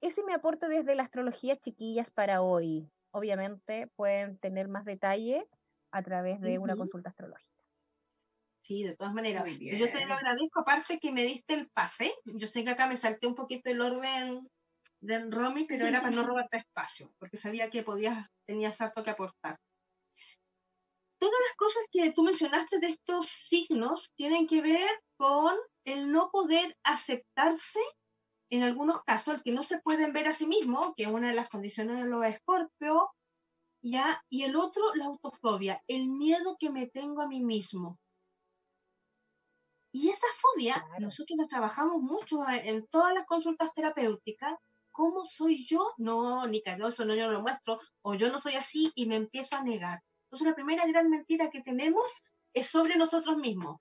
Ese 0.01 0.23
me 0.25 0.33
aporte 0.33 0.69
desde 0.69 0.95
la 0.95 1.03
astrología, 1.03 1.57
chiquillas, 1.57 2.11
para 2.11 2.43
hoy. 2.43 2.91
Obviamente 3.11 3.89
pueden 3.97 4.39
tener 4.39 4.69
más 4.69 4.85
detalle 4.85 5.47
a 5.91 6.03
través 6.03 6.41
de 6.41 6.59
una 6.59 6.77
consulta 6.77 7.11
astrológica. 7.11 7.51
Sí, 8.61 8.83
de 8.83 8.95
todas 8.95 9.15
maneras. 9.15 9.45
Yo 9.59 9.91
te 9.91 10.05
lo 10.05 10.15
agradezco, 10.15 10.61
aparte 10.61 10.99
que 10.99 11.13
me 11.13 11.25
diste 11.25 11.55
el 11.55 11.69
pase. 11.71 12.13
Yo 12.25 12.47
sé 12.47 12.63
que 12.63 12.71
acá 12.71 12.87
me 12.87 12.97
salté 12.97 13.27
un 13.27 13.35
poquito 13.35 13.71
el 13.71 13.81
orden 13.81 14.47
del 15.01 15.33
Romy, 15.33 15.65
pero 15.65 15.87
era 15.87 16.03
para 16.03 16.15
no 16.15 16.23
robarte 16.27 16.59
espacio, 16.59 17.11
porque 17.19 17.39
sabía 17.39 17.71
que 17.71 17.83
podías, 17.83 18.29
tenías 18.47 18.81
harto 18.81 19.03
que 19.03 19.11
aportar. 19.11 19.59
Todas 21.19 21.41
las 21.49 21.57
cosas 21.57 21.83
que 21.91 22.13
tú 22.13 22.23
mencionaste 22.23 22.79
de 22.79 22.89
estos 22.89 23.27
signos 23.27 24.13
tienen 24.15 24.47
que 24.47 24.63
ver 24.63 24.89
con 25.17 25.55
el 25.85 26.11
no 26.11 26.31
poder 26.31 26.77
aceptarse 26.83 27.81
en 28.51 28.63
algunos 28.63 29.03
casos, 29.05 29.35
el 29.35 29.43
que 29.43 29.53
no 29.53 29.63
se 29.63 29.81
pueden 29.81 30.13
ver 30.13 30.29
a 30.29 30.33
sí 30.33 30.47
mismo, 30.47 30.93
que 30.97 31.05
es 31.05 31.09
una 31.09 31.29
de 31.29 31.35
las 31.35 31.49
condiciones 31.49 32.03
de 32.03 32.09
los 32.09 32.25
escorpios, 32.25 33.03
¿ya? 33.83 34.23
Y 34.29 34.43
el 34.43 34.57
otro, 34.57 34.95
la 34.95 35.07
autofobia, 35.07 35.83
el 35.87 36.09
miedo 36.09 36.57
que 36.59 36.71
me 36.71 36.87
tengo 36.87 37.23
a 37.23 37.29
mí 37.29 37.41
mismo. 37.41 37.99
Y 39.93 40.09
esa 40.09 40.27
fobia, 40.37 40.85
nosotros 41.01 41.37
la 41.37 41.49
trabajamos 41.49 42.01
mucho 42.01 42.49
en 42.49 42.87
todas 42.87 43.13
las 43.13 43.27
consultas 43.27 43.75
terapéuticas. 43.75 44.55
¿Cómo 44.93 45.25
soy 45.25 45.65
yo? 45.65 45.93
No, 45.99 46.47
ni 46.47 46.63
no, 46.79 46.89
eso 46.89 47.05
no 47.05 47.15
yo 47.15 47.31
lo 47.31 47.43
muestro, 47.43 47.81
o 48.03 48.15
yo 48.15 48.31
no 48.31 48.39
soy 48.39 48.55
así 48.55 48.93
y 48.95 49.07
me 49.07 49.17
empiezo 49.17 49.57
a 49.57 49.65
negar. 49.65 50.03
Entonces, 50.25 50.47
la 50.47 50.55
primera 50.55 50.87
gran 50.87 51.09
mentira 51.09 51.51
que 51.51 51.61
tenemos 51.61 52.05
es 52.53 52.69
sobre 52.69 52.97
nosotros 52.97 53.37
mismos. 53.37 53.81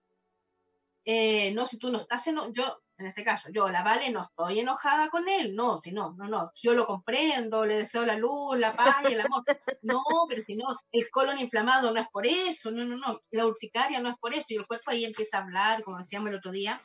eh, 1.06 1.52
no, 1.54 1.66
si 1.66 1.78
tú 1.78 1.92
no 1.92 1.98
estás 1.98 2.26
en, 2.28 2.38
yo, 2.54 2.82
en 3.00 3.06
este 3.06 3.24
caso, 3.24 3.50
yo, 3.50 3.70
la 3.70 3.82
Vale, 3.82 4.10
no 4.12 4.22
estoy 4.22 4.60
enojada 4.60 5.10
con 5.10 5.28
él, 5.30 5.56
no, 5.56 5.78
si 5.78 5.94
no, 5.94 6.14
no, 6.18 6.28
no, 6.28 6.52
yo 6.54 6.74
lo 6.74 6.86
comprendo, 6.86 7.66
le 7.66 7.78
deseo 7.78 8.06
la 8.06 8.18
luz, 8.18 8.60
la 8.60 8.74
paz 8.74 9.10
y 9.10 9.14
el 9.14 9.22
amor. 9.22 9.44
No, 9.82 10.04
pero 10.28 10.44
si 10.44 10.56
no, 10.56 10.66
el 10.92 11.10
colon 11.10 11.40
inflamado 11.40 11.94
no 11.94 12.02
es 12.02 12.10
por 12.10 12.28
eso, 12.28 12.72
no, 12.72 12.84
no, 12.84 12.98
no, 12.98 13.22
la 13.32 13.46
urticaria 13.46 14.02
no 14.02 14.10
es 14.10 14.18
por 14.18 14.34
eso, 14.34 14.48
y 14.50 14.58
el 14.58 14.68
cuerpo 14.68 14.92
ahí 14.92 15.06
empieza 15.06 15.38
a 15.38 15.44
hablar, 15.44 15.82
como 15.84 15.98
decíamos 15.98 16.30
el 16.30 16.36
otro 16.36 16.52
día, 16.52 16.82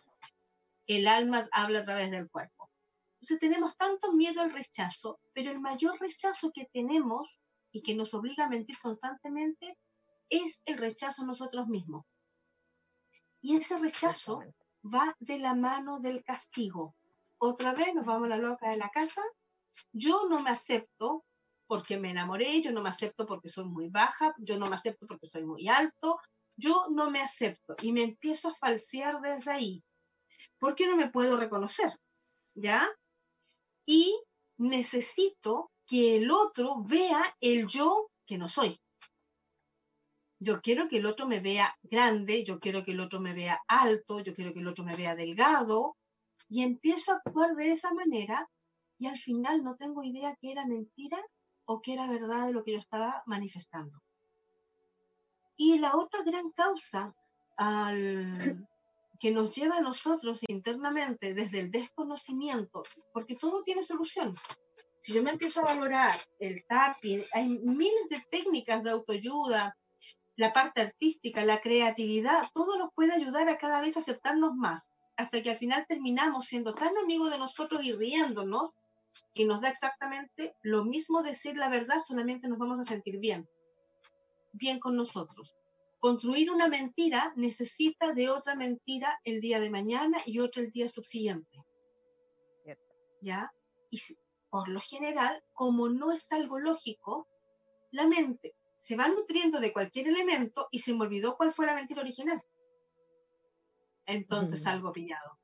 el 0.87 1.09
alma 1.09 1.49
habla 1.51 1.81
a 1.81 1.83
través 1.83 2.13
del 2.13 2.31
cuerpo. 2.31 2.71
Entonces 3.15 3.41
tenemos 3.41 3.77
tanto 3.77 4.13
miedo 4.13 4.41
al 4.41 4.53
rechazo, 4.53 5.19
pero 5.33 5.51
el 5.51 5.61
mayor 5.61 5.99
rechazo 6.01 6.53
que 6.53 6.69
tenemos 6.73 7.41
y 7.73 7.83
que 7.83 7.97
nos 7.97 8.15
obliga 8.15 8.45
a 8.45 8.49
mentir 8.49 8.79
constantemente 8.79 9.77
es 10.29 10.63
el 10.65 10.79
rechazo 10.79 11.23
a 11.23 11.27
nosotros 11.27 11.67
mismos. 11.67 12.07
Y 13.41 13.57
ese 13.57 13.79
rechazo 13.79 14.43
va 14.85 15.17
de 15.19 15.39
la 15.39 15.55
mano 15.55 16.01
del 16.01 16.23
castigo. 16.25 16.95
Otra 17.39 17.73
vez 17.73 17.95
nos 17.95 18.07
vamos 18.07 18.27
a 18.27 18.37
la 18.37 18.37
loca 18.37 18.71
de 18.71 18.77
la 18.77 18.91
casa. 18.91 19.23
Yo 19.93 20.29
no 20.29 20.41
me 20.41 20.51
acepto 20.51 21.25
porque 21.67 21.99
me 21.99 22.11
enamoré, 22.11 22.61
yo 22.61 22.73
no 22.73 22.83
me 22.83 22.91
acepto 22.91 23.27
porque 23.27 23.49
soy 23.49 23.65
muy 23.65 23.89
baja, 23.89 24.35
yo 24.39 24.59
no 24.59 24.67
me 24.67 24.77
acepto 24.77 25.07
porque 25.07 25.27
soy 25.27 25.45
muy 25.45 25.69
alto, 25.69 26.19
yo 26.57 26.87
no 26.91 27.11
me 27.11 27.21
acepto 27.21 27.75
y 27.83 27.93
me 27.93 28.03
empiezo 28.03 28.49
a 28.51 28.55
falsear 28.55 29.21
desde 29.21 29.51
ahí. 29.51 29.85
¿Por 30.59 30.75
qué 30.75 30.87
no 30.87 30.97
me 30.97 31.11
puedo 31.11 31.37
reconocer? 31.37 31.99
¿Ya? 32.55 32.89
Y 33.87 34.21
necesito 34.59 35.71
que 35.87 36.17
el 36.17 36.31
otro 36.31 36.83
vea 36.85 37.23
el 37.41 37.67
yo 37.67 38.11
que 38.27 38.39
no 38.39 38.49
soy. 38.49 38.79
Yo 40.45 40.61
quiero 40.61 40.89
que 40.89 40.99
el 40.99 41.07
otro 41.07 41.27
me 41.27 41.41
vea 41.41 41.75
grande, 41.83 42.45
yo 42.45 42.61
quiero 42.61 42.85
que 42.85 42.93
el 42.93 43.01
otro 43.01 43.19
me 43.19 43.33
vea 43.33 43.63
alto, 43.67 44.21
yo 44.21 44.35
quiero 44.35 44.53
que 44.53 44.61
el 44.61 44.69
otro 44.69 44.85
me 44.85 44.95
vea 44.95 45.17
delgado, 45.17 45.97
y 46.51 46.63
empiezo 46.63 47.13
a 47.13 47.17
actuar 47.17 47.55
de 47.55 47.73
esa 47.73 47.95
manera 47.95 48.51
y 48.99 49.07
al 49.07 49.17
final 49.17 49.65
no 49.65 49.77
tengo 49.77 50.05
idea 50.05 50.37
que 50.39 50.53
era 50.53 50.67
mentira 50.67 51.19
o 51.65 51.81
que 51.81 51.95
era 51.95 52.07
verdad 52.07 52.47
de 52.47 52.53
lo 52.53 52.63
que 52.63 52.73
yo 52.73 52.79
estaba 52.79 53.23
manifestando. 53.25 54.03
Y 55.57 55.79
la 55.79 55.97
otra 55.97 56.23
gran 56.23 56.51
causa 56.51 57.15
al, 57.57 58.35
que 59.21 59.31
nos 59.31 59.51
lleva 59.57 59.79
a 59.79 59.81
nosotros 59.81 60.41
internamente 60.47 61.33
desde 61.33 61.61
el 61.61 61.71
desconocimiento, 61.71 62.83
porque 63.15 63.35
todo 63.35 63.63
tiene 63.63 63.83
solución. 63.83 64.35
Si 65.01 65.15
yo 65.15 65.23
me 65.23 65.31
empiezo 65.31 65.61
a 65.61 65.75
valorar 65.75 66.19
el 66.39 66.67
tapping, 66.67 67.25
hay 67.33 67.59
miles 67.61 68.09
de 68.11 68.23
técnicas 68.31 68.83
de 68.83 68.91
autoayuda, 68.91 69.75
la 70.37 70.53
parte 70.53 70.81
artística, 70.81 71.45
la 71.45 71.61
creatividad, 71.61 72.49
todo 72.55 72.79
nos 72.79 72.93
puede 72.95 73.13
ayudar 73.13 73.49
a 73.49 73.59
cada 73.59 73.81
vez 73.81 73.97
aceptarnos 73.97 74.55
más, 74.55 74.91
hasta 75.17 75.43
que 75.43 75.51
al 75.51 75.57
final 75.57 75.87
terminamos 75.87 76.47
siendo 76.47 76.75
tan 76.75 76.97
amigos 76.99 77.31
de 77.31 77.39
nosotros 77.39 77.83
y 77.85 77.93
riéndonos, 77.93 78.77
que 79.33 79.45
nos 79.45 79.61
da 79.61 79.69
exactamente 79.69 80.57
lo 80.63 80.85
mismo 80.85 81.23
decir 81.23 81.57
la 81.57 81.69
verdad, 81.69 82.01
solamente 82.05 82.49
nos 82.49 82.59
vamos 82.59 82.81
a 82.81 82.85
sentir 82.85 83.19
bien, 83.19 83.49
bien 84.53 84.81
con 84.81 84.97
nosotros. 84.97 85.57
Construir 86.01 86.51
una 86.51 86.69
mentira 86.69 87.33
necesita 87.37 88.13
de 88.13 88.29
otra 88.29 88.57
mentira 88.57 89.21
el 89.25 89.41
día 89.41 89.61
de 89.61 89.71
mañana 89.71 90.19
y 90.27 90.41
otra 90.41 90.63
el 90.63 90.71
día 90.71 90.89
subsiguiente. 90.89 91.65
¿Ya? 93.23 93.51
Y 93.91 93.99
por 94.51 94.69
lo 94.69 94.81
general, 94.81 95.43
como 95.55 95.89
no 95.89 96.13
es 96.13 96.31
algo 96.31 96.59
lógico, 96.59 97.27
la 97.91 98.07
mente 98.07 98.55
se 98.85 98.97
va 98.97 99.09
nutriendo 99.09 99.61
de 99.61 99.73
cualquier 99.73 100.09
elemento 100.09 100.69
y 100.71 100.81
se 100.81 100.93
me 100.93 101.05
olvidó 101.05 101.39
cuál 101.39 101.55
fue 101.55 101.65
la 101.65 101.75
mentira 101.75 102.03
original. 102.03 102.39
Entonces 104.05 104.67
algo 104.67 104.93
pillado. 104.93 105.39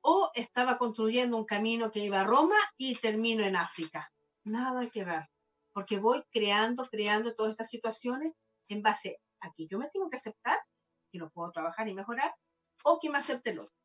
O 0.00 0.30
estaba 0.32 0.78
construyendo 0.78 1.36
un 1.36 1.44
camino 1.44 1.90
que 1.90 1.98
iba 1.98 2.22
a 2.22 2.24
Roma 2.24 2.56
y 2.78 2.96
termino 2.96 3.44
en 3.44 3.56
África. 3.56 4.10
Nada 4.44 4.88
que 4.88 5.04
ver, 5.04 5.28
porque 5.74 5.98
voy 5.98 6.22
creando, 6.30 6.86
creando 6.86 7.34
todas 7.34 7.50
estas 7.50 7.68
situaciones 7.68 8.32
en 8.68 8.80
base 8.80 9.20
a 9.40 9.52
que 9.52 9.66
yo 9.66 9.78
me 9.78 9.86
tengo 9.86 10.08
que 10.08 10.16
aceptar, 10.16 10.58
que 11.12 11.18
no 11.18 11.28
puedo 11.28 11.52
trabajar 11.52 11.86
y 11.88 11.94
mejorar, 11.94 12.34
o 12.82 12.98
que 12.98 13.10
me 13.10 13.18
acepte 13.18 13.50
el 13.50 13.58
otro. 13.58 13.76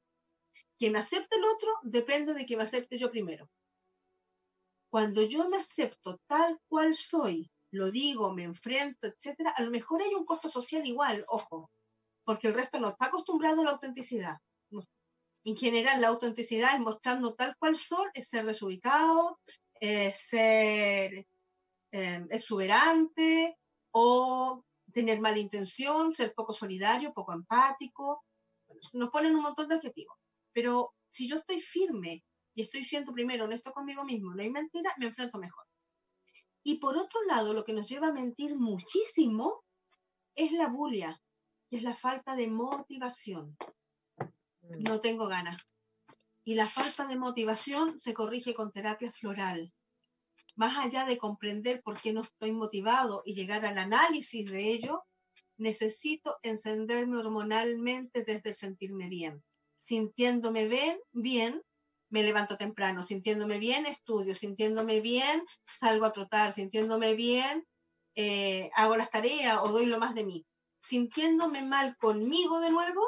Que 0.77 0.89
me 0.89 0.99
acepte 0.99 1.35
el 1.35 1.43
otro 1.43 1.69
depende 1.83 2.33
de 2.33 2.45
que 2.45 2.55
me 2.55 2.63
acepte 2.63 2.97
yo 2.97 3.11
primero. 3.11 3.49
Cuando 4.89 5.21
yo 5.23 5.49
me 5.49 5.57
acepto 5.57 6.17
tal 6.27 6.61
cual 6.69 6.95
soy, 6.95 7.51
lo 7.71 7.91
digo, 7.91 8.33
me 8.33 8.43
enfrento, 8.43 9.07
etcétera, 9.07 9.51
a 9.51 9.61
lo 9.61 9.71
mejor 9.71 10.01
hay 10.01 10.13
un 10.13 10.25
costo 10.25 10.49
social 10.49 10.85
igual, 10.85 11.25
ojo, 11.27 11.69
porque 12.23 12.47
el 12.47 12.53
resto 12.53 12.79
no 12.79 12.89
está 12.89 13.05
acostumbrado 13.07 13.61
a 13.61 13.65
la 13.65 13.71
autenticidad. 13.71 14.37
En 15.45 15.55
general, 15.55 16.01
la 16.01 16.09
autenticidad 16.09 16.75
es 16.75 16.81
mostrando 16.81 17.33
tal 17.33 17.55
cual 17.57 17.75
soy, 17.77 18.09
es 18.13 18.27
ser 18.27 18.45
desubicado, 18.45 19.39
es 19.79 20.27
ser 20.27 21.25
em, 21.91 22.27
exuberante 22.29 23.55
o 23.91 24.63
tener 24.93 25.21
mala 25.21 25.39
intención, 25.39 26.11
ser 26.11 26.33
poco 26.35 26.53
solidario, 26.53 27.13
poco 27.13 27.33
empático. 27.33 28.23
nos 28.93 29.09
ponen 29.09 29.35
un 29.35 29.41
montón 29.41 29.67
de 29.67 29.75
adjetivos. 29.75 30.15
Pero 30.53 30.93
si 31.09 31.27
yo 31.27 31.37
estoy 31.37 31.59
firme 31.59 32.23
y 32.53 32.61
estoy 32.61 32.83
siendo 32.83 33.13
primero 33.13 33.45
honesto 33.45 33.71
conmigo 33.71 34.03
mismo, 34.03 34.33
no 34.33 34.41
hay 34.41 34.49
mentira, 34.51 34.93
me 34.97 35.07
enfrento 35.07 35.37
mejor. 35.37 35.68
Y 36.63 36.75
por 36.75 36.97
otro 36.97 37.21
lado, 37.23 37.53
lo 37.53 37.63
que 37.63 37.73
nos 37.73 37.87
lleva 37.87 38.07
a 38.07 38.13
mentir 38.13 38.55
muchísimo 38.57 39.63
es 40.35 40.51
la 40.51 40.67
bulia, 40.67 41.21
que 41.69 41.77
es 41.77 41.83
la 41.83 41.95
falta 41.95 42.35
de 42.35 42.47
motivación. 42.47 43.57
Mm. 44.61 44.83
No 44.87 44.99
tengo 44.99 45.27
ganas. 45.27 45.61
Y 46.43 46.55
la 46.55 46.67
falta 46.67 47.05
de 47.05 47.17
motivación 47.17 47.99
se 47.99 48.13
corrige 48.13 48.53
con 48.53 48.71
terapia 48.71 49.11
floral. 49.11 49.73
Más 50.55 50.77
allá 50.77 51.05
de 51.05 51.17
comprender 51.17 51.81
por 51.81 51.99
qué 52.01 52.11
no 52.11 52.21
estoy 52.21 52.51
motivado 52.51 53.21
y 53.25 53.33
llegar 53.33 53.65
al 53.65 53.77
análisis 53.77 54.49
de 54.49 54.71
ello, 54.71 55.03
necesito 55.57 56.37
encenderme 56.41 57.17
hormonalmente 57.17 58.23
desde 58.23 58.49
el 58.49 58.55
sentirme 58.55 59.07
bien. 59.07 59.43
Sintiéndome 59.77 60.67
bien, 60.67 60.99
bien, 61.11 61.61
me 62.09 62.23
levanto 62.23 62.57
temprano, 62.57 63.03
sintiéndome 63.03 63.59
bien, 63.59 63.85
estudio, 63.85 64.33
sintiéndome 64.33 64.99
bien, 64.99 65.43
salgo 65.65 66.05
a 66.05 66.11
trotar, 66.11 66.51
sintiéndome 66.51 67.13
bien, 67.13 67.65
eh, 68.15 68.71
hago 68.75 68.97
las 68.97 69.11
tareas 69.11 69.59
o 69.61 69.69
doy 69.69 69.85
lo 69.85 69.99
más 69.99 70.15
de 70.15 70.25
mí. 70.25 70.45
Sintiéndome 70.79 71.61
mal 71.63 71.95
conmigo 71.97 72.59
de 72.59 72.71
nuevo, 72.71 73.01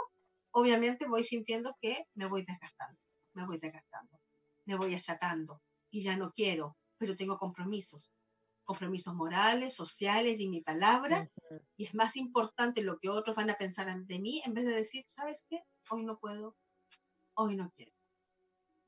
obviamente 0.51 1.07
voy 1.07 1.23
sintiendo 1.23 1.75
que 1.81 2.05
me 2.13 2.27
voy 2.27 2.43
desgastando, 2.43 2.99
me 3.33 3.45
voy 3.45 3.57
desgastando, 3.57 4.19
me 4.65 4.75
voy 4.75 4.93
achatando 4.93 5.61
y 5.89 6.03
ya 6.03 6.15
no 6.15 6.31
quiero, 6.31 6.77
pero 6.97 7.15
tengo 7.15 7.37
compromisos, 7.37 8.11
compromisos 8.63 9.15
morales, 9.15 9.73
sociales 9.73 10.39
y 10.39 10.47
mi 10.47 10.61
palabra, 10.61 11.27
y 11.75 11.85
es 11.85 11.95
más 11.95 12.15
importante 12.15 12.81
lo 12.83 12.99
que 12.99 13.09
otros 13.09 13.35
van 13.35 13.49
a 13.49 13.57
pensar 13.57 13.87
de 14.05 14.19
mí 14.19 14.41
en 14.45 14.53
vez 14.53 14.65
de 14.65 14.73
decir, 14.73 15.03
¿sabes 15.07 15.45
qué? 15.49 15.63
Hoy 15.89 16.03
no 16.03 16.19
puedo, 16.19 16.55
hoy 17.35 17.55
no 17.55 17.71
quiero 17.75 17.93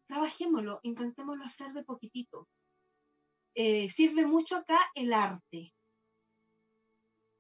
trabajémoslo, 0.07 0.79
intentémoslo 0.83 1.43
hacer 1.43 1.73
de 1.73 1.83
poquitito. 1.83 2.47
Eh, 3.55 3.89
sirve 3.89 4.25
mucho 4.25 4.57
acá 4.57 4.79
el 4.95 5.13
arte. 5.13 5.73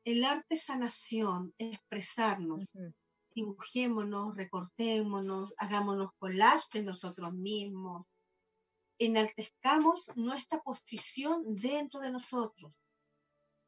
El 0.05 0.23
arte 0.23 0.55
es 0.55 0.63
sanación, 0.63 1.53
expresarnos. 1.57 2.73
Dibujémonos, 3.33 4.35
recortémonos, 4.35 5.53
hagámonos 5.57 6.11
collage 6.19 6.79
de 6.79 6.83
nosotros 6.83 7.33
mismos. 7.33 8.05
Enaltezcamos 8.99 10.11
nuestra 10.15 10.59
posición 10.61 11.55
dentro 11.55 11.99
de 11.99 12.11
nosotros. 12.11 12.71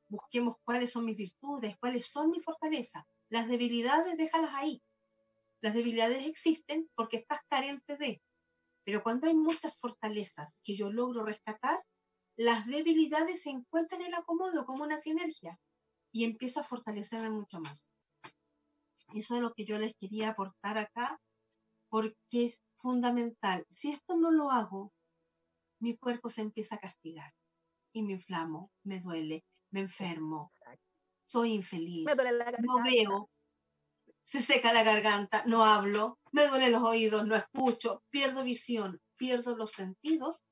Busquemos 0.07 0.55
cuáles 0.63 0.91
son 0.91 1.05
mis 1.05 1.17
virtudes, 1.17 1.77
cuáles 1.79 2.05
son 2.05 2.29
mis 2.29 2.43
fortalezas. 2.43 3.03
Las 3.29 3.47
debilidades, 3.47 4.17
déjalas 4.17 4.51
ahí. 4.53 4.81
Las 5.61 5.73
debilidades 5.73 6.27
existen 6.27 6.87
porque 6.95 7.17
estás 7.17 7.39
carente 7.49 7.97
de. 7.97 8.21
Pero 8.85 9.03
cuando 9.03 9.27
hay 9.27 9.33
muchas 9.33 9.77
fortalezas 9.79 10.61
que 10.63 10.75
yo 10.75 10.91
logro 10.91 11.25
rescatar, 11.25 11.83
las 12.37 12.67
debilidades 12.67 13.41
se 13.41 13.49
encuentran 13.49 14.01
en 14.01 14.07
el 14.07 14.13
acomodo 14.13 14.65
como 14.65 14.83
una 14.83 14.97
sinergia 14.97 15.59
y 16.11 16.23
empiezo 16.23 16.59
a 16.59 16.63
fortalecerme 16.63 17.29
mucho 17.29 17.59
más. 17.59 17.91
Eso 19.13 19.35
es 19.35 19.41
lo 19.41 19.53
que 19.53 19.65
yo 19.65 19.79
les 19.79 19.95
quería 19.95 20.29
aportar 20.29 20.77
acá, 20.77 21.19
porque 21.89 22.45
es 22.45 22.63
fundamental. 22.75 23.65
Si 23.69 23.91
esto 23.91 24.15
no 24.17 24.31
lo 24.31 24.51
hago, 24.51 24.93
mi 25.79 25.97
cuerpo 25.97 26.29
se 26.29 26.41
empieza 26.41 26.75
a 26.75 26.79
castigar 26.79 27.31
y 27.93 28.03
me 28.03 28.13
inflamo, 28.13 28.71
me 28.83 28.99
duele, 28.99 29.43
me 29.71 29.81
enfermo, 29.81 30.51
soy 31.27 31.53
infeliz, 31.53 32.05
no 32.61 32.83
veo, 32.83 33.29
se 34.25 34.41
seca 34.41 34.73
la 34.73 34.81
garganta, 34.81 35.43
no 35.45 35.63
hablo, 35.63 36.17
me 36.31 36.47
duelen 36.47 36.71
los 36.71 36.81
oídos, 36.81 37.27
no 37.27 37.35
escucho, 37.35 38.03
pierdo 38.09 38.43
visión, 38.43 38.99
pierdo 39.17 39.55
los 39.55 39.71
sentidos 39.71 40.43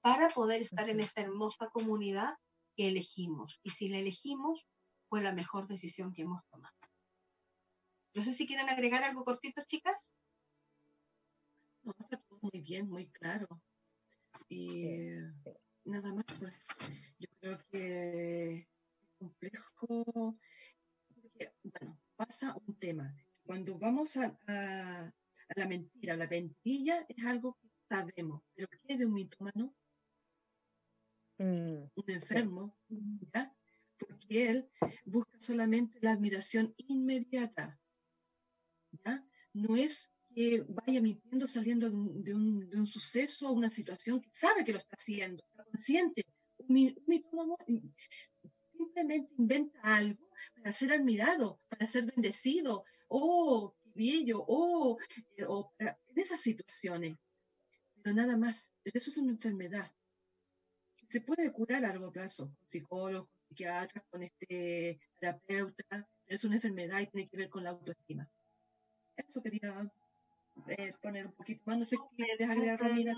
para 0.00 0.30
poder 0.30 0.62
estar 0.62 0.88
en 0.88 1.00
esta 1.00 1.20
hermosa 1.20 1.68
comunidad 1.68 2.38
que 2.74 2.88
elegimos. 2.88 3.60
Y 3.62 3.70
si 3.70 3.88
la 3.88 3.98
elegimos, 3.98 4.66
fue 5.10 5.20
la 5.20 5.32
mejor 5.32 5.68
decisión 5.68 6.14
que 6.14 6.22
hemos 6.22 6.42
tomado. 6.46 6.74
No 8.14 8.24
sé 8.24 8.32
si 8.32 8.46
quieren 8.46 8.70
agregar 8.70 9.02
algo 9.02 9.26
cortito, 9.26 9.62
chicas. 9.66 10.18
No, 11.82 11.94
está 11.98 12.16
todo 12.16 12.38
muy 12.40 12.62
bien, 12.62 12.88
muy 12.88 13.10
claro. 13.10 13.46
Y 14.48 14.86
nada 15.84 16.14
más, 16.14 16.24
pues, 16.38 16.54
yo 17.18 17.28
creo 17.40 17.58
que 17.68 18.54
es 18.54 18.68
complejo, 19.18 20.38
porque, 21.14 21.52
bueno, 21.62 22.00
pasa 22.18 22.56
un 22.66 22.74
tema. 22.78 23.14
Cuando 23.44 23.78
vamos 23.78 24.16
a, 24.16 24.36
a, 24.48 25.12
la 25.54 25.66
mentira, 25.66 26.16
la 26.16 26.26
mentira 26.26 27.06
es 27.08 27.24
algo 27.24 27.56
que 27.62 27.68
sabemos, 27.88 28.42
pero 28.54 28.68
¿qué 28.68 28.92
es 28.94 28.98
de 28.98 29.06
un 29.06 29.14
mitómano? 29.14 29.74
Mm, 31.38 31.84
un 31.94 32.08
enfermo, 32.08 32.76
¿ya? 33.32 33.54
Porque 33.96 34.50
él 34.50 34.70
busca 35.04 35.40
solamente 35.40 35.98
la 36.02 36.12
admiración 36.12 36.74
inmediata, 36.76 37.80
¿ya? 39.04 39.24
No 39.52 39.76
es 39.76 40.10
que 40.34 40.64
vaya 40.68 41.00
mintiendo 41.00 41.46
saliendo 41.46 41.88
de 41.88 41.96
un, 42.34 42.68
de 42.68 42.76
un, 42.80 42.86
suceso 42.86 43.48
o 43.48 43.52
una 43.52 43.70
situación 43.70 44.20
que 44.20 44.30
sabe 44.32 44.64
que 44.64 44.72
lo 44.72 44.78
está 44.78 44.96
haciendo, 44.96 45.44
está 45.48 45.64
consciente. 45.64 46.26
Un, 46.58 46.94
simplemente 48.78 49.34
inventa 49.36 49.78
algo 49.82 50.24
para 50.54 50.72
ser 50.72 50.92
admirado, 50.92 51.60
para 51.68 51.86
ser 51.86 52.04
bendecido, 52.06 52.84
oh, 53.08 53.74
qué 53.82 53.90
bello, 53.94 54.44
oh, 54.46 54.98
eh, 55.36 55.44
o 55.46 55.72
en 55.78 55.96
esas 56.16 56.40
situaciones. 56.40 57.18
Pero 58.02 58.14
nada 58.16 58.36
más, 58.36 58.70
eso 58.84 59.10
es 59.10 59.16
una 59.18 59.32
enfermedad. 59.32 59.90
Se 61.08 61.20
puede 61.20 61.52
curar 61.52 61.84
a 61.84 61.88
largo 61.88 62.12
plazo, 62.12 62.46
con 62.46 62.68
psicólogos, 62.68 63.28
con 63.28 63.48
psiquiatras, 63.48 64.04
con 64.10 64.22
este 64.22 65.00
terapeuta, 65.18 65.84
pero 65.90 66.36
es 66.36 66.44
una 66.44 66.56
enfermedad 66.56 67.00
y 67.00 67.06
tiene 67.06 67.28
que 67.28 67.36
ver 67.36 67.48
con 67.48 67.64
la 67.64 67.70
autoestima. 67.70 68.30
Eso 69.16 69.42
quería 69.42 69.90
eh, 70.68 70.92
poner 71.02 71.26
un 71.26 71.32
poquito 71.32 71.62
más. 71.66 71.78
No 71.78 71.84
sé 71.84 71.96
qué 71.96 72.24
quieres 72.24 72.48
agregar, 72.48 72.78
Romina. 72.78 73.16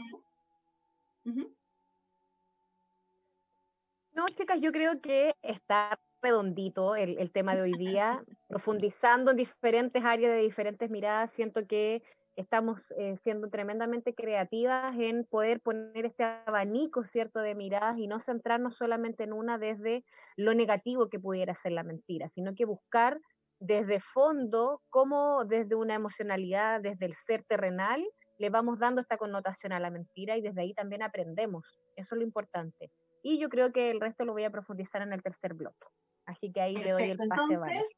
No, 4.20 4.26
chicas, 4.26 4.60
yo 4.60 4.70
creo 4.70 5.00
que 5.00 5.34
está 5.40 5.98
redondito 6.20 6.94
el, 6.94 7.16
el, 7.18 7.32
tema 7.32 7.54
de 7.54 7.62
hoy 7.62 7.72
día, 7.72 8.22
profundizando 8.48 9.30
en 9.30 9.38
diferentes 9.38 10.04
áreas 10.04 10.34
de 10.34 10.40
diferentes 10.42 10.90
miradas. 10.90 11.30
Siento 11.30 11.66
que 11.66 12.02
estamos 12.36 12.82
eh, 12.98 13.16
siendo 13.16 13.48
tremendamente 13.48 14.14
creativas 14.14 14.94
en 14.98 15.24
poder 15.24 15.62
poner 15.62 16.04
este 16.04 16.24
abanico, 16.24 17.02
¿cierto?, 17.02 17.40
de 17.40 17.54
miradas 17.54 17.96
y 17.96 18.08
no 18.08 18.20
centrarnos 18.20 18.76
solamente 18.76 19.24
en 19.24 19.32
una 19.32 19.56
desde 19.56 20.04
lo 20.36 20.52
negativo 20.52 21.08
que 21.08 21.18
pudiera 21.18 21.54
ser 21.54 21.72
la 21.72 21.82
mentira, 21.82 22.28
sino 22.28 22.54
que 22.54 22.66
buscar 22.66 23.18
desde 23.58 24.00
fondo 24.00 24.82
cómo 24.90 25.46
desde 25.46 25.76
una 25.76 25.94
emocionalidad, 25.94 26.82
desde 26.82 27.06
el 27.06 27.14
ser 27.14 27.42
terrenal, 27.44 28.04
le 28.36 28.50
vamos 28.50 28.78
dando 28.78 29.00
esta 29.00 29.16
connotación 29.16 29.72
a 29.72 29.80
la 29.80 29.90
mentira 29.90 30.36
y 30.36 30.42
desde 30.42 30.60
ahí 30.60 30.74
también 30.74 31.02
aprendemos. 31.02 31.80
Eso 31.96 32.14
es 32.14 32.18
lo 32.18 32.22
importante. 32.22 32.90
Y 33.22 33.38
yo 33.38 33.48
creo 33.48 33.72
que 33.72 33.90
el 33.90 34.00
resto 34.00 34.24
lo 34.24 34.32
voy 34.32 34.44
a 34.44 34.50
profundizar 34.50 35.02
en 35.02 35.12
el 35.12 35.22
tercer 35.22 35.54
bloque. 35.54 35.86
Así 36.26 36.52
que 36.52 36.60
ahí 36.60 36.76
le 36.76 36.92
doy 36.92 37.10
el 37.10 37.16
pase 37.16 37.54
Entonces, 37.54 37.90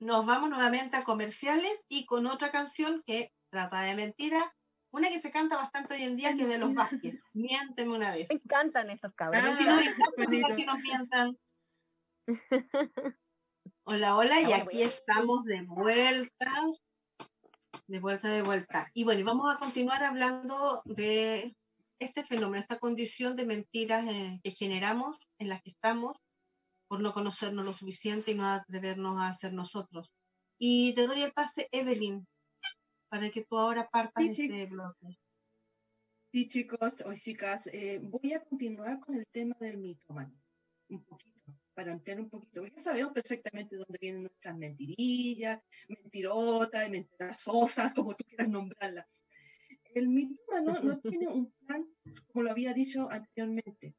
Nos 0.00 0.26
vamos 0.26 0.50
nuevamente 0.50 0.96
a 0.96 1.04
comerciales 1.04 1.84
y 1.88 2.06
con 2.06 2.26
otra 2.26 2.50
canción 2.50 3.02
que 3.06 3.32
trata 3.50 3.82
de 3.82 3.94
mentira. 3.94 4.54
Una 4.90 5.08
que 5.08 5.18
se 5.18 5.30
canta 5.30 5.56
bastante 5.56 5.94
hoy 5.94 6.04
en 6.04 6.16
día, 6.16 6.34
que 6.34 6.42
es 6.42 6.48
de 6.48 6.58
los 6.58 6.74
Vázquez. 6.74 7.20
Miénteme 7.34 7.94
una 7.94 8.12
vez. 8.12 8.28
Me 8.30 8.36
encantan 8.36 8.88
estos 8.90 9.14
cabros. 9.14 9.42
Ah, 9.44 9.56
que 9.56 9.64
nos 10.66 10.78
mientan. 10.82 11.38
Hola, 13.84 14.16
hola, 14.16 14.40
y 14.42 14.52
aquí 14.52 14.82
estamos 14.82 15.44
de 15.44 15.62
vuelta. 15.62 16.52
De 17.86 18.00
vuelta, 18.00 18.28
de 18.28 18.42
vuelta. 18.42 18.90
Y 18.92 19.04
bueno, 19.04 19.24
vamos 19.24 19.46
a 19.50 19.58
continuar 19.58 20.02
hablando 20.04 20.82
de 20.84 21.56
este 21.98 22.22
fenómeno, 22.22 22.60
esta 22.60 22.78
condición 22.78 23.36
de 23.36 23.46
mentiras 23.46 24.06
eh, 24.08 24.40
que 24.42 24.50
generamos, 24.50 25.16
en 25.38 25.48
las 25.48 25.62
que 25.62 25.70
estamos, 25.70 26.16
por 26.88 27.00
no 27.00 27.12
conocernos 27.12 27.64
lo 27.64 27.72
suficiente 27.72 28.32
y 28.32 28.34
no 28.34 28.46
atrevernos 28.46 29.20
a 29.20 29.32
ser 29.34 29.52
nosotros. 29.52 30.14
Y 30.58 30.94
te 30.94 31.06
doy 31.06 31.22
el 31.22 31.32
pase, 31.32 31.68
Evelyn, 31.70 32.26
para 33.08 33.30
que 33.30 33.44
tú 33.44 33.58
ahora 33.58 33.88
partas 33.88 34.24
de 34.24 34.30
este 34.30 34.66
bloque. 34.66 35.18
Sí, 36.32 36.46
chicos 36.46 37.02
o 37.06 37.14
chicas, 37.14 37.68
eh, 37.72 38.00
voy 38.02 38.34
a 38.34 38.44
continuar 38.44 39.00
con 39.00 39.16
el 39.16 39.26
tema 39.32 39.56
del 39.60 39.78
mitómano, 39.78 40.34
un 40.88 41.02
poquito, 41.04 41.52
para 41.72 41.92
ampliar 41.92 42.20
un 42.20 42.28
poquito, 42.28 42.60
porque 42.60 42.76
ya 42.76 42.82
sabemos 42.82 43.12
perfectamente 43.12 43.76
dónde 43.76 43.98
vienen 43.98 44.22
nuestras 44.22 44.56
mentirillas, 44.56 45.60
mentirotas, 45.88 46.90
mentirosas, 46.90 47.94
como 47.94 48.14
tú 48.14 48.24
quieras 48.24 48.48
nombrarlas. 48.48 49.06
El 49.94 50.08
mitómano 50.08 50.80
no 50.80 51.00
tiene 51.02 51.28
un 51.28 51.50
plan, 51.52 51.86
como 52.28 52.44
lo 52.44 52.50
había 52.50 52.72
dicho 52.72 53.10
anteriormente. 53.10 53.94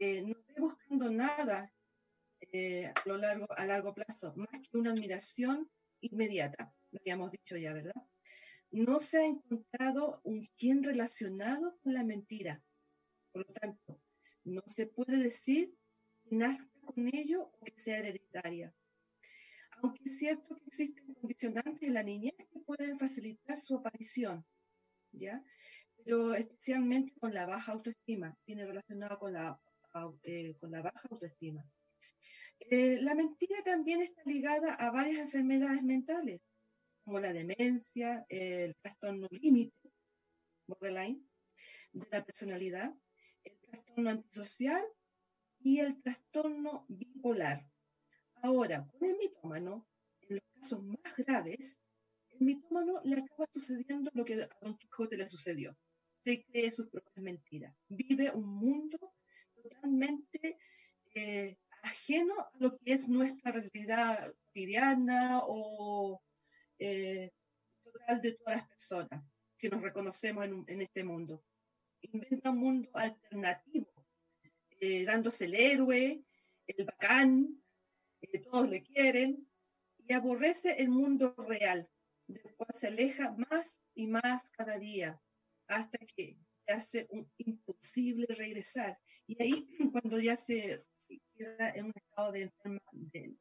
Eh, 0.00 0.22
no 0.22 0.38
estoy 0.38 0.54
buscando 0.58 1.10
nada 1.10 1.72
eh, 2.52 2.86
a, 2.86 2.94
lo 3.06 3.16
largo, 3.16 3.46
a 3.50 3.66
largo 3.66 3.94
plazo, 3.94 4.34
más 4.36 4.48
que 4.50 4.78
una 4.78 4.92
admiración 4.92 5.68
inmediata, 6.00 6.72
lo 6.92 7.00
habíamos 7.00 7.32
dicho 7.32 7.56
ya, 7.56 7.72
¿verdad? 7.72 7.94
No 8.70 9.00
se 9.00 9.18
ha 9.18 9.26
encontrado 9.26 10.20
un 10.24 10.46
gen 10.56 10.84
relacionado 10.84 11.78
con 11.80 11.94
la 11.94 12.04
mentira. 12.04 12.62
Por 13.32 13.46
lo 13.46 13.54
tanto, 13.54 14.00
no 14.44 14.62
se 14.66 14.86
puede 14.86 15.16
decir 15.16 15.74
que 16.22 16.36
nazca 16.36 16.80
con 16.80 17.08
ello 17.12 17.50
o 17.52 17.64
que 17.64 17.76
sea 17.76 17.98
hereditaria. 17.98 18.74
Aunque 19.82 20.02
es 20.04 20.18
cierto 20.18 20.54
que 20.56 20.64
existen 20.66 21.14
condicionantes 21.14 21.82
en 21.82 21.94
la 21.94 22.02
niñez 22.02 22.34
que 22.36 22.60
pueden 22.60 22.98
facilitar 22.98 23.58
su 23.58 23.76
aparición, 23.76 24.44
¿ya? 25.12 25.42
Pero 25.96 26.34
especialmente 26.34 27.12
con 27.18 27.34
la 27.34 27.46
baja 27.46 27.72
autoestima, 27.72 28.36
tiene 28.44 28.66
relacionado 28.66 29.18
con 29.18 29.32
la, 29.32 29.60
eh, 30.22 30.56
con 30.60 30.70
la 30.70 30.82
baja 30.82 31.08
autoestima. 31.10 31.64
Eh, 32.60 32.98
la 33.02 33.14
mentira 33.14 33.62
también 33.64 34.02
está 34.02 34.22
ligada 34.24 34.74
a 34.74 34.90
varias 34.90 35.18
enfermedades 35.18 35.82
mentales, 35.82 36.40
como 37.04 37.20
la 37.20 37.32
demencia, 37.32 38.24
el 38.28 38.74
trastorno 38.76 39.28
límite, 39.30 39.92
borderline, 40.66 41.26
de 41.92 42.06
la 42.10 42.24
personalidad, 42.24 42.94
el 43.44 43.58
trastorno 43.60 44.10
antisocial 44.10 44.84
y 45.60 45.80
el 45.80 46.00
trastorno 46.02 46.84
bipolar. 46.88 47.66
Ahora, 48.42 48.86
con 48.86 49.08
el 49.08 49.16
mitómano, 49.16 49.86
en 50.22 50.36
los 50.36 50.44
casos 50.54 50.84
más 50.84 51.16
graves, 51.16 51.80
mitómano 52.40 53.00
le 53.04 53.16
acaba 53.16 53.46
sucediendo 53.50 54.10
lo 54.14 54.24
que 54.24 54.42
a 54.42 54.48
Don 54.62 54.76
Quijote 54.76 55.16
le 55.16 55.28
sucedió. 55.28 55.76
Se 56.24 56.42
cree 56.44 56.70
sus 56.70 56.88
propias 56.88 57.16
mentiras. 57.16 57.74
Vive 57.88 58.30
un 58.30 58.46
mundo 58.46 59.14
totalmente 59.62 60.58
eh, 61.14 61.56
ajeno 61.82 62.40
a 62.40 62.50
lo 62.58 62.78
que 62.78 62.92
es 62.92 63.08
nuestra 63.08 63.52
realidad 63.52 64.34
cotidiana 64.44 65.40
o 65.44 66.22
eh, 66.78 67.30
total 67.80 68.20
de 68.20 68.32
todas 68.32 68.56
las 68.56 68.68
personas 68.68 69.24
que 69.58 69.68
nos 69.68 69.82
reconocemos 69.82 70.44
en, 70.44 70.80
este 70.80 71.04
mundo. 71.04 71.42
Inventa 72.00 72.50
un 72.50 72.58
mundo 72.58 72.90
alternativo, 72.94 74.06
eh, 74.80 75.04
dándose 75.04 75.46
el 75.46 75.54
héroe, 75.54 76.22
el 76.66 76.84
bacán, 76.84 77.62
que 78.20 78.38
todos 78.38 78.68
le 78.68 78.82
quieren, 78.82 79.48
y 80.06 80.12
aborrece 80.12 80.76
el 80.78 80.90
mundo 80.90 81.34
real, 81.36 81.88
cual 82.56 82.70
se 82.74 82.88
aleja 82.88 83.34
más 83.50 83.80
y 83.94 84.06
más 84.06 84.50
cada 84.50 84.78
día, 84.78 85.20
hasta 85.66 85.98
que 85.98 86.38
se 86.52 86.72
hace 86.72 87.06
un 87.10 87.30
imposible 87.38 88.26
regresar. 88.28 88.98
Y 89.26 89.42
ahí, 89.42 89.68
cuando 89.92 90.20
ya 90.20 90.36
se 90.36 90.84
queda 91.34 91.70
en 91.70 91.86
un 91.86 91.92
estado 91.94 92.32
de 92.32 92.42
enfermo, 92.42 92.80
de, 92.92 93.36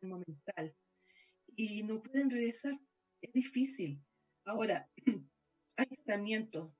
mental 0.00 0.74
y 1.56 1.82
no 1.82 2.02
pueden 2.02 2.30
regresar, 2.30 2.78
es 3.20 3.32
difícil. 3.32 4.02
Ahora, 4.44 4.88
hay 5.76 5.86
tratamientos 5.86 6.72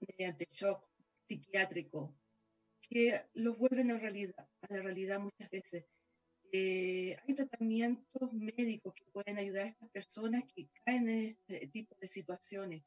mediante 0.00 0.46
shock 0.50 0.88
psiquiátrico 1.28 2.16
que 2.82 3.24
los 3.34 3.58
vuelven 3.58 3.90
a, 3.92 3.98
realidad, 3.98 4.48
a 4.62 4.74
la 4.74 4.82
realidad 4.82 5.20
muchas 5.20 5.50
veces. 5.50 5.86
Eh, 6.56 7.16
hay 7.26 7.34
tratamientos 7.34 8.32
médicos 8.32 8.94
que 8.94 9.04
pueden 9.06 9.38
ayudar 9.38 9.64
a 9.64 9.70
estas 9.70 9.90
personas 9.90 10.44
que 10.54 10.68
caen 10.84 11.08
en 11.08 11.24
este 11.24 11.66
tipo 11.66 11.96
de 12.00 12.06
situaciones, 12.06 12.84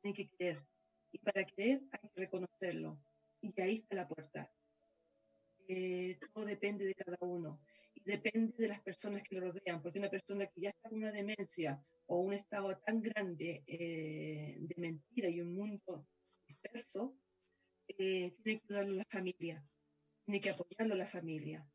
tienen 0.00 0.16
que 0.16 0.30
creer. 0.30 0.66
Y 1.10 1.18
para 1.18 1.44
creer 1.44 1.82
hay 1.90 2.08
que 2.08 2.20
reconocerlo. 2.20 2.98
Y 3.42 3.60
ahí 3.60 3.74
está 3.74 3.96
la 3.96 4.08
puerta. 4.08 4.50
Eh, 5.68 6.18
todo 6.32 6.46
depende 6.46 6.86
de 6.86 6.94
cada 6.94 7.18
uno 7.20 7.60
y 7.92 8.00
depende 8.00 8.54
de 8.56 8.68
las 8.68 8.80
personas 8.80 9.22
que 9.24 9.34
lo 9.34 9.52
rodean, 9.52 9.82
porque 9.82 9.98
una 9.98 10.08
persona 10.08 10.46
que 10.46 10.62
ya 10.62 10.70
está 10.70 10.88
con 10.88 10.96
una 10.96 11.12
demencia 11.12 11.84
o 12.06 12.20
un 12.20 12.32
estado 12.32 12.78
tan 12.78 13.02
grande 13.02 13.62
eh, 13.66 14.56
de 14.58 14.74
mentira 14.78 15.28
y 15.28 15.42
un 15.42 15.54
mundo 15.54 16.08
disperso, 16.48 17.14
tiene 17.86 18.34
que 18.42 18.62
ayudarlo 18.70 18.94
la 18.94 19.04
familia, 19.04 19.62
tiene 20.24 20.40
que 20.40 20.48
apoyarlo 20.48 20.94
la 20.94 21.06
familia. 21.06 21.68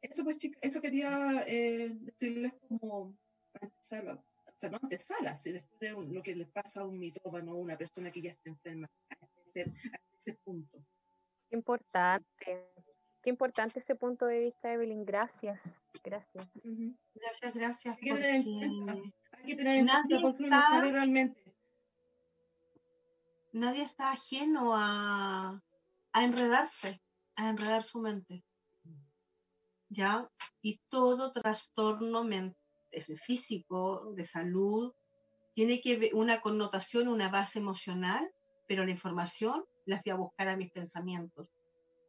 Eso, 0.00 0.24
pues, 0.24 0.38
eso 0.60 0.80
quería 0.80 1.44
decirles 1.44 2.52
como 2.68 3.16
antesala, 3.60 4.14
o 4.14 4.52
sea, 4.56 4.70
no 4.70 4.78
antesala, 4.80 5.36
si 5.36 5.52
después 5.52 5.80
de 5.80 6.14
lo 6.14 6.22
que 6.22 6.36
le 6.36 6.46
pasa 6.46 6.82
a 6.82 6.86
un 6.86 6.98
mitómano 6.98 7.52
o 7.52 7.56
una 7.56 7.76
persona 7.76 8.10
que 8.10 8.22
ya 8.22 8.30
está 8.30 8.50
enferma, 8.50 8.88
a 9.10 9.26
ese, 9.46 9.70
a 9.70 10.00
ese 10.16 10.34
punto. 10.44 10.78
Qué 11.50 11.56
importante, 11.56 12.26
qué 13.22 13.30
importante 13.30 13.80
ese 13.80 13.96
punto 13.96 14.26
de 14.26 14.38
vista, 14.38 14.72
Evelyn. 14.72 15.04
Gracias, 15.04 15.60
gracias. 16.04 16.48
Gracias, 17.14 17.54
gracias. 17.54 17.96
Hay 17.96 18.02
que 18.02 18.14
tener 18.14 18.34
en 18.34 18.44
cuenta, 18.44 18.92
hay 19.32 19.44
que 19.44 19.56
tener 19.56 19.76
en 19.76 19.86
cuenta 19.86 20.20
porque 20.20 20.42
uno 20.44 20.56
no 20.56 20.62
sabe 20.62 20.92
realmente. 20.92 21.42
Nadie 23.52 23.82
está 23.82 24.12
ajeno 24.12 24.74
a, 24.76 25.60
a 26.12 26.24
enredarse, 26.24 27.00
a 27.34 27.48
enredar 27.48 27.82
su 27.82 27.98
mente. 28.00 28.44
¿Ya? 29.88 30.24
Y 30.62 30.80
todo 30.88 31.32
trastorno 31.32 32.26
físico, 33.24 34.12
de 34.14 34.24
salud, 34.24 34.92
tiene 35.54 35.80
que 35.80 35.96
ver 35.96 36.14
una 36.14 36.40
connotación, 36.40 37.08
una 37.08 37.30
base 37.30 37.58
emocional, 37.58 38.30
pero 38.66 38.84
la 38.84 38.90
información 38.90 39.64
la 39.86 40.00
fui 40.02 40.12
a 40.12 40.16
buscar 40.16 40.48
a 40.48 40.56
mis 40.56 40.70
pensamientos 40.70 41.48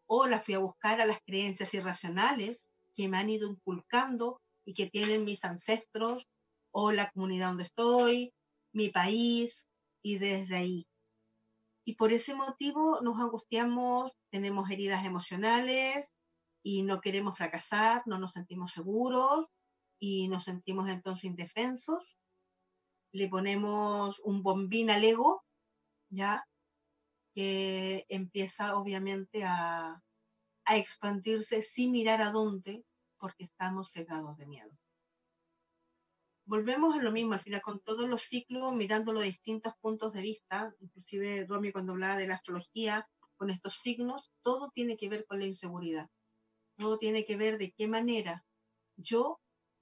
o 0.08 0.26
la 0.26 0.40
fui 0.40 0.56
a 0.56 0.60
buscar 0.60 1.00
a 1.02 1.06
las 1.06 1.20
creencias 1.26 1.74
irracionales 1.74 2.70
que 2.96 3.08
me 3.08 3.18
han 3.18 3.30
ido 3.30 3.50
inculcando 3.50 4.42
y 4.66 4.74
que 4.74 4.90
tienen 4.90 5.24
mis 5.24 5.46
ancestros 5.46 6.28
o 6.72 6.92
la 6.92 7.10
comunidad 7.12 7.48
donde 7.48 7.64
estoy, 7.64 8.34
mi 8.74 8.90
país 8.90 9.68
y 10.02 10.18
desde 10.18 10.56
ahí. 10.56 10.88
Y 11.86 11.96
por 11.96 12.12
ese 12.12 12.36
motivo 12.36 13.02
nos 13.02 13.20
angustiamos, 13.20 14.18
tenemos 14.32 14.70
heridas 14.70 15.06
emocionales 15.06 16.14
y 16.64 16.84
no 16.84 17.02
queremos 17.02 17.38
fracasar, 17.38 18.04
no 18.06 18.20
nos 18.20 18.32
sentimos 18.34 18.72
seguros 18.72 19.52
y 20.00 20.28
nos 20.28 20.44
sentimos 20.44 20.90
entonces 20.90 21.26
indefensos. 21.26 22.18
Le 23.12 23.28
ponemos 23.28 24.20
un 24.24 24.44
bombín 24.44 24.90
al 24.90 25.04
ego, 25.04 25.44
¿ya? 26.10 26.46
que 27.34 28.06
empieza 28.10 28.76
obviamente 28.76 29.44
a, 29.44 30.02
a 30.66 30.78
expandirse 30.78 31.62
sin 31.62 31.92
mirar 31.92 32.22
a 32.22 32.32
dónde, 32.32 32.84
porque 33.18 33.44
estamos 33.44 33.92
cegados 33.92 34.38
de 34.38 34.46
miedo. 34.46 34.72
Volvemos 36.46 36.96
a 36.96 37.02
lo 37.02 37.12
mismo, 37.12 37.34
al 37.34 37.42
final, 37.42 37.62
con 37.62 37.80
todos 37.80 38.10
los 38.10 38.22
ciclos, 38.22 38.74
mirándolo 38.74 39.20
de 39.20 39.28
distintos 39.28 39.74
puntos 39.82 40.14
de 40.14 40.22
vista, 40.22 40.74
inclusive 40.80 41.46
Romy 41.48 41.72
cuando 41.72 41.92
hablaba 41.92 42.18
de 42.18 42.28
la 42.28 42.36
astrología, 42.36 43.08
con 43.38 43.50
estos 43.52 43.74
signos, 43.76 44.32
todo 44.42 44.70
tiene 44.72 44.98
que 44.98 45.10
ver 45.10 45.26
con 45.26 45.40
la 45.40 45.46
inseguridad. 45.46 46.10
Todo 46.80 46.98
tiene 46.98 47.26
que 47.26 47.36
ver 47.36 47.58
de 47.58 47.72
qué 47.72 47.90
manera 47.90 48.46
yo 48.96 49.42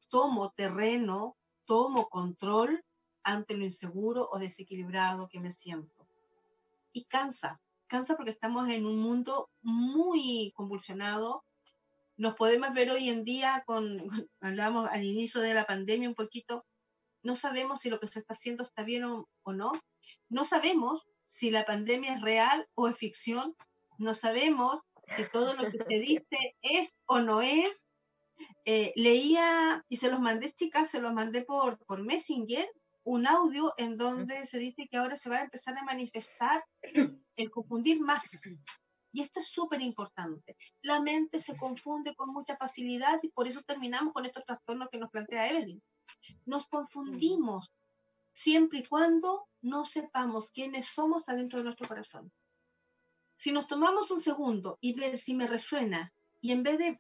tomo 0.09 0.49
terreno, 0.49 1.37
tomo 1.65 2.09
control 2.09 2.83
ante 3.21 3.55
lo 3.55 3.65
inseguro 3.65 4.27
o 4.31 4.39
desequilibrado 4.39 5.29
que 5.29 5.39
me 5.39 5.51
siento. 5.51 6.07
Y 6.91 7.05
cansa, 7.05 7.61
cansa 7.85 8.15
porque 8.15 8.31
estamos 8.31 8.67
en 8.69 8.87
un 8.87 8.97
mundo 8.97 9.51
muy 9.61 10.51
convulsionado. 10.55 11.43
Nos 12.15 12.33
podemos 12.33 12.73
ver 12.73 12.89
hoy 12.89 13.09
en 13.09 13.23
día 13.23 13.63
con, 13.67 14.01
hablamos 14.41 14.89
al 14.89 15.03
inicio 15.03 15.39
de 15.41 15.53
la 15.53 15.67
pandemia 15.67 16.09
un 16.09 16.15
poquito, 16.15 16.65
no 17.21 17.35
sabemos 17.35 17.81
si 17.81 17.91
lo 17.91 17.99
que 17.99 18.07
se 18.07 18.21
está 18.21 18.33
haciendo 18.33 18.63
está 18.63 18.83
bien 18.83 19.03
o, 19.03 19.27
no, 19.45 19.71
no 20.29 20.45
sabemos 20.45 21.07
si 21.25 21.51
la 21.51 21.63
pandemia 21.63 22.15
es 22.15 22.21
real 22.21 22.67
o 22.73 22.87
es 22.87 22.97
ficción, 22.97 23.55
no 23.99 24.15
sabemos 24.15 24.81
si 25.15 25.29
todo 25.29 25.55
lo 25.55 25.71
que 25.71 25.77
se 25.77 25.99
dice 25.99 26.55
es 26.61 26.93
o 27.05 27.19
no 27.19 27.41
es. 27.41 27.85
Eh, 28.65 28.93
leía 28.95 29.83
y 29.89 29.97
se 29.97 30.11
los 30.11 30.19
mandé, 30.19 30.51
chicas, 30.53 30.91
se 30.91 31.01
los 31.01 31.11
mandé 31.11 31.43
por, 31.43 31.79
por 31.85 32.03
Messenger, 32.03 32.67
un 33.03 33.25
audio 33.25 33.73
en 33.77 33.97
donde 33.97 34.45
se 34.45 34.59
dice 34.59 34.87
que 34.91 34.97
ahora 34.97 35.15
se 35.15 35.29
va 35.29 35.37
a 35.37 35.43
empezar 35.43 35.75
a 35.77 35.83
manifestar 35.83 36.63
el 37.35 37.49
confundir 37.49 37.99
más. 38.01 38.21
Y 39.11 39.21
esto 39.21 39.39
es 39.39 39.47
súper 39.47 39.81
importante. 39.81 40.55
La 40.81 41.01
mente 41.01 41.39
se 41.39 41.57
confunde 41.57 42.13
con 42.15 42.29
mucha 42.31 42.57
facilidad 42.57 43.17
y 43.23 43.29
por 43.29 43.47
eso 43.47 43.61
terminamos 43.63 44.13
con 44.13 44.25
estos 44.25 44.43
trastornos 44.43 44.89
que 44.91 44.99
nos 44.99 45.09
plantea 45.09 45.49
Evelyn. 45.49 45.81
Nos 46.45 46.67
confundimos 46.67 47.71
siempre 48.33 48.79
y 48.79 48.85
cuando 48.85 49.47
no 49.61 49.85
sepamos 49.85 50.51
quiénes 50.51 50.87
somos 50.87 51.29
adentro 51.29 51.59
de 51.59 51.65
nuestro 51.65 51.87
corazón. 51.87 52.31
Si 53.37 53.51
nos 53.51 53.67
tomamos 53.67 54.11
un 54.11 54.19
segundo 54.19 54.77
y 54.81 54.93
ver 54.93 55.17
si 55.17 55.33
me 55.35 55.47
resuena 55.47 56.11
y 56.41 56.51
en 56.51 56.63
vez 56.63 56.77
de 56.79 56.99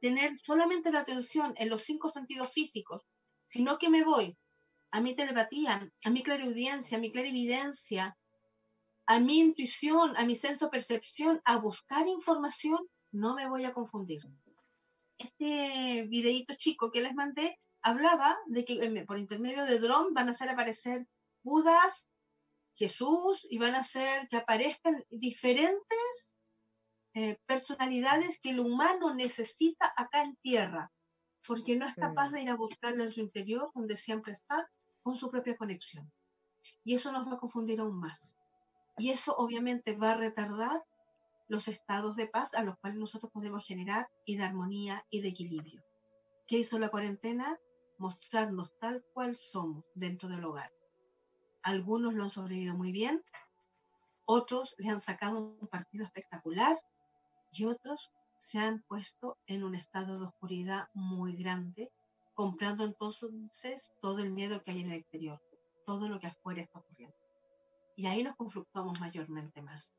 tener 0.00 0.38
solamente 0.46 0.92
la 0.92 1.00
atención 1.00 1.54
en 1.56 1.68
los 1.68 1.82
cinco 1.82 2.08
sentidos 2.08 2.52
físicos, 2.52 3.06
sino 3.46 3.78
que 3.78 3.88
me 3.88 4.04
voy 4.04 4.36
a 4.90 5.00
mi 5.00 5.14
telepatía, 5.14 5.90
a 6.04 6.10
mi 6.10 6.22
clariaudiencia, 6.22 6.98
a 6.98 7.00
mi 7.00 7.10
clarividencia, 7.10 8.16
a 9.06 9.18
mi 9.20 9.40
intuición, 9.40 10.16
a 10.16 10.24
mi 10.24 10.36
senso 10.36 10.70
percepción, 10.70 11.40
a 11.44 11.56
buscar 11.58 12.06
información, 12.08 12.78
no 13.10 13.34
me 13.34 13.48
voy 13.48 13.64
a 13.64 13.72
confundir. 13.72 14.20
Este 15.18 16.06
videíto 16.08 16.54
chico 16.54 16.90
que 16.90 17.00
les 17.00 17.14
mandé 17.14 17.58
hablaba 17.82 18.38
de 18.46 18.64
que 18.64 18.74
eh, 18.74 19.04
por 19.06 19.18
intermedio 19.18 19.64
de 19.64 19.78
dron 19.78 20.12
van 20.12 20.28
a 20.28 20.32
hacer 20.32 20.48
aparecer 20.50 21.06
Budas, 21.42 22.09
Jesús 22.74 23.46
y 23.50 23.58
van 23.58 23.74
a 23.74 23.80
hacer 23.80 24.28
que 24.28 24.36
aparezcan 24.36 25.04
diferentes 25.10 26.38
eh, 27.14 27.36
personalidades 27.46 28.38
que 28.40 28.50
el 28.50 28.60
humano 28.60 29.14
necesita 29.14 29.92
acá 29.96 30.22
en 30.22 30.36
tierra, 30.36 30.92
porque 31.46 31.76
no 31.76 31.86
es 31.86 31.94
capaz 31.94 32.30
de 32.30 32.42
ir 32.42 32.50
a 32.50 32.56
buscarlo 32.56 33.02
en 33.02 33.10
su 33.10 33.20
interior, 33.20 33.70
donde 33.74 33.96
siempre 33.96 34.32
está, 34.32 34.70
con 35.02 35.16
su 35.16 35.30
propia 35.30 35.56
conexión. 35.56 36.10
Y 36.84 36.94
eso 36.94 37.10
nos 37.10 37.28
va 37.28 37.34
a 37.34 37.38
confundir 37.38 37.80
aún 37.80 37.98
más. 37.98 38.36
Y 38.96 39.10
eso 39.10 39.34
obviamente 39.36 39.96
va 39.96 40.12
a 40.12 40.16
retardar 40.16 40.84
los 41.48 41.66
estados 41.66 42.14
de 42.16 42.28
paz 42.28 42.54
a 42.54 42.62
los 42.62 42.78
cuales 42.78 42.98
nosotros 42.98 43.32
podemos 43.32 43.66
generar 43.66 44.08
y 44.24 44.36
de 44.36 44.44
armonía 44.44 45.04
y 45.10 45.20
de 45.20 45.28
equilibrio. 45.28 45.82
¿Qué 46.46 46.58
hizo 46.58 46.78
la 46.78 46.90
cuarentena? 46.90 47.58
Mostrarnos 47.98 48.78
tal 48.78 49.04
cual 49.12 49.36
somos 49.36 49.84
dentro 49.94 50.28
del 50.28 50.44
hogar. 50.44 50.70
Algunos 51.62 52.14
lo 52.14 52.24
han 52.24 52.30
sobrevivido 52.30 52.74
muy 52.74 52.92
bien, 52.92 53.22
otros 54.24 54.74
le 54.78 54.90
han 54.90 55.00
sacado 55.00 55.40
un 55.40 55.68
partido 55.68 56.04
espectacular 56.04 56.76
y 57.50 57.64
otros 57.64 58.10
se 58.38 58.58
han 58.58 58.82
puesto 58.88 59.36
en 59.46 59.64
un 59.64 59.74
estado 59.74 60.18
de 60.18 60.26
oscuridad 60.26 60.88
muy 60.94 61.36
grande 61.36 61.90
comprando 62.34 62.84
entonces 62.84 63.92
todo 64.00 64.20
el 64.20 64.30
miedo 64.30 64.62
que 64.62 64.70
hay 64.70 64.80
en 64.80 64.92
el 64.92 65.00
exterior, 65.00 65.38
todo 65.84 66.08
lo 66.08 66.18
que 66.18 66.28
afuera 66.28 66.62
está 66.62 66.78
ocurriendo. 66.78 67.16
Y 67.96 68.06
ahí 68.06 68.22
nos 68.22 68.34
conflictamos 68.36 68.98
mayormente 68.98 69.60
más. 69.60 69.92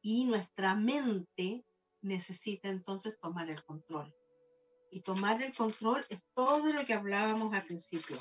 Y 0.00 0.24
nuestra 0.26 0.76
mente 0.76 1.64
necesita 2.02 2.68
entonces 2.68 3.18
tomar 3.18 3.50
el 3.50 3.64
control. 3.64 4.14
Y 4.90 5.02
tomar 5.02 5.42
el 5.42 5.54
control 5.54 6.04
es 6.08 6.24
todo 6.34 6.72
lo 6.72 6.84
que 6.84 6.94
hablábamos 6.94 7.52
al 7.54 7.64
principio. 7.64 8.16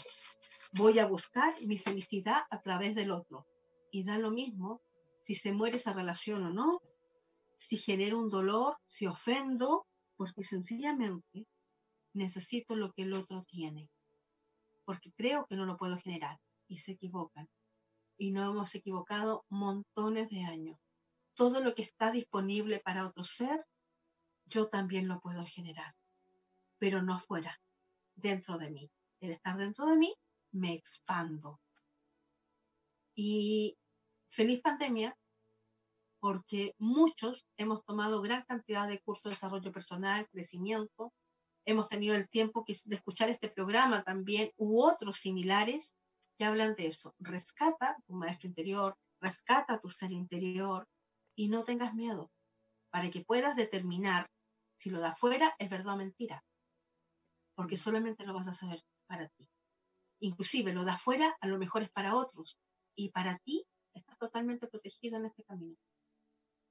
Voy 0.74 1.00
a 1.00 1.06
buscar 1.06 1.54
mi 1.62 1.78
felicidad 1.78 2.44
a 2.50 2.60
través 2.62 2.96
del 2.96 3.12
otro. 3.12 3.46
Y 3.92 4.04
da 4.04 4.18
lo 4.18 4.32
mismo 4.32 4.82
si 5.24 5.36
se 5.36 5.52
muere 5.52 5.78
esa 5.78 5.94
relación 5.94 6.44
o 6.46 6.50
no, 6.50 6.82
si 7.58 7.78
genero 7.78 8.20
un 8.20 8.30
dolor, 8.30 8.78
si 8.86 9.08
ofendo, 9.08 9.86
porque 10.16 10.44
sencillamente 10.44 11.48
necesito 12.14 12.76
lo 12.76 12.92
que 12.94 13.04
el 13.04 13.14
otro 13.14 13.42
tiene, 13.42 13.90
porque 14.86 15.12
creo 15.12 15.46
que 15.48 15.56
no 15.56 15.66
lo 15.66 15.78
puedo 15.78 15.98
generar 15.98 16.40
y 16.68 16.78
se 16.78 16.94
equivocan. 16.94 17.50
Y 18.18 18.32
no 18.32 18.50
hemos 18.50 18.74
equivocado 18.74 19.46
montones 19.50 20.30
de 20.30 20.44
años. 20.44 20.80
Todo 21.36 21.62
lo 21.62 21.76
que 21.76 21.84
está 21.84 22.12
disponible 22.12 22.80
para 22.80 23.06
otro 23.06 23.24
ser, 23.24 23.64
yo 24.46 24.70
también 24.70 25.08
lo 25.08 25.20
puedo 25.20 25.46
generar, 25.46 25.94
pero 26.80 27.02
no 27.02 27.16
afuera, 27.16 27.60
dentro 28.16 28.58
de 28.58 28.70
mí. 28.70 28.92
El 29.20 29.32
estar 29.32 29.58
dentro 29.58 29.86
de 29.86 29.98
mí, 29.98 30.16
me 30.52 30.74
expando. 30.74 31.60
Y 33.16 33.78
feliz 34.30 34.62
pandemia, 34.62 35.18
porque 36.20 36.76
muchos 36.78 37.48
hemos 37.58 37.84
tomado 37.84 38.22
gran 38.22 38.44
cantidad 38.44 38.88
de 38.88 39.00
cursos 39.00 39.24
de 39.26 39.30
desarrollo 39.32 39.72
personal, 39.72 40.28
crecimiento, 40.30 41.14
hemos 41.66 41.90
tenido 41.90 42.16
el 42.16 42.30
tiempo 42.30 42.66
de 42.68 42.96
escuchar 42.96 43.30
este 43.30 43.50
programa 43.50 44.04
también 44.04 44.52
u 44.58 44.82
otros 44.82 45.18
similares 45.18 45.96
que 46.38 46.46
hablan 46.46 46.76
de 46.76 46.88
eso. 46.88 47.14
Rescata 47.20 47.98
tu 48.06 48.14
maestro 48.14 48.48
interior, 48.48 48.98
rescata 49.20 49.80
tu 49.80 49.90
ser 49.90 50.12
interior 50.12 50.88
y 51.36 51.50
no 51.50 51.64
tengas 51.64 51.94
miedo 51.94 52.32
para 52.90 53.12
que 53.12 53.22
puedas 53.22 53.56
determinar 53.56 54.30
si 54.76 54.90
lo 54.90 55.00
de 55.00 55.08
afuera 55.08 55.56
es 55.60 55.70
verdad 55.70 55.96
o 55.96 55.98
mentira. 55.98 56.44
Porque 57.58 57.76
solamente 57.76 58.26
lo 58.26 58.34
vas 58.34 58.48
a 58.48 58.54
saber 58.54 58.80
para 59.08 59.28
ti. 59.28 59.50
Inclusive 60.22 60.72
lo 60.72 60.86
de 60.86 60.92
afuera 60.92 61.36
a 61.42 61.48
lo 61.48 61.58
mejor 61.58 61.82
es 61.82 61.90
para 61.90 62.16
otros 62.16 62.58
y 62.96 63.10
para 63.10 63.38
ti 63.40 63.66
estás 63.94 64.18
totalmente 64.18 64.68
protegido 64.68 65.18
en 65.18 65.26
este 65.26 65.44
camino 65.44 65.76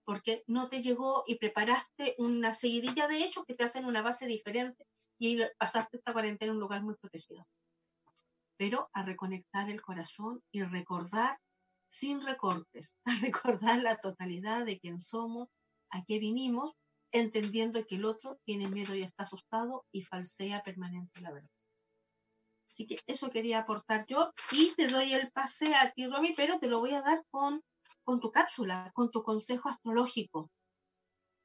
porque 0.06 0.44
no 0.46 0.68
te 0.68 0.80
llegó 0.80 1.24
y 1.26 1.34
preparaste 1.34 2.14
una 2.18 2.54
seguidilla 2.54 3.08
de 3.08 3.24
hechos 3.24 3.44
que 3.44 3.54
te 3.54 3.64
hacen 3.64 3.84
una 3.84 4.02
base 4.02 4.26
diferente 4.26 4.86
y 5.18 5.40
pasaste 5.58 5.96
esta 5.96 6.12
cuarentena 6.12 6.50
en 6.50 6.56
un 6.56 6.60
lugar 6.60 6.82
muy 6.82 6.94
protegido. 6.94 7.44
pero 8.56 8.88
a 8.94 9.02
reconectar 9.02 9.68
el 9.68 9.82
corazón 9.82 10.40
y 10.50 10.62
recordar 10.62 11.38
sin 11.90 12.22
recortes, 12.22 12.96
a 13.04 13.20
recordar 13.20 13.82
la 13.82 13.98
totalidad 13.98 14.64
de 14.64 14.78
quién 14.78 14.98
somos, 14.98 15.50
a 15.90 16.02
qué 16.04 16.18
vinimos, 16.18 16.74
entendiendo 17.20 17.84
que 17.86 17.96
el 17.96 18.04
otro 18.04 18.38
tiene 18.44 18.68
miedo 18.68 18.94
y 18.94 19.02
está 19.02 19.24
asustado 19.24 19.84
y 19.92 20.02
falsea 20.02 20.62
permanente 20.62 21.20
la 21.20 21.32
verdad. 21.32 21.50
Así 22.68 22.86
que 22.86 22.98
eso 23.06 23.30
quería 23.30 23.60
aportar 23.60 24.04
yo 24.06 24.32
y 24.52 24.74
te 24.74 24.88
doy 24.88 25.12
el 25.12 25.30
pase 25.32 25.74
a 25.74 25.92
ti, 25.92 26.06
Romy, 26.06 26.34
pero 26.36 26.58
te 26.58 26.68
lo 26.68 26.80
voy 26.80 26.92
a 26.92 27.00
dar 27.00 27.24
con, 27.30 27.62
con 28.04 28.20
tu 28.20 28.30
cápsula, 28.30 28.90
con 28.94 29.10
tu 29.10 29.22
consejo 29.22 29.68
astrológico. 29.68 30.50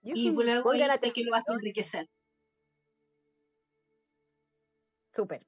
y 0.02 0.30
luego 0.32 0.72
a 0.72 0.98
que 0.98 1.24
lo 1.24 1.32
vas 1.32 1.48
a 1.48 1.54
enriquecer. 1.54 2.10
Súper. 5.14 5.46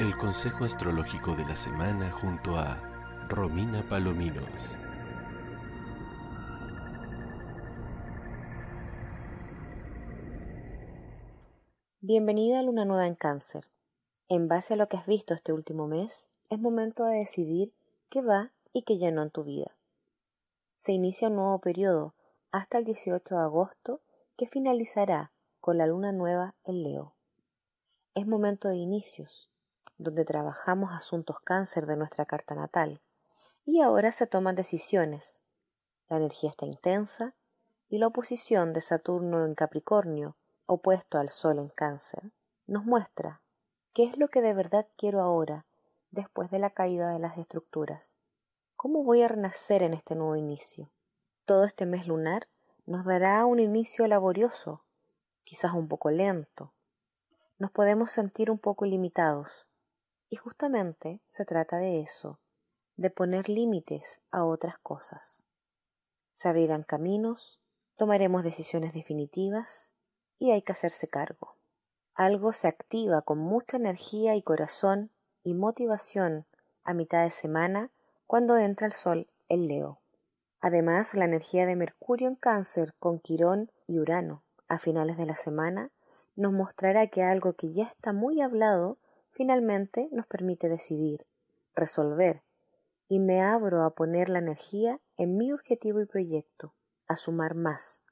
El 0.00 0.16
consejo 0.16 0.64
astrológico 0.64 1.34
de 1.34 1.44
la 1.44 1.56
semana 1.56 2.10
junto 2.10 2.58
a 2.58 2.93
Romina 3.28 3.82
Palominos. 3.88 4.78
Bienvenida 12.00 12.58
a 12.58 12.62
Luna 12.62 12.84
Nueva 12.84 13.06
en 13.06 13.14
Cáncer. 13.14 13.64
En 14.28 14.46
base 14.46 14.74
a 14.74 14.76
lo 14.76 14.88
que 14.88 14.98
has 14.98 15.06
visto 15.06 15.32
este 15.32 15.54
último 15.54 15.88
mes, 15.88 16.30
es 16.50 16.58
momento 16.58 17.04
de 17.04 17.16
decidir 17.16 17.72
qué 18.10 18.20
va 18.20 18.52
y 18.74 18.82
qué 18.82 18.98
ya 18.98 19.10
no 19.10 19.22
en 19.22 19.30
tu 19.30 19.42
vida. 19.42 19.74
Se 20.76 20.92
inicia 20.92 21.28
un 21.28 21.36
nuevo 21.36 21.58
periodo 21.60 22.12
hasta 22.52 22.76
el 22.76 22.84
18 22.84 23.34
de 23.34 23.40
agosto 23.40 24.00
que 24.36 24.46
finalizará 24.46 25.32
con 25.62 25.78
la 25.78 25.86
luna 25.86 26.12
nueva 26.12 26.54
en 26.64 26.82
Leo. 26.82 27.14
Es 28.14 28.26
momento 28.26 28.68
de 28.68 28.76
inicios, 28.76 29.50
donde 29.96 30.26
trabajamos 30.26 30.92
asuntos 30.92 31.40
cáncer 31.40 31.86
de 31.86 31.96
nuestra 31.96 32.26
carta 32.26 32.54
natal, 32.54 33.00
y 33.64 33.80
ahora 33.80 34.12
se 34.12 34.26
toman 34.26 34.54
decisiones. 34.54 35.42
La 36.08 36.16
energía 36.16 36.50
está 36.50 36.66
intensa 36.66 37.34
y 37.88 37.98
la 37.98 38.06
oposición 38.06 38.72
de 38.72 38.80
Saturno 38.80 39.44
en 39.44 39.54
Capricornio 39.54 40.36
opuesto 40.66 41.18
al 41.18 41.28
Sol 41.28 41.58
en 41.58 41.68
cáncer, 41.68 42.32
nos 42.66 42.84
muestra 42.84 43.42
qué 43.92 44.04
es 44.04 44.16
lo 44.16 44.28
que 44.28 44.40
de 44.40 44.54
verdad 44.54 44.88
quiero 44.96 45.20
ahora, 45.20 45.66
después 46.10 46.50
de 46.50 46.58
la 46.58 46.70
caída 46.70 47.12
de 47.12 47.18
las 47.18 47.36
estructuras. 47.38 48.18
¿Cómo 48.76 49.04
voy 49.04 49.22
a 49.22 49.28
renacer 49.28 49.82
en 49.82 49.94
este 49.94 50.14
nuevo 50.14 50.36
inicio? 50.36 50.90
Todo 51.44 51.64
este 51.64 51.86
mes 51.86 52.06
lunar 52.06 52.48
nos 52.86 53.04
dará 53.04 53.44
un 53.46 53.60
inicio 53.60 54.06
laborioso, 54.08 54.84
quizás 55.44 55.72
un 55.74 55.88
poco 55.88 56.10
lento. 56.10 56.72
Nos 57.58 57.70
podemos 57.70 58.10
sentir 58.10 58.50
un 58.50 58.58
poco 58.58 58.84
limitados. 58.84 59.70
Y 60.30 60.36
justamente 60.36 61.20
se 61.26 61.44
trata 61.44 61.76
de 61.76 62.00
eso, 62.00 62.40
de 62.96 63.10
poner 63.10 63.48
límites 63.48 64.20
a 64.30 64.44
otras 64.44 64.78
cosas. 64.78 65.46
Se 66.32 66.48
abrirán 66.48 66.82
caminos, 66.82 67.60
tomaremos 67.96 68.44
decisiones 68.44 68.92
definitivas 68.92 69.94
y 70.38 70.52
hay 70.52 70.62
que 70.62 70.72
hacerse 70.72 71.08
cargo. 71.08 71.56
Algo 72.14 72.52
se 72.52 72.68
activa 72.68 73.22
con 73.22 73.38
mucha 73.38 73.76
energía 73.76 74.36
y 74.36 74.42
corazón 74.42 75.10
y 75.42 75.54
motivación 75.54 76.46
a 76.84 76.94
mitad 76.94 77.24
de 77.24 77.30
semana 77.30 77.90
cuando 78.26 78.56
entra 78.56 78.86
el 78.86 78.92
sol 78.92 79.28
en 79.48 79.66
Leo. 79.66 80.00
Además, 80.60 81.14
la 81.14 81.24
energía 81.24 81.66
de 81.66 81.76
Mercurio 81.76 82.28
en 82.28 82.36
Cáncer 82.36 82.94
con 82.98 83.18
Quirón 83.18 83.72
y 83.86 83.98
Urano 83.98 84.44
a 84.68 84.78
finales 84.78 85.16
de 85.16 85.26
la 85.26 85.36
semana 85.36 85.90
nos 86.36 86.52
mostrará 86.52 87.08
que 87.08 87.22
algo 87.22 87.54
que 87.54 87.72
ya 87.72 87.84
está 87.84 88.12
muy 88.12 88.40
hablado 88.40 88.98
finalmente 89.30 90.08
nos 90.12 90.26
permite 90.26 90.68
decidir, 90.68 91.26
resolver, 91.74 92.43
y 93.14 93.20
me 93.20 93.42
abro 93.42 93.84
a 93.84 93.94
poner 93.94 94.28
la 94.28 94.40
energía 94.40 95.00
en 95.16 95.36
mi 95.36 95.52
objetivo 95.52 96.00
y 96.00 96.04
proyecto, 96.04 96.74
a 97.06 97.14
sumar 97.14 97.54
más, 97.54 98.02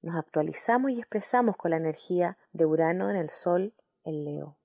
nos 0.00 0.16
actualizamos 0.16 0.90
y 0.90 0.98
expresamos 0.98 1.54
con 1.58 1.72
la 1.72 1.76
energía 1.76 2.38
de 2.52 2.64
Urano 2.64 3.10
en 3.10 3.16
el 3.16 3.28
Sol, 3.28 3.74
en 4.04 4.24
Leo. 4.24 4.58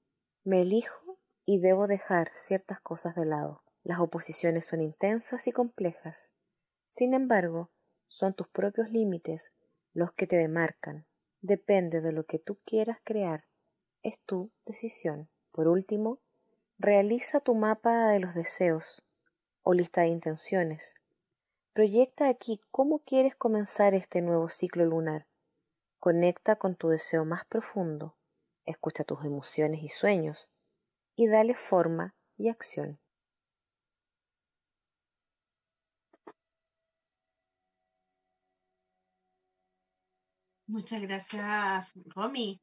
Me 0.46 0.62
elijo 0.62 1.20
y 1.44 1.60
debo 1.60 1.88
dejar 1.88 2.32
ciertas 2.34 2.80
cosas 2.80 3.16
de 3.16 3.26
lado. 3.26 3.66
Las 3.84 4.00
oposiciones 4.00 4.66
son 4.66 4.80
intensas 4.80 5.48
y 5.48 5.52
complejas. 5.52 6.34
Sin 6.86 7.14
embargo, 7.14 7.70
son 8.08 8.34
tus 8.34 8.48
propios 8.48 8.90
límites 8.90 9.52
los 9.92 10.14
que 10.14 10.28
te 10.28 10.38
demarcan. 10.38 11.08
Depende 11.42 12.00
de 12.00 12.14
lo 12.14 12.26
que 12.26 12.40
tú 12.40 12.58
quieras 12.64 13.00
crear. 13.04 13.50
Es 14.02 14.22
tu 14.22 14.50
decisión. 14.66 15.30
Por 15.52 15.68
último, 15.68 16.22
realiza 16.78 17.42
tu 17.42 17.54
mapa 17.54 18.08
de 18.08 18.22
los 18.22 18.34
deseos 18.34 19.04
o 19.64 19.74
lista 19.74 20.02
de 20.02 20.08
intenciones 20.08 20.96
Proyecta 21.74 22.30
aquí 22.30 22.62
cómo 22.70 23.00
quieres 23.00 23.36
comenzar 23.36 23.96
este 23.96 24.22
nuevo 24.22 24.48
ciclo 24.48 24.86
lunar. 24.86 25.26
Conecta 26.00 26.56
con 26.56 26.76
tu 26.76 26.90
deseo 26.90 27.26
más 27.26 27.46
profundo, 27.46 28.16
escucha 28.64 29.04
tus 29.04 29.26
emociones 29.26 29.82
y 29.82 29.90
sueños 29.90 30.52
y 31.16 31.28
dale 31.28 31.56
forma 31.56 32.14
y 32.38 32.50
acción. 32.50 33.00
Muchas 40.68 41.02
gracias, 41.02 41.94
Romy. 42.16 42.62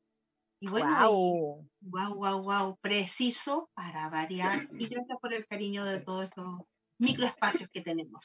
Y 0.61 0.70
bueno, 0.70 1.11
wow. 1.11 1.68
wow, 1.80 2.14
wow, 2.14 2.42
wow, 2.44 2.76
preciso 2.80 3.70
para 3.74 4.09
variar. 4.09 4.68
Y 4.78 4.86
gracias 4.86 5.18
por 5.20 5.34
el 5.34 5.44
cariño 5.48 5.84
de 5.84 6.01
todos 6.01 6.26
estos 6.26 6.46
microespacios 7.01 7.68
que 7.70 7.80
tenemos. 7.80 8.24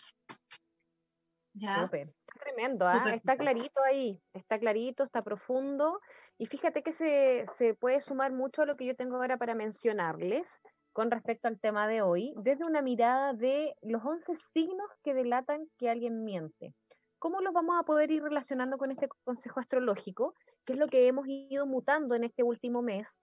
Está 2.27 2.43
tremendo, 2.43 2.85
¿ah? 2.85 3.13
está 3.13 3.37
clarito 3.37 3.81
ahí, 3.83 4.21
está 4.33 4.59
clarito, 4.59 5.03
está 5.03 5.23
profundo. 5.23 6.01
Y 6.37 6.47
fíjate 6.47 6.83
que 6.83 6.91
se, 6.91 7.45
se 7.53 7.73
puede 7.73 8.01
sumar 8.01 8.33
mucho 8.33 8.63
a 8.63 8.65
lo 8.65 8.75
que 8.75 8.85
yo 8.85 8.95
tengo 8.95 9.15
ahora 9.15 9.37
para 9.37 9.55
mencionarles 9.55 10.61
con 10.91 11.11
respecto 11.11 11.47
al 11.47 11.59
tema 11.59 11.87
de 11.87 12.01
hoy, 12.01 12.33
desde 12.37 12.65
una 12.65 12.81
mirada 12.81 13.33
de 13.33 13.75
los 13.81 14.03
11 14.03 14.35
signos 14.35 14.87
que 15.03 15.13
delatan 15.13 15.67
que 15.77 15.89
alguien 15.89 16.23
miente. 16.23 16.73
¿Cómo 17.19 17.41
los 17.41 17.53
vamos 17.53 17.77
a 17.79 17.83
poder 17.83 18.11
ir 18.11 18.21
relacionando 18.21 18.77
con 18.77 18.91
este 18.91 19.07
consejo 19.23 19.59
astrológico? 19.59 20.33
Que 20.65 20.73
es 20.73 20.79
lo 20.79 20.87
que 20.87 21.07
hemos 21.07 21.25
ido 21.27 21.65
mutando 21.65 22.15
en 22.15 22.25
este 22.25 22.43
último 22.43 22.81
mes, 22.81 23.21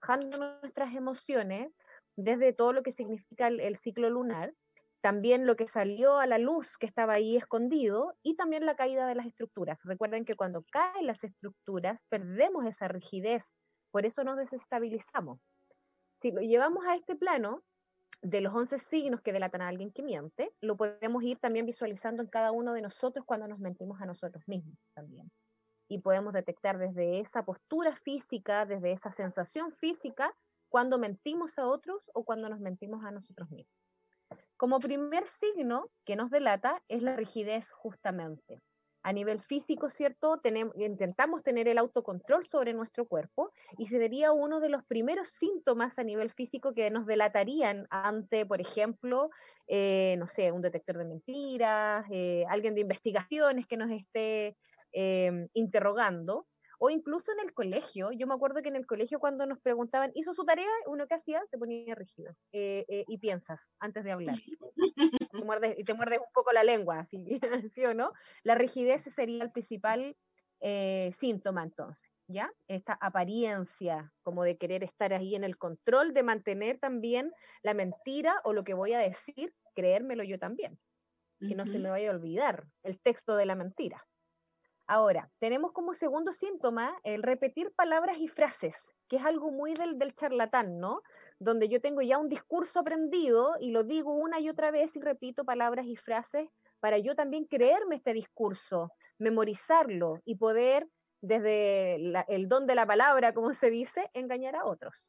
bajando 0.00 0.60
nuestras 0.62 0.94
emociones 0.94 1.72
desde 2.16 2.52
todo 2.52 2.72
lo 2.72 2.82
que 2.82 2.92
significa 2.92 3.48
el 3.48 3.76
ciclo 3.76 4.10
lunar 4.10 4.52
también 5.00 5.46
lo 5.46 5.56
que 5.56 5.66
salió 5.66 6.18
a 6.18 6.26
la 6.26 6.38
luz 6.38 6.76
que 6.76 6.86
estaba 6.86 7.14
ahí 7.14 7.36
escondido 7.36 8.14
y 8.22 8.36
también 8.36 8.66
la 8.66 8.76
caída 8.76 9.06
de 9.06 9.14
las 9.14 9.26
estructuras. 9.26 9.82
Recuerden 9.84 10.24
que 10.24 10.36
cuando 10.36 10.64
caen 10.70 11.06
las 11.06 11.24
estructuras 11.24 12.04
perdemos 12.08 12.66
esa 12.66 12.88
rigidez, 12.88 13.56
por 13.90 14.06
eso 14.06 14.24
nos 14.24 14.36
desestabilizamos. 14.36 15.40
Si 16.20 16.32
lo 16.32 16.40
llevamos 16.42 16.84
a 16.86 16.96
este 16.96 17.16
plano 17.16 17.62
de 18.22 18.42
los 18.42 18.54
11 18.54 18.78
signos 18.78 19.22
que 19.22 19.32
delatan 19.32 19.62
a 19.62 19.68
alguien 19.68 19.90
que 19.90 20.02
miente, 20.02 20.52
lo 20.60 20.76
podemos 20.76 21.22
ir 21.22 21.38
también 21.38 21.64
visualizando 21.64 22.22
en 22.22 22.28
cada 22.28 22.52
uno 22.52 22.74
de 22.74 22.82
nosotros 22.82 23.24
cuando 23.24 23.48
nos 23.48 23.58
mentimos 23.58 24.00
a 24.02 24.06
nosotros 24.06 24.46
mismos 24.46 24.78
también. 24.94 25.30
Y 25.88 26.00
podemos 26.00 26.34
detectar 26.34 26.78
desde 26.78 27.20
esa 27.20 27.44
postura 27.44 27.96
física, 27.96 28.66
desde 28.66 28.92
esa 28.92 29.10
sensación 29.10 29.72
física, 29.72 30.32
cuando 30.68 30.98
mentimos 30.98 31.58
a 31.58 31.66
otros 31.66 32.02
o 32.14 32.24
cuando 32.24 32.48
nos 32.48 32.60
mentimos 32.60 33.04
a 33.04 33.10
nosotros 33.10 33.50
mismos. 33.50 33.79
Como 34.60 34.78
primer 34.78 35.26
signo 35.26 35.88
que 36.04 36.16
nos 36.16 36.30
delata 36.30 36.82
es 36.86 37.02
la 37.02 37.16
rigidez 37.16 37.72
justamente. 37.72 38.60
A 39.02 39.10
nivel 39.14 39.40
físico, 39.40 39.88
¿cierto? 39.88 40.38
Intentamos 40.76 41.42
tener 41.42 41.66
el 41.66 41.78
autocontrol 41.78 42.44
sobre 42.44 42.74
nuestro 42.74 43.06
cuerpo 43.06 43.54
y 43.78 43.86
sería 43.86 44.32
uno 44.32 44.60
de 44.60 44.68
los 44.68 44.84
primeros 44.84 45.28
síntomas 45.28 45.98
a 45.98 46.04
nivel 46.04 46.30
físico 46.30 46.74
que 46.74 46.90
nos 46.90 47.06
delatarían 47.06 47.86
ante, 47.88 48.44
por 48.44 48.60
ejemplo, 48.60 49.30
eh, 49.66 50.16
no 50.18 50.26
sé, 50.26 50.52
un 50.52 50.60
detector 50.60 50.98
de 50.98 51.06
mentiras, 51.06 52.04
eh, 52.10 52.44
alguien 52.50 52.74
de 52.74 52.82
investigaciones 52.82 53.66
que 53.66 53.78
nos 53.78 53.90
esté 53.90 54.58
eh, 54.92 55.48
interrogando 55.54 56.46
o 56.82 56.88
incluso 56.88 57.30
en 57.32 57.40
el 57.40 57.52
colegio, 57.52 58.10
yo 58.10 58.26
me 58.26 58.32
acuerdo 58.32 58.62
que 58.62 58.70
en 58.70 58.76
el 58.76 58.86
colegio 58.86 59.20
cuando 59.20 59.44
nos 59.44 59.60
preguntaban, 59.60 60.12
¿hizo 60.14 60.32
su 60.32 60.44
tarea? 60.44 60.70
Uno 60.86 61.06
que 61.06 61.14
hacía 61.14 61.42
se 61.50 61.58
ponía 61.58 61.94
rígido 61.94 62.34
eh, 62.52 62.86
eh, 62.88 63.04
y 63.06 63.18
piensas 63.18 63.70
antes 63.80 64.02
de 64.02 64.12
hablar. 64.12 64.34
y 65.78 65.84
te 65.84 65.94
muerdes 65.94 66.18
un 66.18 66.32
poco 66.32 66.52
la 66.52 66.64
lengua, 66.64 67.04
¿sí, 67.04 67.38
¿sí 67.74 67.84
o 67.84 67.92
no? 67.92 68.12
La 68.44 68.54
rigidez 68.54 69.02
sería 69.02 69.44
el 69.44 69.52
principal 69.52 70.16
eh, 70.60 71.10
síntoma 71.12 71.64
entonces, 71.64 72.10
¿ya? 72.26 72.50
Esta 72.66 72.94
apariencia 72.94 74.10
como 74.22 74.42
de 74.42 74.56
querer 74.56 74.82
estar 74.82 75.12
ahí 75.12 75.34
en 75.34 75.44
el 75.44 75.58
control, 75.58 76.14
de 76.14 76.22
mantener 76.22 76.78
también 76.78 77.30
la 77.62 77.74
mentira 77.74 78.40
o 78.44 78.54
lo 78.54 78.64
que 78.64 78.72
voy 78.72 78.94
a 78.94 79.00
decir, 79.00 79.54
creérmelo 79.74 80.24
yo 80.24 80.38
también. 80.38 80.78
Que 81.40 81.54
no 81.54 81.66
se 81.66 81.78
me 81.78 81.88
vaya 81.88 82.10
a 82.10 82.14
olvidar 82.14 82.66
el 82.82 83.00
texto 83.00 83.34
de 83.34 83.46
la 83.46 83.54
mentira. 83.54 84.06
Ahora, 84.92 85.30
tenemos 85.38 85.70
como 85.70 85.94
segundo 85.94 86.32
síntoma 86.32 86.98
el 87.04 87.22
repetir 87.22 87.70
palabras 87.76 88.18
y 88.18 88.26
frases, 88.26 88.92
que 89.06 89.18
es 89.18 89.24
algo 89.24 89.52
muy 89.52 89.72
del, 89.74 90.00
del 90.00 90.16
charlatán, 90.16 90.80
¿no? 90.80 91.02
Donde 91.38 91.68
yo 91.68 91.80
tengo 91.80 92.02
ya 92.02 92.18
un 92.18 92.28
discurso 92.28 92.80
aprendido 92.80 93.54
y 93.60 93.70
lo 93.70 93.84
digo 93.84 94.12
una 94.12 94.40
y 94.40 94.48
otra 94.48 94.72
vez 94.72 94.96
y 94.96 95.00
repito 95.00 95.44
palabras 95.44 95.86
y 95.86 95.94
frases 95.94 96.48
para 96.80 96.98
yo 96.98 97.14
también 97.14 97.44
creerme 97.44 97.94
este 97.94 98.12
discurso, 98.12 98.90
memorizarlo 99.18 100.22
y 100.24 100.34
poder, 100.34 100.88
desde 101.20 101.94
el 102.26 102.48
don 102.48 102.66
de 102.66 102.74
la 102.74 102.84
palabra, 102.84 103.32
como 103.32 103.52
se 103.52 103.70
dice, 103.70 104.10
engañar 104.12 104.56
a 104.56 104.64
otros. 104.64 105.06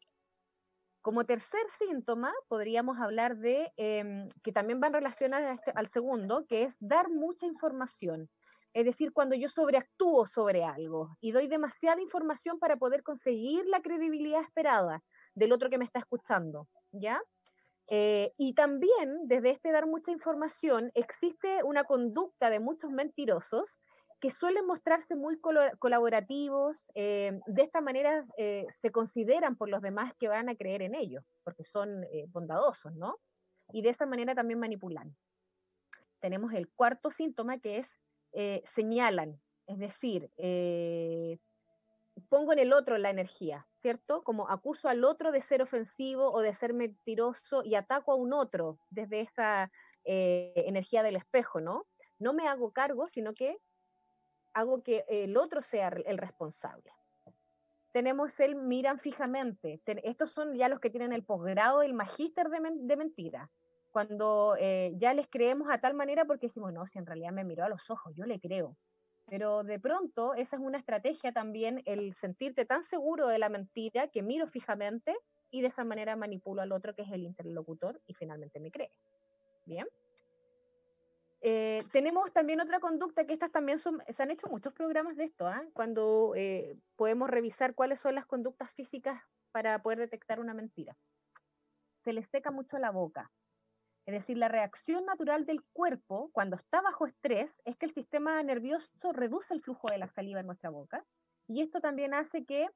Como 1.01 1.25
tercer 1.25 1.67
síntoma, 1.69 2.31
podríamos 2.47 2.99
hablar 2.99 3.35
de, 3.37 3.73
em, 3.77 4.27
que 4.43 4.51
también 4.51 4.79
van 4.79 4.93
relacionadas 4.93 5.57
este, 5.57 5.71
al 5.73 5.87
segundo, 5.87 6.45
que 6.45 6.65
es 6.65 6.77
dar 6.79 7.09
mucha 7.09 7.47
información. 7.47 8.29
Es 8.73 8.85
decir, 8.85 9.11
cuando 9.11 9.35
yo 9.35 9.49
sobreactúo 9.49 10.25
sobre 10.25 10.63
algo 10.63 11.17
y 11.19 11.31
doy 11.31 11.47
demasiada 11.47 12.01
información 12.01 12.57
para 12.57 12.77
poder 12.77 13.03
conseguir 13.03 13.65
la 13.65 13.81
credibilidad 13.81 14.41
esperada 14.41 15.03
del 15.35 15.51
otro 15.51 15.69
que 15.69 15.77
me 15.77 15.85
está 15.85 15.99
escuchando, 15.99 16.67
¿ya? 16.91 17.21
Eh, 17.89 18.33
y 18.37 18.53
también, 18.53 19.27
desde 19.27 19.51
este 19.51 19.71
dar 19.71 19.85
mucha 19.85 20.11
información, 20.11 20.91
existe 20.93 21.61
una 21.63 21.83
conducta 21.83 22.49
de 22.49 22.61
muchos 22.61 22.91
mentirosos 22.91 23.81
que 24.21 24.29
suelen 24.29 24.65
mostrarse 24.67 25.15
muy 25.15 25.39
colaborativos, 25.79 26.89
eh, 26.93 27.39
de 27.47 27.63
esta 27.63 27.81
manera 27.81 28.25
eh, 28.37 28.65
se 28.69 28.91
consideran 28.91 29.57
por 29.57 29.67
los 29.67 29.81
demás 29.81 30.13
que 30.19 30.27
van 30.27 30.47
a 30.47 30.55
creer 30.55 30.83
en 30.83 30.95
ellos, 30.95 31.25
porque 31.43 31.63
son 31.63 32.05
bondadosos, 32.27 32.93
¿no? 32.93 33.17
Y 33.73 33.81
de 33.81 33.89
esa 33.89 34.05
manera 34.05 34.35
también 34.35 34.59
manipulan. 34.59 35.17
Tenemos 36.19 36.53
el 36.53 36.69
cuarto 36.69 37.09
síntoma 37.09 37.57
que 37.57 37.77
es 37.77 37.97
señalan, 38.63 39.41
es 39.67 39.77
decir, 39.79 40.29
pongo 42.29 42.53
en 42.53 42.59
el 42.59 42.73
otro 42.73 42.97
la 42.97 43.09
energía, 43.09 43.67
¿cierto? 43.81 44.23
Como 44.23 44.49
acuso 44.49 44.89
al 44.89 45.03
otro 45.03 45.31
de 45.31 45.41
ser 45.41 45.61
ofensivo 45.61 46.31
o 46.31 46.41
de 46.41 46.53
ser 46.53 46.73
mentiroso 46.73 47.63
y 47.63 47.75
ataco 47.75 48.11
a 48.11 48.15
un 48.15 48.33
otro 48.33 48.79
desde 48.89 49.21
esa 49.21 49.71
eh, 50.03 50.53
energía 50.55 51.03
del 51.03 51.15
espejo, 51.15 51.61
¿no? 51.61 51.87
No 52.19 52.33
me 52.33 52.47
hago 52.47 52.71
cargo, 52.71 53.07
sino 53.07 53.33
que 53.33 53.57
hago 54.53 54.83
que 54.83 55.05
el 55.07 55.37
otro 55.37 55.61
sea 55.61 55.89
el 55.89 56.17
responsable. 56.17 56.91
Tenemos 57.91 58.39
el 58.39 58.55
miran 58.55 58.99
fijamente. 58.99 59.81
estos 59.85 60.31
son 60.31 60.53
ya 60.55 60.69
los 60.69 60.79
que 60.79 60.89
tienen 60.89 61.13
el 61.13 61.23
posgrado, 61.23 61.81
el 61.81 61.93
magíster 61.93 62.49
de, 62.49 62.95
mentira. 62.95 63.49
Cuando 63.91 64.55
eh, 64.57 64.93
ya 64.97 65.13
les 65.13 65.27
creemos 65.27 65.67
a 65.69 65.79
tal 65.79 65.93
manera 65.93 66.25
porque 66.25 66.47
decimos, 66.47 66.71
no, 66.71 66.87
si 66.87 66.97
en 66.97 67.05
realidad 67.05 67.31
me 67.31 67.43
miró 67.43 67.65
a 67.65 67.69
los 67.69 67.89
ojos, 67.89 68.13
yo 68.15 68.25
le 68.25 68.39
creo. 68.39 68.77
Pero 69.27 69.63
de 69.63 69.79
pronto 69.79 70.33
esa 70.33 70.55
es 70.55 70.61
una 70.61 70.77
estrategia 70.77 71.31
también, 71.31 71.81
el 71.85 72.13
sentirte 72.13 72.65
tan 72.65 72.83
seguro 72.83 73.27
de 73.27 73.39
la 73.39 73.49
mentira 73.49 74.07
que 74.07 74.23
miro 74.23 74.47
fijamente 74.47 75.15
y 75.51 75.61
de 75.61 75.67
esa 75.67 75.83
manera 75.83 76.15
manipulo 76.15 76.61
al 76.61 76.71
otro 76.71 76.95
que 76.95 77.03
es 77.03 77.11
el 77.11 77.23
interlocutor 77.23 78.01
y 78.07 78.13
finalmente 78.13 78.59
me 78.59 78.71
cree. 78.71 78.91
Bien. 79.65 79.87
Eh, 81.43 81.83
tenemos 81.91 82.31
también 82.31 82.61
otra 82.61 82.79
conducta 82.79 83.25
que 83.25 83.33
estas 83.33 83.51
también 83.51 83.79
son, 83.79 84.01
se 84.07 84.23
han 84.23 84.31
hecho 84.31 84.47
muchos 84.47 84.73
programas 84.73 85.17
de 85.17 85.23
esto, 85.25 85.47
¿ah? 85.47 85.63
cuando 85.73 86.33
eh, 86.35 86.77
podemos 86.95 87.29
revisar 87.29 87.73
cuáles 87.73 87.99
son 87.99 88.15
las 88.15 88.25
conductas 88.25 88.71
físicas 88.71 89.21
para 89.51 89.81
poder 89.81 89.99
detectar 89.99 90.39
una 90.39 90.53
mentira. 90.53 90.95
Se 92.03 92.13
les 92.13 92.29
seca 92.29 92.51
mucho 92.51 92.77
la 92.77 92.91
boca, 92.91 93.31
es 94.11 94.23
decir, 94.23 94.37
la 94.37 94.49
reacción 94.49 95.05
natural 95.05 95.45
del 95.45 95.63
cuerpo 95.71 96.29
cuando 96.33 96.57
está 96.57 96.81
bajo 96.81 97.07
estrés 97.07 97.61
es 97.63 97.77
que 97.77 97.85
el 97.85 97.93
sistema 97.93 98.43
nervioso 98.43 99.13
reduce 99.13 99.53
el 99.53 99.61
flujo 99.61 99.87
de 99.89 99.97
la 99.97 100.09
saliva 100.09 100.41
en 100.41 100.47
nuestra 100.47 100.69
boca 100.69 101.05
y 101.47 101.61
esto 101.61 101.79
también 101.79 102.13
hace 102.13 102.45
que 102.45 102.69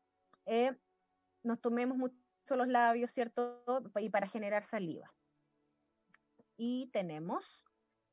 eh, 0.45 0.73
nos 1.43 1.59
tomemos 1.59 1.97
mucho 1.97 2.15
los 2.51 2.67
labios, 2.67 3.11
¿cierto? 3.11 3.63
Y 3.99 4.09
para 4.09 4.27
generar 4.27 4.63
saliva. 4.63 5.13
Y 6.57 6.89
tenemos, 6.93 7.65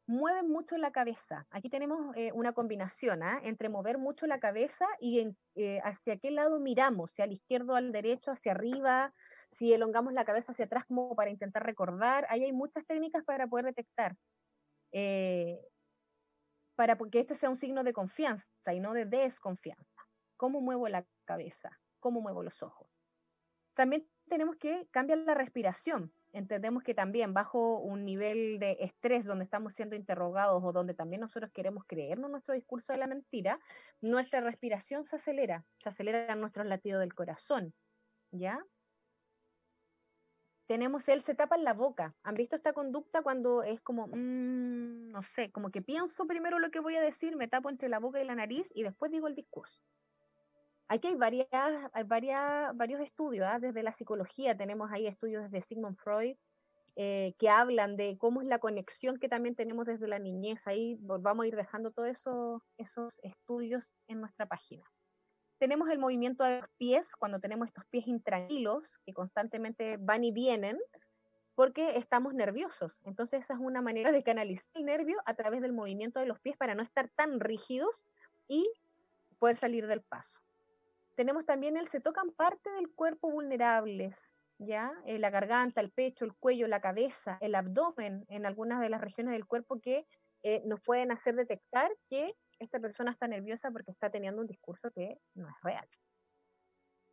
mueven 0.07 0.49
mucho 0.49 0.77
la 0.77 0.91
cabeza. 0.91 1.47
Aquí 1.51 1.71
tenemos 1.71 2.17
eh, 2.17 2.33
una 2.35 2.53
combinación 2.53 3.23
¿ah? 3.23 3.41
entre 3.45 3.69
mover 3.69 3.99
mucho 3.99 4.27
la 4.27 4.41
cabeza 4.41 4.87
y 5.01 5.33
eh, 5.55 5.81
hacia 5.85 6.19
qué 6.19 6.33
lado 6.33 6.59
miramos, 6.59 7.13
si 7.13 7.23
al 7.23 7.33
izquierdo, 7.33 7.77
al 7.77 7.93
derecho, 7.93 8.33
hacia 8.33 8.53
arriba, 8.53 9.15
si 9.53 9.73
elongamos 9.73 10.13
la 10.15 10.25
cabeza 10.25 10.53
hacia 10.53 10.65
atrás 10.65 10.87
como 10.87 11.15
para 11.15 11.31
intentar 11.31 11.65
recordar, 11.65 12.27
ahí 12.31 12.43
hay 12.43 12.53
muchas 12.53 12.87
técnicas 12.87 13.23
para 13.25 13.47
poder 13.47 13.67
detectar, 13.67 14.17
eh, 14.93 15.61
para 16.75 16.97
que 16.97 17.21
este 17.21 17.35
sea 17.35 17.51
un 17.51 17.59
signo 17.59 17.85
de 17.85 17.93
confianza 17.93 18.47
y 18.73 18.81
no 18.81 18.95
de 18.95 19.05
desconfianza. 19.05 20.03
¿Cómo 20.37 20.61
muevo 20.61 20.89
la 20.89 21.07
cabeza? 21.25 21.71
¿Cómo 22.01 22.21
muevo 22.23 22.43
los 22.43 22.63
ojos? 22.63 22.89
También 23.75 24.09
tenemos 24.29 24.57
que 24.57 24.89
cambiar 24.91 25.19
la 25.19 25.35
respiración. 25.35 26.13
Entendemos 26.33 26.83
que 26.83 26.95
también 26.95 27.35
bajo 27.35 27.79
un 27.79 28.07
nivel 28.07 28.59
de 28.59 28.79
estrés 28.81 29.27
donde 29.27 29.45
estamos 29.45 29.75
siendo 29.75 29.97
interrogados 29.97 30.63
o 30.65 30.73
donde 30.73 30.95
también 30.95 31.21
nosotros 31.21 31.51
queremos 31.53 31.85
creernos 31.87 32.31
nuestro 32.31 32.55
discurso 32.55 32.93
de 32.93 32.99
la 32.99 33.07
mentira, 33.07 33.61
nuestra 34.01 34.41
respiración 34.41 35.05
se 35.05 35.17
acelera, 35.17 35.67
se 35.77 35.91
acelera 35.91 36.35
nuestros 36.37 36.67
latidos 36.67 37.01
del 37.01 37.15
corazón, 37.15 37.75
¿ya? 38.31 38.65
Tenemos 40.73 41.07
él 41.11 41.21
se 41.21 41.35
tapa 41.35 41.57
en 41.57 41.65
la 41.65 41.75
boca. 41.75 42.15
¿Han 42.23 42.33
visto 42.35 42.57
esta 42.57 42.73
conducta 42.73 43.21
cuando 43.21 43.63
es 43.63 43.83
como, 43.83 44.07
mm, 44.07 45.11
no 45.11 45.23
sé, 45.23 45.53
como 45.53 45.71
que 45.71 45.83
pienso 45.83 46.27
primero 46.27 46.59
lo 46.59 46.71
que 46.71 46.81
voy 46.81 46.97
a 46.97 47.03
decir, 47.03 47.37
me 47.37 47.47
tapo 47.47 47.69
entre 47.69 47.91
la 47.91 47.99
boca 47.99 48.23
y 48.23 48.25
la 48.25 48.35
nariz 48.35 48.73
y 48.75 48.83
después 48.83 49.13
digo 49.13 49.29
el 49.29 49.35
discurso? 49.35 49.83
Aquí 50.89 51.09
hay 51.09 51.17
varias, 51.17 51.47
hay 51.93 52.05
varias, 52.05 52.75
varios 52.75 53.03
estudios, 53.03 53.47
¿ah? 53.47 53.59
desde 53.59 53.83
la 53.83 53.93
psicología 53.93 54.57
tenemos 54.57 54.91
ahí 54.91 55.07
estudios 55.07 55.43
desde 55.43 55.61
Sigmund 55.61 55.99
Freud 55.99 56.37
eh, 56.97 57.35
que 57.39 57.51
hablan 57.51 57.99
de 57.99 58.17
cómo 58.17 58.41
es 58.41 58.49
la 58.49 58.59
conexión 58.59 59.19
que 59.19 59.29
también 59.29 59.55
tenemos 59.55 59.85
desde 59.85 60.09
la 60.09 60.21
niñez. 60.21 60.67
Ahí 60.67 60.97
vamos 61.03 61.45
a 61.45 61.49
ir 61.49 61.57
dejando 61.57 61.91
todos 61.91 62.09
eso, 62.09 62.63
esos 62.79 63.21
estudios 63.23 63.93
en 64.09 64.23
nuestra 64.23 64.47
página 64.47 64.91
tenemos 65.63 65.89
el 65.91 66.01
movimiento 66.01 66.43
de 66.43 66.59
los 66.59 66.69
pies, 66.77 67.15
cuando 67.15 67.39
tenemos 67.39 67.69
estos 67.69 67.85
pies 67.85 68.09
intranquilos 68.09 68.99
que 69.07 69.13
constantemente 69.13 69.97
van 69.97 70.25
y 70.25 70.33
vienen, 70.33 70.77
porque 71.55 71.99
estamos 71.99 72.35
nerviosos. 72.35 72.99
Entonces 73.05 73.45
esa 73.45 73.55
es 73.55 73.61
una 73.61 73.81
manera 73.81 74.11
de 74.11 74.25
canalizar 74.25 74.67
el 74.75 74.87
nervio 74.87 75.19
a 75.25 75.35
través 75.35 75.63
del 75.63 75.73
movimiento 75.73 76.19
de 76.19 76.27
los 76.27 76.41
pies 76.41 76.57
para 76.57 76.75
no 76.75 76.83
estar 76.83 77.11
tan 77.11 77.39
rígidos 77.39 78.05
y 78.49 78.69
poder 79.39 79.55
salir 79.55 79.87
del 79.87 80.03
paso. 80.03 80.41
Tenemos 81.15 81.47
también 81.47 81.77
el 81.77 81.87
se 81.87 82.01
tocan 82.01 82.33
parte 82.33 82.69
del 82.73 82.91
cuerpo 82.91 83.31
vulnerables, 83.31 84.33
¿ya? 84.59 84.93
Eh, 85.07 85.21
la 85.21 85.31
garganta, 85.31 85.81
el 85.81 85.93
pecho, 85.93 86.25
el 86.25 86.35
cuello, 86.35 86.67
la 86.67 86.81
cabeza, 86.81 87.39
el 87.41 87.55
abdomen 87.55 88.25
en 88.29 88.47
algunas 88.47 88.81
de 88.81 88.89
las 88.89 89.01
regiones 89.01 89.31
del 89.31 89.47
cuerpo 89.47 89.79
que 89.79 90.09
eh, 90.43 90.61
nos 90.67 90.81
pueden 90.81 91.13
hacer 91.13 91.37
detectar 91.37 91.89
que 92.11 92.35
esta 92.63 92.81
persona 92.81 93.11
está 93.11 93.27
nerviosa 93.29 93.71
porque 93.71 93.91
está 93.91 94.11
teniendo 94.11 94.41
un 94.41 94.47
discurso 94.47 94.91
que 94.91 95.19
no 95.35 95.49
es 95.49 95.55
real. 95.63 95.89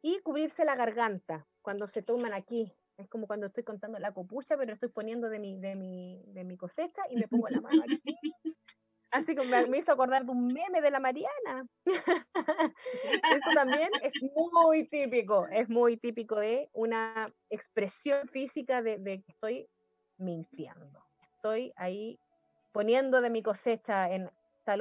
Y 0.01 0.19
cubrirse 0.21 0.65
la 0.65 0.75
garganta 0.75 1.45
cuando 1.61 1.87
se 1.87 2.01
toman 2.01 2.33
aquí. 2.33 2.73
Es 2.97 3.07
como 3.09 3.27
cuando 3.27 3.47
estoy 3.47 3.63
contando 3.63 3.97
la 3.99 4.13
copucha, 4.13 4.57
pero 4.57 4.73
estoy 4.73 4.89
poniendo 4.89 5.29
de 5.29 5.39
mi, 5.39 5.57
de 5.57 5.75
mi, 5.75 6.23
de 6.27 6.43
mi 6.43 6.57
cosecha 6.57 7.01
y 7.09 7.15
me 7.15 7.27
pongo 7.27 7.49
la 7.49 7.61
mano 7.61 7.83
aquí. 7.83 8.01
Así 9.11 9.35
como 9.35 9.49
me, 9.67 9.77
hizo 9.77 9.91
acordar 9.91 10.23
de 10.23 10.31
un 10.31 10.47
meme 10.47 10.81
de 10.81 10.91
la 10.91 10.99
Mariana. 10.99 11.67
Eso 13.31 13.49
también 13.55 13.89
es 14.03 14.13
muy 14.35 14.87
típico, 14.87 15.47
es 15.47 15.67
muy 15.67 15.97
típico 15.97 16.39
de 16.39 16.69
una 16.73 17.33
expresión 17.49 18.27
física 18.27 18.83
de, 18.83 18.99
de 18.99 19.23
que 19.23 19.31
estoy 19.31 19.67
mintiendo. 20.17 21.03
Estoy 21.35 21.73
ahí 21.75 22.19
poniendo 22.71 23.21
de 23.21 23.29
mi 23.29 23.41
cosecha 23.41 24.11
en 24.11 24.29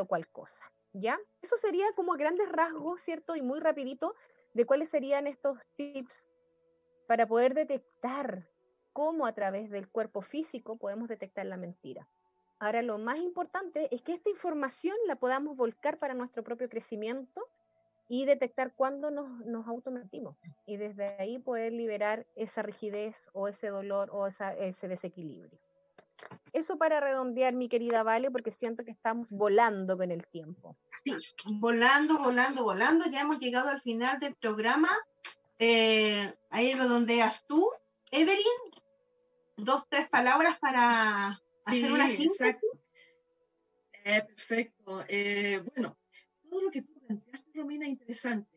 o 0.01 0.07
cual 0.07 0.29
cosa, 0.29 0.65
¿ya? 0.93 1.19
Eso 1.43 1.57
sería 1.57 1.87
como 1.95 2.13
grandes 2.13 2.51
rasgos, 2.51 3.01
¿cierto? 3.01 3.37
Y 3.37 3.43
muy 3.43 3.61
rapidito 3.61 4.15
de 4.55 4.67
cuáles 4.67 4.89
serían 4.89 5.27
estos 5.27 5.59
tips 5.77 6.31
para 7.07 7.27
poder 7.27 7.55
detectar 7.55 8.49
cómo 8.93 9.27
a 9.27 9.33
través 9.33 9.71
del 9.71 9.89
cuerpo 9.89 10.21
físico 10.21 10.77
podemos 10.77 11.09
detectar 11.09 11.47
la 11.47 11.57
mentira. 11.57 12.09
Ahora, 12.59 12.83
lo 12.83 12.99
más 12.99 13.19
importante 13.19 13.89
es 13.95 14.03
que 14.03 14.13
esta 14.13 14.31
información 14.31 14.97
la 15.07 15.17
podamos 15.17 15.57
volcar 15.57 15.99
para 15.99 16.15
nuestro 16.15 16.43
propio 16.43 16.69
crecimiento 16.69 17.47
y 18.09 18.25
detectar 18.25 18.75
cuándo 18.75 19.11
nos, 19.11 19.31
nos 19.47 19.67
automentimos 19.69 20.37
y 20.67 20.77
desde 20.77 21.05
ahí 21.21 21.39
poder 21.39 21.73
liberar 21.73 22.27
esa 22.35 22.63
rigidez 22.63 23.29
o 23.33 23.49
ese 23.49 23.69
dolor 23.69 24.11
o 24.13 24.27
ese 24.27 24.89
desequilibrio. 24.89 25.59
Eso 26.53 26.79
para 26.79 27.01
redondear, 27.01 27.55
mi 27.55 27.69
querida 27.69 28.03
Vale, 28.03 28.31
porque 28.31 28.51
siento 28.51 28.85
que 28.85 28.91
estamos 28.91 29.31
volando 29.31 29.97
con 29.97 30.11
el 30.11 30.27
tiempo. 30.27 30.77
Sí, 31.05 31.13
volando, 31.45 32.19
volando, 32.19 32.65
volando. 32.65 33.07
Ya 33.07 33.21
hemos 33.21 33.39
llegado 33.39 33.69
al 33.69 33.81
final 33.81 34.19
del 34.19 34.35
programa. 34.35 34.89
Eh, 35.59 36.35
ahí 36.51 36.75
redondeas 36.75 37.47
tú, 37.47 37.71
Evelyn. 38.11 38.43
Dos, 39.57 39.89
tres 39.89 40.09
palabras 40.09 40.59
para 40.59 41.41
hacer 41.65 41.93
una 41.93 42.09
síntesis. 42.09 42.57
Eh, 44.05 44.23
perfecto. 44.23 45.05
Eh, 45.09 45.61
bueno, 45.75 45.99
todo 46.49 46.63
lo 46.63 46.71
que 46.71 46.83
tú 46.83 46.95
planteaste, 47.01 47.51
Romina, 47.55 47.85
es 47.87 47.93
interesante, 47.93 48.57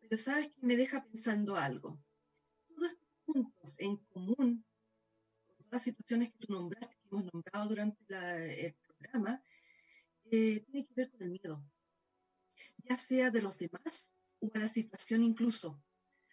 pero 0.00 0.16
sabes 0.16 0.48
que 0.48 0.66
me 0.66 0.76
deja 0.76 1.02
pensando 1.02 1.56
algo. 1.56 1.98
Todos 2.68 2.92
estos 2.92 3.08
puntos 3.24 3.80
en 3.80 3.96
común, 3.96 4.64
las 5.72 5.82
situaciones 5.82 6.30
que 6.30 6.46
tú 6.46 6.52
nombraste, 6.52 6.94
que 6.94 7.08
hemos 7.10 7.32
nombrado 7.32 7.68
durante 7.68 8.66
el 8.66 8.74
programa, 8.74 9.42
eh, 10.26 10.60
tienen 10.60 10.86
que 10.86 10.94
ver 10.94 11.10
con 11.10 11.22
el 11.22 11.30
miedo, 11.30 11.64
ya 12.84 12.96
sea 12.96 13.30
de 13.30 13.42
los 13.42 13.56
demás 13.56 14.12
o 14.40 14.50
a 14.54 14.58
la 14.58 14.68
situación 14.68 15.22
incluso, 15.22 15.82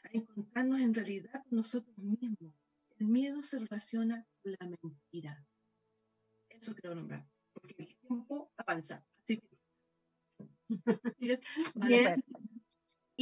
a 0.03 0.09
encontrarnos 0.11 0.81
en 0.81 0.93
realidad 0.93 1.43
nosotros 1.49 1.97
mismos. 1.97 2.53
El 2.97 3.07
miedo 3.07 3.41
se 3.41 3.59
relaciona 3.59 4.27
con 4.43 4.51
la 4.59 4.67
mentira. 4.81 5.47
Eso 6.49 6.75
quiero 6.75 6.95
nombrar, 6.95 7.25
porque 7.53 7.75
el 7.77 7.95
tiempo 7.95 8.51
avanza. 8.57 9.05
Así 9.19 9.37
que 9.37 9.59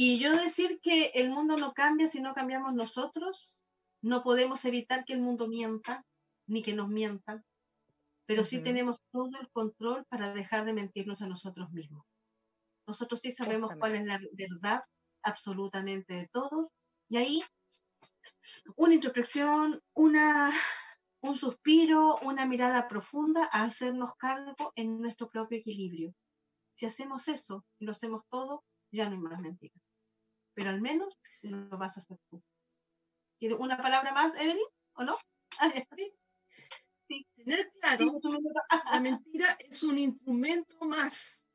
Y 0.00 0.20
yo 0.20 0.32
decir 0.32 0.80
que 0.80 1.06
el 1.14 1.30
mundo 1.30 1.56
no 1.56 1.74
cambia 1.74 2.06
si 2.06 2.20
no 2.20 2.32
cambiamos 2.32 2.72
nosotros. 2.72 3.64
No 4.02 4.22
podemos 4.22 4.64
evitar 4.64 5.04
que 5.04 5.14
el 5.14 5.20
mundo 5.20 5.48
mienta, 5.48 6.04
ni 6.46 6.62
que 6.62 6.74
nos 6.74 6.88
mientan, 6.88 7.44
pero 8.26 8.44
sí 8.44 8.62
tenemos 8.62 9.00
todo 9.10 9.30
el 9.40 9.48
control 9.50 10.04
para 10.10 10.34
dejar 10.34 10.64
de 10.64 10.74
mentirnos 10.74 11.22
a 11.22 11.28
nosotros 11.28 11.70
mismos. 11.70 12.04
Nosotros 12.86 13.20
sí 13.20 13.32
sabemos 13.32 13.72
cuál 13.78 13.94
es 13.94 14.04
la 14.04 14.20
verdad 14.32 14.82
absolutamente 15.22 16.14
de 16.14 16.28
todos. 16.28 16.68
Y 17.08 17.16
ahí 17.16 17.42
una 18.76 18.94
introspección, 18.94 19.80
una, 19.94 20.50
un 21.22 21.34
suspiro, 21.34 22.18
una 22.22 22.46
mirada 22.46 22.88
profunda 22.88 23.48
a 23.52 23.64
hacernos 23.64 24.14
cargo 24.16 24.72
en 24.74 25.00
nuestro 25.00 25.28
propio 25.28 25.58
equilibrio. 25.58 26.14
Si 26.74 26.86
hacemos 26.86 27.28
eso 27.28 27.64
y 27.78 27.86
lo 27.86 27.92
hacemos 27.92 28.24
todo, 28.28 28.64
ya 28.92 29.06
no 29.08 29.12
hay 29.12 29.18
más 29.18 29.40
mentiras. 29.40 29.82
Pero 30.54 30.70
al 30.70 30.80
menos 30.80 31.18
lo 31.42 31.78
vas 31.78 31.96
a 31.96 32.00
hacer 32.00 32.18
tú. 32.30 32.42
¿Quieres 33.38 33.58
una 33.60 33.76
palabra 33.76 34.12
más, 34.12 34.34
Evelyn? 34.34 34.66
¿O 34.94 35.04
no? 35.04 35.16
Sí. 37.10 37.26
Tener 37.36 37.72
claro, 37.80 38.20
la 38.92 39.00
mentira 39.00 39.56
es 39.66 39.82
un 39.82 39.96
instrumento 39.96 40.84
más, 40.84 41.46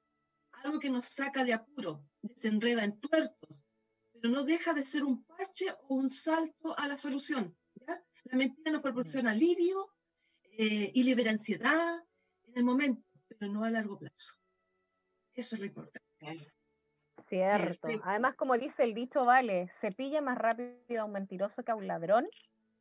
algo 0.63 0.79
que 0.79 0.89
nos 0.89 1.05
saca 1.05 1.43
de 1.43 1.53
apuro, 1.53 2.03
desenreda 2.23 2.83
en 2.83 2.99
tuertos, 2.99 3.63
pero 4.11 4.29
no 4.29 4.45
deja 4.45 4.73
de 4.73 4.83
ser 4.83 5.03
un 5.03 5.23
parche 5.23 5.67
o 5.71 5.93
un 5.93 6.09
salto 6.09 6.75
a 6.75 6.87
la 6.87 6.97
solución. 6.97 7.55
La 7.85 8.35
mentira 8.35 8.71
nos 8.71 8.81
proporciona 8.81 9.29
alivio 9.29 9.93
eh, 10.57 10.91
y 10.91 11.03
libera 11.03 11.29
ansiedad 11.29 12.03
en 12.47 12.57
el 12.57 12.63
momento, 12.63 13.07
pero 13.27 13.51
no 13.51 13.63
a 13.63 13.69
largo 13.69 13.99
plazo. 13.99 14.33
Eso 15.35 15.55
es 15.55 15.59
lo 15.59 15.67
importante. 15.67 16.01
Cierto. 17.27 17.87
Además, 18.03 18.35
como 18.35 18.57
dice 18.57 18.83
el 18.83 18.93
dicho, 18.93 19.25
vale, 19.25 19.71
se 19.81 19.91
pilla 19.91 20.21
más 20.21 20.37
rápido 20.37 21.01
a 21.01 21.05
un 21.05 21.13
mentiroso 21.13 21.63
que 21.63 21.71
a 21.71 21.75
un 21.75 21.87
ladrón. 21.87 22.27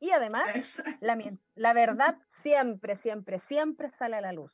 Y 0.01 0.10
además, 0.10 0.82
la, 1.01 1.16
la, 1.55 1.73
verdad 1.73 2.19
siempre, 2.27 2.97
siempre, 2.97 3.39
siempre 3.39 3.89
sale 3.89 4.16
a 4.16 4.20
la 4.20 4.32
luz. 4.32 4.52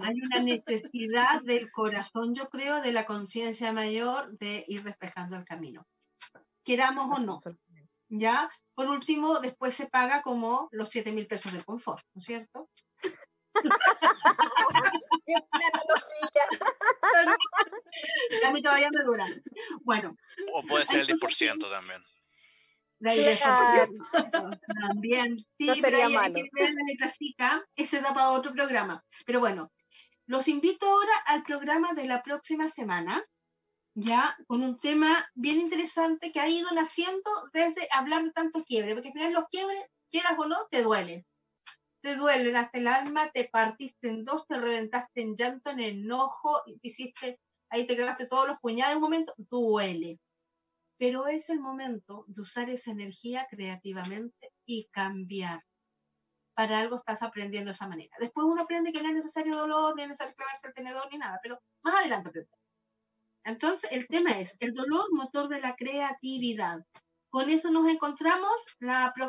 Hay 0.00 0.20
una 0.20 0.42
necesidad 0.42 1.42
del 1.42 1.70
corazón, 1.70 2.34
yo 2.34 2.50
creo, 2.50 2.82
de 2.82 2.92
la 2.92 3.06
conciencia 3.06 3.72
mayor 3.72 4.36
de 4.38 4.64
ir 4.68 4.82
despejando 4.82 5.36
el 5.36 5.44
camino. 5.44 5.86
Queramos 6.62 7.18
o 7.18 7.20
no. 7.20 7.38
Ya, 8.10 8.50
por 8.74 8.88
último, 8.88 9.40
después 9.40 9.74
se 9.74 9.86
paga 9.86 10.22
como 10.22 10.68
los 10.70 10.88
7 10.90 11.12
mil 11.12 11.26
pesos 11.26 11.52
de 11.52 11.64
confort, 11.64 12.04
¿no 12.14 12.20
es 12.20 12.24
cierto? 12.24 12.68
A 18.44 18.52
mí 18.52 18.62
todavía 18.62 18.88
me 18.90 19.04
dura. 19.04 19.24
Bueno. 19.82 20.16
O 20.54 20.62
puede 20.62 20.86
ser 20.86 21.00
el 21.00 21.08
10% 21.08 21.70
también. 21.70 22.00
también. 24.88 25.46
Sí, 25.56 25.66
no 25.66 25.74
sería 25.76 26.08
malo. 26.08 26.38
la 27.38 27.64
ese 27.76 28.00
da 28.00 28.12
para 28.12 28.30
otro 28.30 28.52
programa. 28.52 29.04
Pero 29.24 29.40
bueno, 29.40 29.72
los 30.26 30.48
invito 30.48 30.86
ahora 30.86 31.12
al 31.26 31.42
programa 31.42 31.92
de 31.92 32.06
la 32.06 32.22
próxima 32.22 32.68
semana, 32.68 33.24
ya 33.94 34.36
con 34.46 34.62
un 34.62 34.78
tema 34.78 35.28
bien 35.34 35.60
interesante 35.60 36.32
que 36.32 36.40
ha 36.40 36.48
ido 36.48 36.70
naciendo 36.72 37.30
desde 37.52 37.88
hablar 37.92 38.24
de 38.24 38.32
tanto 38.32 38.64
quiebre, 38.64 38.94
porque 38.94 39.08
al 39.08 39.14
final 39.14 39.32
los 39.32 39.48
quiebres, 39.50 39.86
quieras 40.10 40.34
o 40.38 40.46
no, 40.46 40.56
te 40.70 40.82
duelen 40.82 41.24
te 42.00 42.14
duelen 42.16 42.56
hasta 42.56 42.78
el 42.78 42.86
alma, 42.86 43.30
te 43.30 43.48
partiste 43.48 44.08
en 44.08 44.24
dos, 44.24 44.46
te 44.46 44.58
reventaste 44.58 45.20
en 45.20 45.34
llanto, 45.34 45.70
en 45.70 45.80
enojo, 45.80 46.62
hiciste, 46.82 47.40
ahí 47.70 47.86
te 47.86 47.96
quedaste 47.96 48.26
todos 48.26 48.46
los 48.48 48.58
puñales, 48.58 48.96
un 48.96 49.02
momento, 49.02 49.34
duele. 49.36 50.20
Pero 50.98 51.26
es 51.26 51.48
el 51.50 51.60
momento 51.60 52.24
de 52.28 52.42
usar 52.42 52.70
esa 52.70 52.90
energía 52.90 53.46
creativamente 53.50 54.50
y 54.66 54.88
cambiar. 54.90 55.62
Para 56.54 56.80
algo 56.80 56.96
estás 56.96 57.22
aprendiendo 57.22 57.68
de 57.68 57.74
esa 57.74 57.86
manera. 57.86 58.16
Después 58.18 58.44
uno 58.44 58.62
aprende 58.62 58.90
que 58.90 59.00
no 59.02 59.08
es 59.08 59.14
necesario 59.14 59.56
dolor, 59.56 59.94
ni 59.94 60.02
es 60.02 60.08
necesario 60.08 60.34
clavarse 60.34 60.66
el 60.66 60.74
tenedor, 60.74 61.08
ni 61.10 61.18
nada, 61.18 61.38
pero 61.42 61.60
más 61.82 62.00
adelante 62.00 62.30
aprende. 62.30 62.50
Entonces, 63.44 63.90
el 63.92 64.08
tema 64.08 64.38
es 64.40 64.56
el 64.58 64.74
dolor 64.74 65.06
motor 65.12 65.48
de 65.48 65.60
la 65.60 65.76
creatividad. 65.76 66.84
Con 67.30 67.48
eso 67.50 67.70
nos 67.70 67.86
encontramos 67.86 68.50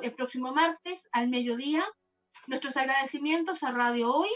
el 0.01 0.15
próximo 0.15 0.53
martes 0.53 1.07
al 1.11 1.29
mediodía 1.29 1.85
Nuestros 2.47 2.77
agradecimientos 2.77 3.63
a 3.63 3.71
Radio 3.71 4.13
Hoy. 4.13 4.29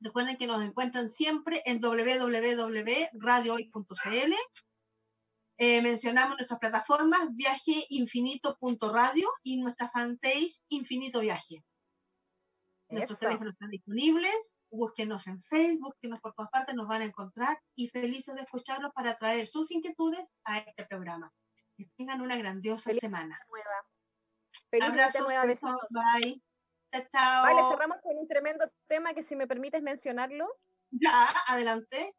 Recuerden 0.00 0.36
que 0.36 0.46
nos 0.46 0.62
encuentran 0.62 1.08
siempre 1.08 1.62
en 1.66 1.80
www.radiohoy.cl. 1.80 4.34
Eh, 5.58 5.82
mencionamos 5.82 6.36
nuestras 6.38 6.58
plataformas 6.58 7.28
viajeinfinito.radio 7.32 9.28
y 9.42 9.60
nuestra 9.60 9.90
fanpage 9.90 10.62
Infinito 10.70 11.20
Viaje. 11.20 11.62
Nuestros 12.88 13.18
teléfonos 13.18 13.52
están 13.52 13.68
disponibles. 13.70 14.56
Búsquenos 14.70 15.26
en 15.26 15.38
Facebook, 15.40 15.92
búsquenos 15.94 16.20
por 16.20 16.32
todas 16.34 16.50
partes, 16.50 16.74
nos 16.74 16.88
van 16.88 17.02
a 17.02 17.04
encontrar 17.04 17.60
y 17.74 17.88
felices 17.88 18.34
de 18.36 18.42
escucharlos 18.42 18.92
para 18.94 19.16
traer 19.16 19.46
sus 19.46 19.70
inquietudes 19.70 20.32
a 20.44 20.58
este 20.58 20.86
programa. 20.86 21.30
Que 21.76 21.86
tengan 21.96 22.20
una 22.20 22.36
grandiosa 22.36 22.92
semana. 22.94 23.38
Nueva. 23.48 23.86
Feliz 24.70 24.88
Abrazo, 24.88 25.24
nueva. 25.24 25.44
Bye. 25.90 26.42
Vale, 26.92 27.62
cerramos 27.68 27.98
con 28.02 28.16
un 28.16 28.26
tremendo 28.26 28.70
tema 28.86 29.14
que 29.14 29.22
si 29.22 29.36
me 29.36 29.46
permites 29.46 29.82
mencionarlo. 29.82 30.48
Ya, 30.90 31.28
adelante. 31.46 32.14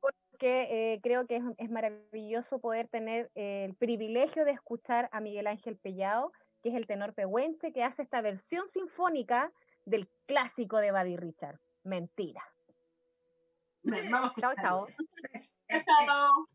Porque 0.00 0.92
eh, 0.94 1.00
creo 1.02 1.26
que 1.26 1.42
es, 1.58 1.70
maravilloso 1.70 2.58
poder 2.60 2.88
tener 2.88 3.30
el 3.34 3.74
privilegio 3.74 4.44
de 4.44 4.52
escuchar 4.52 5.08
a 5.12 5.20
Miguel 5.20 5.46
Ángel 5.46 5.76
Pellao, 5.76 6.32
que 6.62 6.70
es 6.70 6.74
el 6.74 6.86
tenor 6.86 7.14
pehuenche, 7.14 7.72
que 7.72 7.84
hace 7.84 8.02
esta 8.02 8.20
versión 8.20 8.68
sinfónica 8.68 9.52
del 9.84 10.08
clásico 10.26 10.78
de 10.78 10.92
Buddy 10.92 11.16
Richard. 11.16 11.60
Mentira. 11.84 12.42
Vamos 13.82 14.32
chao, 14.40 14.52
chao. 14.60 14.86
chao. 16.06 16.48